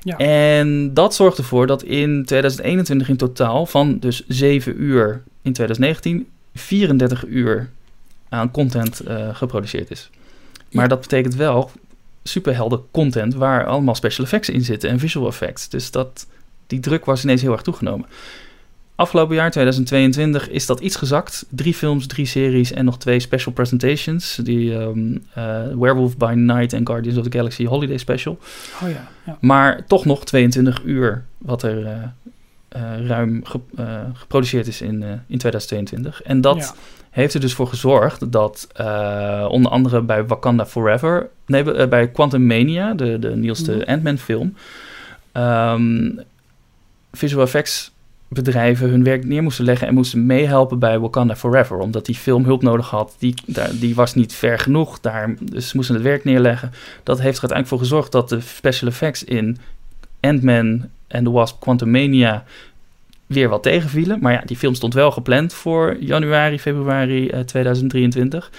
Ja. 0.03 0.17
En 0.17 0.93
dat 0.93 1.15
zorgt 1.15 1.37
ervoor 1.37 1.67
dat 1.67 1.83
in 1.83 2.25
2021 2.25 3.09
in 3.09 3.15
totaal 3.17 3.65
van 3.65 3.99
dus 3.99 4.27
7 4.27 4.81
uur 4.81 5.23
in 5.41 5.53
2019 5.53 6.27
34 6.55 7.25
uur 7.25 7.69
aan 8.29 8.51
content 8.51 8.99
eh, 8.99 9.35
geproduceerd 9.35 9.91
is. 9.91 10.09
Maar 10.71 10.83
Ja. 10.83 10.89
dat 10.89 11.01
betekent 11.01 11.35
wel 11.35 11.71
superhelden 12.23 12.81
content 12.91 13.33
waar 13.33 13.65
allemaal 13.65 13.95
special 13.95 14.25
effects 14.25 14.49
in 14.49 14.61
zitten 14.63 14.89
en 14.89 14.99
visual 14.99 15.27
effects. 15.27 15.69
Dus 15.69 15.91
dat, 15.91 16.27
die 16.67 16.79
druk 16.79 17.05
was 17.05 17.23
ineens 17.23 17.41
heel 17.41 17.51
erg 17.51 17.61
toegenomen. 17.61 18.05
Afgelopen 18.95 19.35
jaar, 19.35 19.51
2022, 19.51 20.49
is 20.49 20.65
dat 20.65 20.79
iets 20.79 20.95
gezakt. 20.95 21.45
Drie 21.49 21.73
films, 21.73 22.07
drie 22.07 22.25
series 22.25 22.71
en 22.71 22.85
nog 22.85 22.97
twee 22.99 23.19
special 23.19 23.53
presentations. 23.53 24.35
Die 24.43 24.77
ehm, 24.77 25.17
eh, 25.33 25.43
Werewolf 25.79 26.17
by 26.17 26.33
Night 26.35 26.73
en 26.73 26.87
Guardians 26.87 27.17
of 27.17 27.23
the 27.27 27.37
Galaxy 27.37 27.65
Holiday 27.65 27.97
Special. 27.97 28.39
Oh 28.83 28.89
ja, 28.89 29.07
ja. 29.25 29.37
Maar 29.41 29.85
toch 29.87 30.05
nog 30.05 30.25
22 30.25 30.81
uur 30.85 31.23
wat 31.37 31.63
er 31.63 31.85
eh, 31.85 31.93
eh, 32.67 33.05
ruim 33.07 33.41
ge- 33.45 33.59
geproduceerd 34.13 34.67
is 34.67 34.81
in, 34.81 35.03
in 35.27 35.37
2022. 35.37 36.21
En 36.21 36.41
dat 36.41 36.57
Ja. 36.57 36.73
heeft 37.09 37.33
er 37.33 37.39
dus 37.39 37.53
voor 37.53 37.67
gezorgd 37.67 38.31
dat 38.31 38.67
onder 39.49 39.71
andere 39.71 40.01
bij 40.01 40.25
Wakanda 40.25 40.65
Forever... 40.65 41.29
Nee, 41.45 41.87
bij 41.87 42.07
Quantum 42.09 42.45
Mania, 42.45 42.93
de, 42.93 43.19
de 43.19 43.35
nieuwste 43.35 43.71
Mhm. 43.71 43.89
Ant-Man 43.89 44.17
film... 44.17 44.55
ehm, 45.31 46.09
visual 47.11 47.43
effects 47.43 47.91
bedrijven 48.33 48.89
hun 48.89 49.03
werk 49.03 49.25
neer 49.25 49.43
moesten 49.43 49.65
leggen 49.65 49.87
en 49.87 49.93
moesten 49.93 50.25
meehelpen 50.25 50.79
bij 50.79 50.99
Wakanda 50.99 51.35
Forever. 51.35 51.77
Omdat 51.77 52.05
die 52.05 52.15
film 52.15 52.45
hulp 52.45 52.61
nodig 52.61 52.89
had. 52.89 53.15
Die, 53.17 53.33
die 53.79 53.95
was 53.95 54.13
niet 54.15 54.33
ver 54.33 54.59
genoeg. 54.59 54.99
Daar, 54.99 55.35
dus 55.39 55.69
ze 55.69 55.75
moesten 55.75 55.95
het 55.95 56.03
werk 56.03 56.23
neerleggen. 56.23 56.71
Dat 57.03 57.21
heeft 57.21 57.37
er 57.37 57.49
uiteindelijk 57.49 57.67
voor 57.67 57.79
gezorgd 57.79 58.11
dat 58.11 58.29
de 58.29 58.39
special 58.39 58.89
effects 58.89 59.23
in 59.23 59.57
Ant-Man 60.19 60.85
en 61.07 61.23
The 61.23 61.31
Wasp 61.31 61.59
Quantumania 61.59 62.43
weer 63.25 63.49
wat 63.49 63.63
tegenvielen. 63.63 64.19
Maar 64.21 64.33
ja, 64.33 64.41
die 64.45 64.57
film 64.57 64.75
stond 64.75 64.93
wel 64.93 65.11
gepland 65.11 65.53
voor 65.53 65.97
januari, 65.99 66.59
februari 66.59 67.27
eh, 67.27 67.39
2023. 67.39 68.51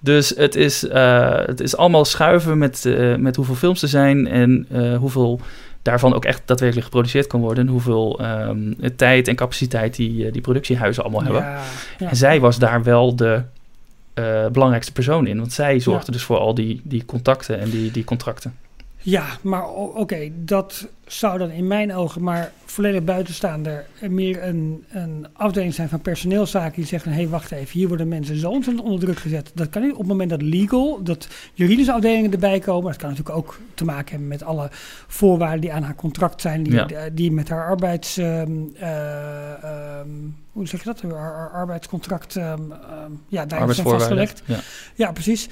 Dus 0.00 0.28
het 0.36 0.54
is, 0.54 0.88
eh, 0.88 1.46
het 1.46 1.60
is 1.60 1.76
allemaal 1.76 2.04
schuiven 2.04 2.58
met, 2.58 2.84
eh, 2.84 3.14
met 3.14 3.36
hoeveel 3.36 3.54
films 3.54 3.82
er 3.82 3.88
zijn 3.88 4.28
en 4.28 4.66
eh, 4.70 4.96
hoeveel 4.96 5.40
daarvan 5.82 6.14
ook 6.14 6.24
echt 6.24 6.42
daadwerkelijk 6.44 6.86
geproduceerd 6.86 7.26
kan 7.26 7.40
worden. 7.40 7.66
En 7.66 7.72
hoeveel 7.72 8.20
ehm, 8.20 8.72
tijd 8.96 9.28
en 9.28 9.36
capaciteit 9.36 9.96
die, 9.96 10.26
eh, 10.26 10.32
die 10.32 10.42
productiehuizen 10.42 11.02
allemaal 11.02 11.22
hebben. 11.22 11.42
Ja, 11.42 11.62
ja. 11.98 12.08
En 12.08 12.16
zij 12.16 12.40
was 12.40 12.58
daar 12.58 12.82
wel 12.82 13.16
de 13.16 13.42
eh, 14.14 14.46
belangrijkste 14.46 14.92
persoon 14.92 15.26
in. 15.26 15.38
Want 15.38 15.52
zij 15.52 15.80
zorgde 15.80 16.12
dus 16.12 16.22
voor 16.22 16.38
al 16.38 16.54
die, 16.54 16.80
die 16.84 17.04
contacten 17.04 17.60
en 17.60 17.70
die, 17.70 17.90
die 17.90 18.04
contracten. 18.04 18.54
Ja, 19.00 19.26
maar 19.42 19.68
oké, 19.74 20.30
dat 20.34 20.88
zou 21.06 21.38
dan 21.38 21.50
in 21.50 21.66
mijn 21.66 21.94
ogen 21.94 22.22
maar 22.22 22.52
volledig 22.64 23.04
buitenstaander 23.04 23.86
meer 24.08 24.42
een, 24.44 24.84
een 24.88 25.26
afdeling 25.32 25.74
zijn 25.74 25.88
van 25.88 26.00
personeelszaken 26.00 26.74
die 26.74 26.86
zeggen: 26.86 27.10
hé, 27.12 27.16
hey, 27.16 27.28
wacht 27.28 27.50
even, 27.52 27.78
hier 27.78 27.88
worden 27.88 28.08
mensen 28.08 28.36
zo 28.36 28.50
ontzettend 28.50 28.86
onder 28.86 29.00
druk 29.00 29.18
gezet. 29.18 29.50
Dat 29.54 29.68
kan 29.68 29.82
niet 29.82 29.92
op 29.92 29.98
het 29.98 30.06
moment 30.06 30.30
dat 30.30 30.42
legal, 30.42 31.02
dat 31.02 31.28
juridische 31.54 31.92
afdelingen 31.92 32.32
erbij 32.32 32.58
komen. 32.58 32.90
Dat 32.90 33.00
kan 33.00 33.08
natuurlijk 33.10 33.36
ook 33.36 33.58
te 33.74 33.84
maken 33.84 34.10
hebben 34.10 34.28
met 34.28 34.42
alle 34.42 34.68
voorwaarden 35.06 35.60
die 35.60 35.72
aan 35.72 35.82
haar 35.82 35.94
contract 35.94 36.40
zijn, 36.40 36.62
die, 36.62 36.72
Ja. 36.72 36.84
die, 36.84 36.96
die 37.14 37.32
met 37.32 37.48
haar 37.48 37.66
arbeids. 37.66 38.16
ehm, 38.16 38.52
eh, 38.74 39.62
ehm, 39.64 40.08
hoe 40.52 40.66
zeg 40.68 40.80
je 40.80 40.86
dat? 40.86 41.02
Haar, 41.02 41.34
haar 41.34 41.50
arbeidscontract. 41.50 42.36
ehm, 42.36 42.60
ja, 43.28 43.46
daar 43.46 43.74
zijn 43.74 43.86
vastgelegd. 43.86 44.42
Ja. 44.44 44.58
Ja, 44.94 45.12
precies. 45.12 45.48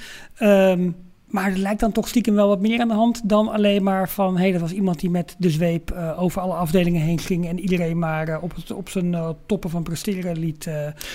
Maar 1.27 1.51
er 1.51 1.57
lijkt 1.57 1.79
dan 1.79 1.91
toch 1.91 2.07
stiekem 2.07 2.33
wel 2.35 2.47
wat 2.47 2.61
meer 2.61 2.79
aan 2.81 2.87
de 2.87 2.93
hand 2.93 3.29
dan 3.29 3.47
alleen 3.49 3.83
maar 3.83 4.09
van... 4.09 4.35
hé, 4.35 4.41
hey, 4.41 4.51
dat 4.51 4.61
was 4.61 4.71
iemand 4.71 4.99
die 4.99 5.09
met 5.09 5.35
de 5.37 5.49
zweep 5.49 5.91
eh, 5.91 6.21
over 6.23 6.41
alle 6.41 6.53
afdelingen 6.53 7.01
heen 7.01 7.19
ging... 7.19 7.47
en 7.47 7.59
iedereen 7.59 7.99
maar 7.99 8.27
eh, 8.27 8.43
op, 8.43 8.55
het, 8.55 8.71
op 8.71 8.89
zijn 8.89 9.13
eh, 9.13 9.29
toppen 9.45 9.69
van 9.69 9.83
presteren 9.83 10.39
liet, 10.39 10.69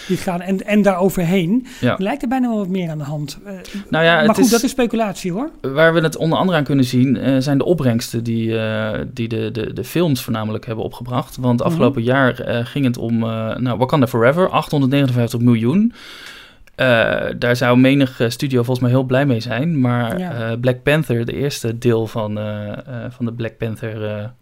liet 0.09 0.21
gaan 0.21 0.41
en, 0.41 0.67
en 0.67 0.83
daar 0.83 0.99
overheen. 0.99 1.67
Ja. 1.81 1.95
Lijkt 1.99 2.23
er 2.23 2.29
bijna 2.29 2.49
wel 2.49 2.57
wat 2.59 2.69
meer 2.69 2.91
aan 2.91 2.99
de 2.99 3.05
hand. 3.05 3.39
Nou 3.91 4.05
ja, 4.05 4.15
maar 4.15 4.23
het 4.27 4.35
goed, 4.35 4.45
is- 4.45 4.51
dat 4.51 4.63
is 4.63 4.71
speculatie 4.71 5.33
hoor. 5.33 5.51
Waar 5.61 5.95
we 5.95 6.01
het 6.01 6.17
onder 6.17 6.39
andere 6.39 6.59
aan 6.59 6.65
kunnen 6.65 6.85
zien, 6.85 7.43
zijn 7.43 7.59
de 7.59 7.65
opbrengsten 7.65 8.25
die, 8.25 8.47
die 9.13 9.29
de, 9.29 9.51
de, 9.51 9.73
de 9.73 9.85
films 9.85 10.23
voornamelijk 10.23 10.67
hebben 10.67 10.85
opgebracht. 10.85 11.37
Want 11.37 11.59
Mhm. 11.59 11.69
afgelopen 11.69 12.03
jaar 12.03 12.35
ging 12.67 12.85
het 12.85 12.97
om 12.99 13.19
nou, 13.19 13.79
Wakanda 13.79 14.07
Forever, 14.07 14.49
859 14.49 15.41
miljoen. 15.41 15.93
Eh, 16.75 17.25
daar 17.39 17.57
zou 17.57 17.79
menig 17.79 18.20
studio 18.29 18.57
volgens 18.62 18.81
mij 18.81 18.91
heel 18.91 19.03
blij 19.05 19.27
mee 19.27 19.41
zijn. 19.41 19.81
Maar 19.81 20.18
Ja. 20.18 20.51
eh, 20.51 20.61
Black 20.61 20.83
Panther, 20.83 21.25
de 21.25 21.33
eerste 21.33 21.79
deel 21.79 22.07
van, 22.07 22.39
eh, 22.39 22.79
van 23.09 23.25
de 23.25 23.33
Black 23.33 23.57
Panther... 23.57 24.33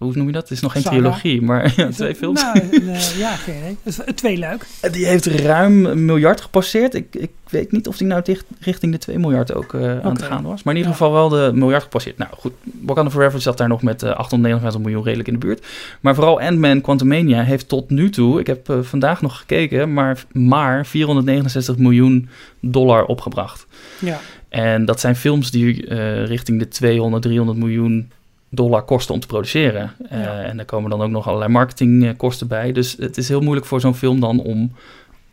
hoe 0.00 0.12
noem 0.14 0.26
je 0.26 0.32
dat? 0.32 0.42
Het 0.42 0.50
is 0.50 0.60
nog 0.60 0.72
geen 0.72 0.82
Saga. 0.82 0.96
trilogie, 0.96 1.42
maar 1.42 1.72
ja, 1.76 1.88
twee 1.88 2.14
films. 2.14 2.42
Nou, 2.42 2.58
eh, 2.58 3.18
ja, 3.24 3.36
geen 3.36 3.78
een 4.06 4.14
tweeluik. 4.14 4.66
Die 4.92 5.06
heeft 5.06 5.26
ruim 5.26 5.86
een 5.86 6.04
miljard 6.04 6.40
gepasseerd. 6.40 6.94
Ik, 6.94 7.14
ik 7.14 7.30
weet 7.50 7.72
niet 7.72 7.88
of 7.88 7.96
die 7.96 8.06
nou 8.06 8.22
dicht, 8.24 8.44
richting 8.60 8.92
de 8.92 8.98
2 8.98 9.18
miljard 9.18 9.54
ook 9.54 9.74
eh, 9.74 10.00
aan 10.00 10.12
het 10.12 10.22
gaan 10.22 10.42
was. 10.42 10.62
Maar 10.62 10.74
in 10.74 10.80
ieder 10.80 10.92
Ja. 10.92 10.98
geval 10.98 11.12
wel 11.12 11.28
de 11.28 11.50
miljard 11.54 11.82
gepasseerd. 11.82 12.18
Nou 12.18 12.30
goed, 12.38 12.52
Wakanda 12.82 13.10
Forever 13.10 13.40
zat 13.40 13.58
daar 13.58 13.68
nog 13.68 13.82
met 13.82 14.02
eh 14.02 14.10
859 14.10 14.80
miljoen 14.80 15.04
redelijk 15.04 15.28
in 15.28 15.34
de 15.34 15.46
buurt. 15.46 15.66
Maar 16.00 16.14
vooral 16.14 16.40
Ant-Man 16.40 16.80
Quantumania 16.80 17.42
heeft 17.42 17.68
tot 17.68 17.90
nu 17.90 18.10
toe, 18.10 18.40
ik 18.40 18.46
heb 18.46 18.78
vandaag 18.80 19.22
nog 19.22 19.38
gekeken, 19.38 19.92
maar, 19.92 20.24
maar 20.32 20.86
469 20.86 21.76
miljoen 21.78 22.28
dollar 22.60 23.04
opgebracht. 23.04 23.66
Ja, 23.98 24.20
En 24.48 24.84
dat 24.84 25.00
zijn 25.00 25.16
films 25.16 25.50
die 25.50 25.94
richting 26.24 26.58
de 26.58 26.68
200, 26.68 27.22
300 27.22 27.58
miljoen 27.58 28.10
dollar 28.50 28.82
kosten 28.82 29.14
om 29.14 29.20
te 29.20 29.26
produceren. 29.26 29.92
Eh. 30.08 30.44
En 30.48 30.56
daar 30.56 30.66
komen 30.66 30.90
dan 30.90 31.02
ook 31.02 31.10
nog 31.10 31.26
allerlei 31.26 31.50
marketingkosten 31.52 32.46
bij. 32.48 32.72
Dus 32.72 32.96
het 32.98 33.16
is 33.16 33.28
heel 33.28 33.40
moeilijk 33.40 33.66
voor 33.66 33.80
zo'n 33.80 33.94
film 33.94 34.20
dan 34.20 34.40
om 34.40 34.72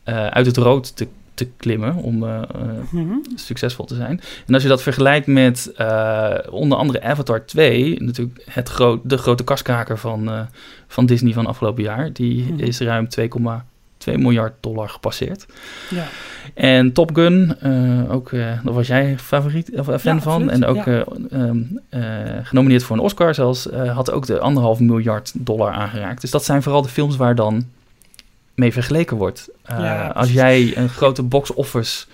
eh, 0.04 0.28
uit 0.28 0.46
het 0.46 0.58
rood 0.58 0.96
te, 0.96 1.08
te 1.34 1.48
klimmen, 1.58 1.96
om 1.96 2.24
eh, 2.24 2.42
Mhm. 2.92 3.14
succesvol 3.36 3.86
te 3.86 3.96
zijn. 3.96 4.22
En 4.48 4.54
als 4.54 4.64
je 4.64 4.70
dat 4.70 4.82
vergelijkt 4.82 5.28
met 5.28 5.72
onder 6.50 6.78
andere 6.78 7.02
Avatar 7.02 7.46
2, 7.46 8.02
natuurlijk 8.04 8.44
het 8.50 8.70
groot, 8.70 9.00
de 9.04 9.18
grote 9.18 9.44
kaskraker 9.44 9.98
van, 9.98 10.48
van 10.88 11.06
Disney 11.06 11.34
van 11.34 11.46
afgelopen 11.46 11.84
jaar, 11.84 12.14
die 12.14 12.44
Mhm. 12.54 12.60
is 12.64 12.80
ruim 12.80 13.10
2,2 14.10 14.16
miljard 14.18 14.54
dollar 14.60 14.90
gepasseerd. 14.90 15.46
ja. 15.90 16.06
En 16.54 16.94
Top 16.94 17.16
Gun, 17.16 17.56
eh, 17.60 18.12
ook, 18.14 18.32
eh 18.32 18.40
daar 18.64 18.74
was 18.74 18.88
jij 18.88 19.18
favoriet, 19.18 19.80
of 19.80 19.88
eh, 19.88 19.98
fan 19.98 20.16
Ja, 20.16 20.22
van. 20.22 20.34
absoluut, 20.50 20.52
En 20.64 20.66
ook 20.66 20.86
ja. 20.86 21.04
eh, 21.32 21.42
ehm, 21.42 21.58
eh, 21.90 22.46
genomineerd 22.46 22.84
voor 22.84 22.96
een 22.96 23.02
Oscar 23.02 23.34
zelfs. 23.34 23.68
had 23.94 24.12
ook 24.12 24.26
de 24.26 24.40
anderhalf 24.40 24.80
miljard 24.80 25.32
dollar 25.36 25.72
aangeraakt. 25.72 26.22
Dus 26.22 26.32
dat 26.32 26.44
zijn 26.46 26.64
vooral 26.64 26.82
de 26.82 26.90
films 26.90 27.16
waar 27.16 27.36
dan 27.36 27.66
mee 28.56 28.74
vergeleken 28.74 29.18
wordt. 29.18 29.50
Als 30.14 30.32
jij 30.32 30.78
een 30.78 30.90
grote 30.90 31.24
box-office 31.24 32.06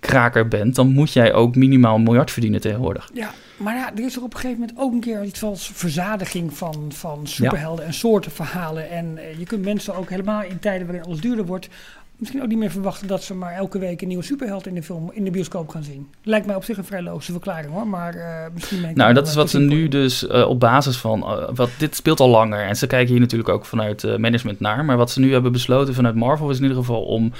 kraker 0.00 0.48
bent, 0.48 0.74
dan 0.74 0.88
moet 0.88 1.12
jij 1.12 1.32
ook 1.32 1.54
minimaal 1.56 1.94
een 1.96 2.02
miljard 2.02 2.30
verdienen 2.30 2.60
tegenwoordig. 2.60 3.10
Ja, 3.14 3.30
Maar 3.56 3.74
ja, 3.74 3.92
er 3.96 4.04
is 4.04 4.16
er 4.16 4.22
op 4.22 4.34
een 4.34 4.40
gegeven 4.40 4.60
moment 4.60 4.78
ook 4.78 4.92
een 4.92 5.00
keer 5.00 5.24
iets 5.24 5.42
als 5.42 5.70
verzadiging 5.74 6.56
van, 6.56 6.84
van 6.88 7.26
superhelden 7.26 7.84
en 7.84 7.94
soorten 7.94 8.30
verhalen. 8.30 8.90
En 8.90 9.18
eh, 9.18 9.38
je 9.38 9.44
kunt 9.44 9.64
mensen 9.64 9.94
ook 9.96 10.10
helemaal 10.10 10.42
in 10.42 10.58
tijden 10.58 10.86
waarin 10.86 11.04
alles 11.04 11.20
duurder 11.20 11.46
wordt, 11.46 11.68
misschien 12.16 12.42
ook 12.42 12.48
niet 12.48 12.58
meer 12.58 12.70
verwachten 12.70 13.06
dat 13.06 13.22
ze 13.22 13.34
maar 13.34 13.52
elke 13.52 13.78
week 13.78 14.02
een 14.02 14.08
nieuwe 14.08 14.22
superheld 14.22 14.66
in 14.66 14.74
de 14.74 14.82
film 14.82 15.10
in 15.12 15.24
de 15.24 15.30
bioscoop 15.30 15.68
gaan 15.68 15.82
zien. 15.82 16.08
Lijkt 16.22 16.46
mij 16.46 16.56
op 16.56 16.64
zich 16.64 16.76
een 16.76 16.84
vrij 16.84 17.02
logische 17.02 17.32
verklaring 17.32 17.72
hoor, 17.72 17.86
maar 17.86 18.14
eh, 18.14 18.52
misschien. 18.54 18.80
Ben 18.80 18.90
ik 18.90 18.96
Nou, 18.96 19.14
dat 19.14 19.28
is 19.28 19.34
wat 19.34 19.50
ze 19.50 19.58
nu 19.58 19.84
in. 19.84 19.90
dus 19.90 20.26
eh, 20.26 20.48
op 20.48 20.60
basis 20.60 20.96
van. 20.96 21.20
wat, 21.54 21.70
dit 21.78 21.96
speelt 21.96 22.20
al 22.20 22.28
langer 22.28 22.66
en 22.66 22.76
ze 22.76 22.86
kijken 22.86 23.12
hier 23.12 23.20
natuurlijk 23.20 23.50
ook 23.50 23.64
vanuit 23.64 24.18
management 24.18 24.60
naar. 24.60 24.84
Maar 24.84 24.96
wat 24.96 25.10
ze 25.10 25.20
nu 25.20 25.32
hebben 25.32 25.52
besloten 25.52 25.94
vanuit 25.94 26.14
Marvel 26.14 26.50
is 26.50 26.56
in 26.56 26.62
ieder 26.62 26.78
geval 26.78 27.04
om. 27.04 27.32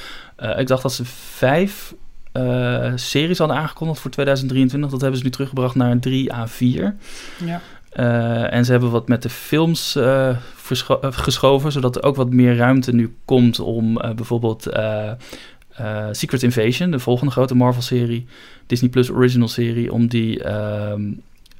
ik 0.56 0.66
dacht 0.66 0.82
dat 0.82 0.92
ze 0.92 1.04
vijf 1.04 1.94
eh, 2.36 2.92
series 2.94 3.38
hadden 3.38 3.56
aangekondigd 3.56 4.00
voor 4.00 4.10
2023. 4.10 4.90
Dat 4.90 5.00
hebben 5.00 5.18
ze 5.18 5.24
nu 5.24 5.30
teruggebracht 5.30 5.74
naar 5.74 5.98
3 5.98 6.32
à 6.32 6.46
4. 6.46 6.94
Ja. 7.44 7.60
Eh, 7.90 8.52
en 8.52 8.64
ze 8.64 8.70
hebben 8.70 8.90
wat 8.90 9.08
met 9.08 9.22
de 9.22 9.28
films 9.28 9.96
eh, 9.96 10.36
geschoven, 11.00 11.72
zodat 11.72 11.96
er 11.96 12.02
ook 12.02 12.16
wat 12.16 12.30
meer 12.30 12.56
ruimte 12.56 12.92
nu 12.94 13.14
komt 13.24 13.60
om 13.60 13.94
bijvoorbeeld 13.94 14.66
Secret 16.10 16.42
Invasion, 16.42 16.90
de 16.90 16.98
volgende 16.98 17.32
grote 17.32 17.54
Marvel-serie, 17.54 18.26
Disney 18.66 18.90
Plus 18.90 19.10
Original 19.10 19.48
serie, 19.48 19.92
om 19.92 20.06
die 20.08 20.42
ehm, 20.42 21.02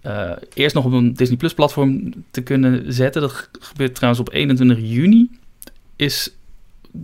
eh, 0.00 0.30
eerst 0.54 0.74
nog 0.74 0.84
op 0.84 0.92
een 0.92 1.14
Disney 1.14 1.36
Plus 1.36 1.54
platform 1.54 2.12
te 2.30 2.42
kunnen 2.42 2.92
zetten. 2.92 3.20
Dat 3.20 3.32
ge- 3.32 3.46
gebeurt 3.60 3.94
trouwens 3.94 4.20
op 4.28 4.32
21 4.34 4.78
juni. 4.80 5.30
Is 5.96 6.34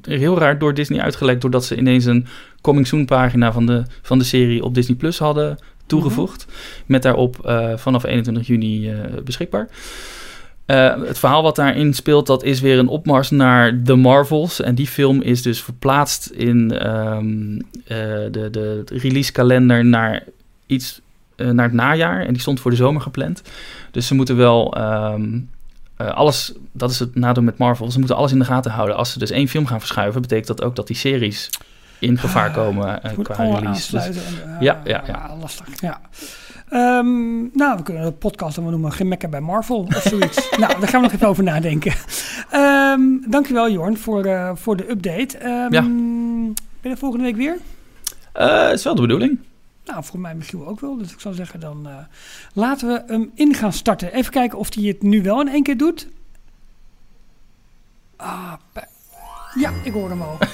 heel 0.03 0.39
raar 0.39 0.59
door 0.59 0.75
Disney 0.75 1.01
uitgelekt, 1.01 1.41
doordat 1.41 1.65
ze 1.65 1.77
ineens 1.77 2.05
een 2.05 2.27
coming 2.61 2.87
soon 2.87 3.05
pagina 3.05 3.53
van 3.53 3.67
de, 3.67 3.83
van 4.03 4.19
de 4.19 4.25
serie 4.25 4.65
op 4.65 4.75
Disney 4.75 4.97
Plus 4.97 5.19
hadden 5.19 5.59
toegevoegd. 5.87 6.47
Met 6.87 7.03
daarop 7.03 7.47
eh, 7.47 7.77
vanaf 7.77 8.05
21 8.05 8.47
juni 8.47 8.91
eh, 8.91 8.99
beschikbaar. 9.25 9.69
Eh, 10.67 11.03
het 11.03 11.19
verhaal 11.19 11.43
wat 11.43 11.57
daarin 11.57 11.95
speelt, 11.95 12.27
dat 12.27 12.43
is 12.43 12.61
weer 12.61 12.79
een 12.79 12.89
opmars 12.89 13.31
naar 13.31 13.83
The 13.85 13.95
Marvels. 13.95 14.61
En 14.61 14.75
die 14.75 14.87
film 14.87 15.23
is 15.23 15.43
dus 15.43 15.63
verplaatst 15.63 16.27
in 16.27 16.79
ehm, 16.79 17.59
eh, 17.85 17.99
de, 18.31 18.49
de 18.51 18.85
releasekalender 18.87 19.85
naar 19.85 20.25
iets 20.67 21.01
naar 21.37 21.65
het 21.65 21.73
najaar. 21.73 22.27
En 22.27 22.33
die 22.33 22.41
stond 22.41 22.61
voor 22.61 22.71
de 22.71 22.77
zomer 22.77 23.03
gepland. 23.03 23.43
Dus 23.91 24.07
ze 24.07 24.15
moeten 24.15 24.37
wel 24.37 24.75
ehm, 24.77 25.35
eh, 25.35 25.41
alles, 26.11 26.53
dat 26.73 26.91
is 26.91 26.99
het 26.99 27.15
nadeel 27.15 27.43
met 27.43 27.59
Marvel, 27.59 27.91
ze 27.91 27.99
moeten 27.99 28.17
alles 28.17 28.33
in 28.33 28.39
de 28.39 28.45
gaten 28.45 28.71
houden. 28.71 28.97
Als 28.97 29.13
ze 29.13 29.19
dus 29.19 29.31
één 29.31 29.49
film 29.49 29.67
gaan 29.67 29.79
verschuiven, 29.79 30.21
betekent 30.21 30.47
dat 30.47 30.63
ook 30.63 30.77
dat 30.77 30.87
die 30.87 30.97
series 30.97 31.51
in 31.99 32.19
gevaar 32.19 32.51
komen 32.51 33.03
eh, 33.03 33.13
qua 33.23 33.35
release. 33.45 33.91
Dus- 33.91 34.07
eh, 34.07 34.61
Ja, 34.61 34.81
ja, 34.85 35.03
ja. 35.07 35.37
Lastig, 35.41 35.67
ja. 35.81 36.01
Ehm, 36.69 37.41
nou, 37.53 37.77
we 37.77 37.83
kunnen 37.83 38.05
de 38.05 38.13
podcast 38.13 38.55
dan 38.55 38.65
wel 38.65 38.73
noemen 38.73 38.93
Gemekken 38.93 39.31
bij 39.31 39.41
Marvel 39.41 39.79
of 39.97 40.03
zoiets. 40.03 40.49
nou, 40.59 40.81
daar 40.81 40.89
gaan 40.89 41.01
we 41.01 41.07
nog 41.07 41.13
even 41.13 41.29
over 41.29 41.43
nadenken. 41.45 41.93
Ehm 42.51 43.01
dankjewel 43.29 43.71
Jorn 43.71 43.97
voor, 43.99 44.25
eh, 44.25 44.51
voor 44.55 44.77
de 44.77 44.91
update. 44.91 45.39
Ehm, 45.39 45.73
Ja. 45.73 45.81
Ben 46.81 46.91
je 46.91 46.97
volgende 46.97 47.25
week 47.25 47.37
weer? 47.37 47.57
Eh, 48.33 48.73
is 48.73 48.85
wel 48.85 48.95
de 48.95 49.01
bedoeling. 49.01 49.39
Nou, 49.85 50.05
voor 50.05 50.21
mij 50.21 50.35
misschien 50.35 50.65
ook 50.65 50.81
wel. 50.81 50.97
Dus 50.97 51.13
ik 51.13 51.21
zou 51.21 51.35
zeggen, 51.35 51.61
dan 51.61 51.89
eh, 51.89 51.97
laten 52.55 52.89
we 52.89 53.03
hem 53.07 53.31
in 53.35 53.55
gaan 53.55 53.73
starten. 53.73 54.13
Even 54.13 54.33
kijken 54.33 54.59
of 54.59 54.75
hij 54.75 54.85
het 54.85 55.03
nu 55.03 55.23
wel 55.23 55.41
in 55.41 55.49
één 55.49 55.63
keer 55.63 55.77
doet. 55.77 56.09
Ah, 58.17 58.53
ja, 59.55 59.71
ik 59.83 59.93
hoor 59.93 60.09
hem 60.09 60.23
al. 60.23 60.39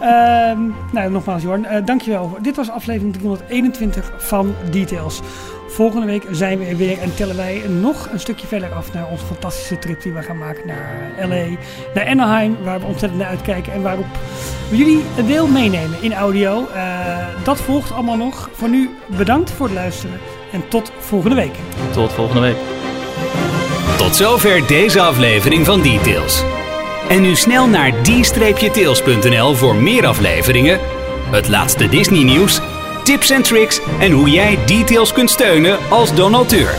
Ehm, 0.00 0.70
nou, 0.92 1.10
nogmaals, 1.10 1.42
Jorn, 1.42 1.64
eh, 1.64 1.84
dankjewel. 1.84 2.38
Dit 2.42 2.56
was 2.56 2.70
aflevering 2.70 3.12
321 3.12 4.12
van 4.18 4.54
Details. 4.70 5.20
Volgende 5.72 6.06
week 6.06 6.24
zijn 6.30 6.58
we 6.58 6.64
er 6.64 6.76
weer 6.76 6.98
en 6.98 7.14
tellen 7.14 7.36
wij 7.36 7.62
nog 7.68 8.08
een 8.12 8.20
stukje 8.20 8.46
verder 8.46 8.72
af 8.72 8.92
naar 8.92 9.08
onze 9.10 9.24
fantastische 9.24 9.78
trip 9.78 10.02
die 10.02 10.12
we 10.12 10.22
gaan 10.22 10.38
maken 10.38 10.66
naar 10.66 11.12
LA, 11.28 11.44
naar 11.94 12.06
Anaheim, 12.06 12.56
waar 12.62 12.80
we 12.80 12.86
ontzettend 12.86 13.20
naar 13.20 13.30
uitkijken 13.30 13.72
en 13.72 13.82
waarop 13.82 14.06
we 14.70 14.76
jullie 14.76 15.02
een 15.16 15.26
deel 15.26 15.46
meenemen 15.46 16.02
in 16.02 16.12
audio. 16.12 16.66
Eh, 16.66 17.16
dat 17.44 17.60
volgt 17.60 17.92
allemaal 17.92 18.16
nog. 18.16 18.50
Voor 18.52 18.68
nu 18.68 18.90
bedankt 19.06 19.50
voor 19.50 19.66
het 19.66 19.74
luisteren 19.74 20.18
en 20.52 20.68
tot 20.68 20.92
volgende 20.98 21.36
week. 21.36 21.54
Tot 21.92 22.12
volgende 22.12 22.40
week. 22.40 22.56
Tot 23.96 24.16
zover 24.16 24.66
deze 24.66 25.00
aflevering 25.00 25.66
van 25.66 25.82
Details. 25.82 26.42
En 27.08 27.22
nu 27.22 27.34
snel 27.34 27.66
naar 27.66 27.92
d-tails.nl 28.02 29.54
voor 29.54 29.74
meer 29.74 30.06
afleveringen, 30.06 30.80
het 31.30 31.48
laatste 31.48 31.88
Disney 31.88 32.22
nieuws, 32.22 32.60
tips 33.12 33.30
en 33.30 33.42
tricks 33.42 33.80
en 34.00 34.12
hoe 34.12 34.30
jij 34.30 34.58
Details 34.66 35.12
kunt 35.12 35.30
steunen 35.30 35.78
als 35.88 36.14
donateur. 36.14 36.74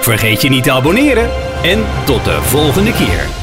Vergeet 0.00 0.42
je 0.42 0.48
niet 0.48 0.64
te 0.64 0.72
abonneren 0.72 1.30
en 1.62 1.84
tot 2.04 2.24
de 2.24 2.42
volgende 2.42 2.92
keer. 2.92 3.37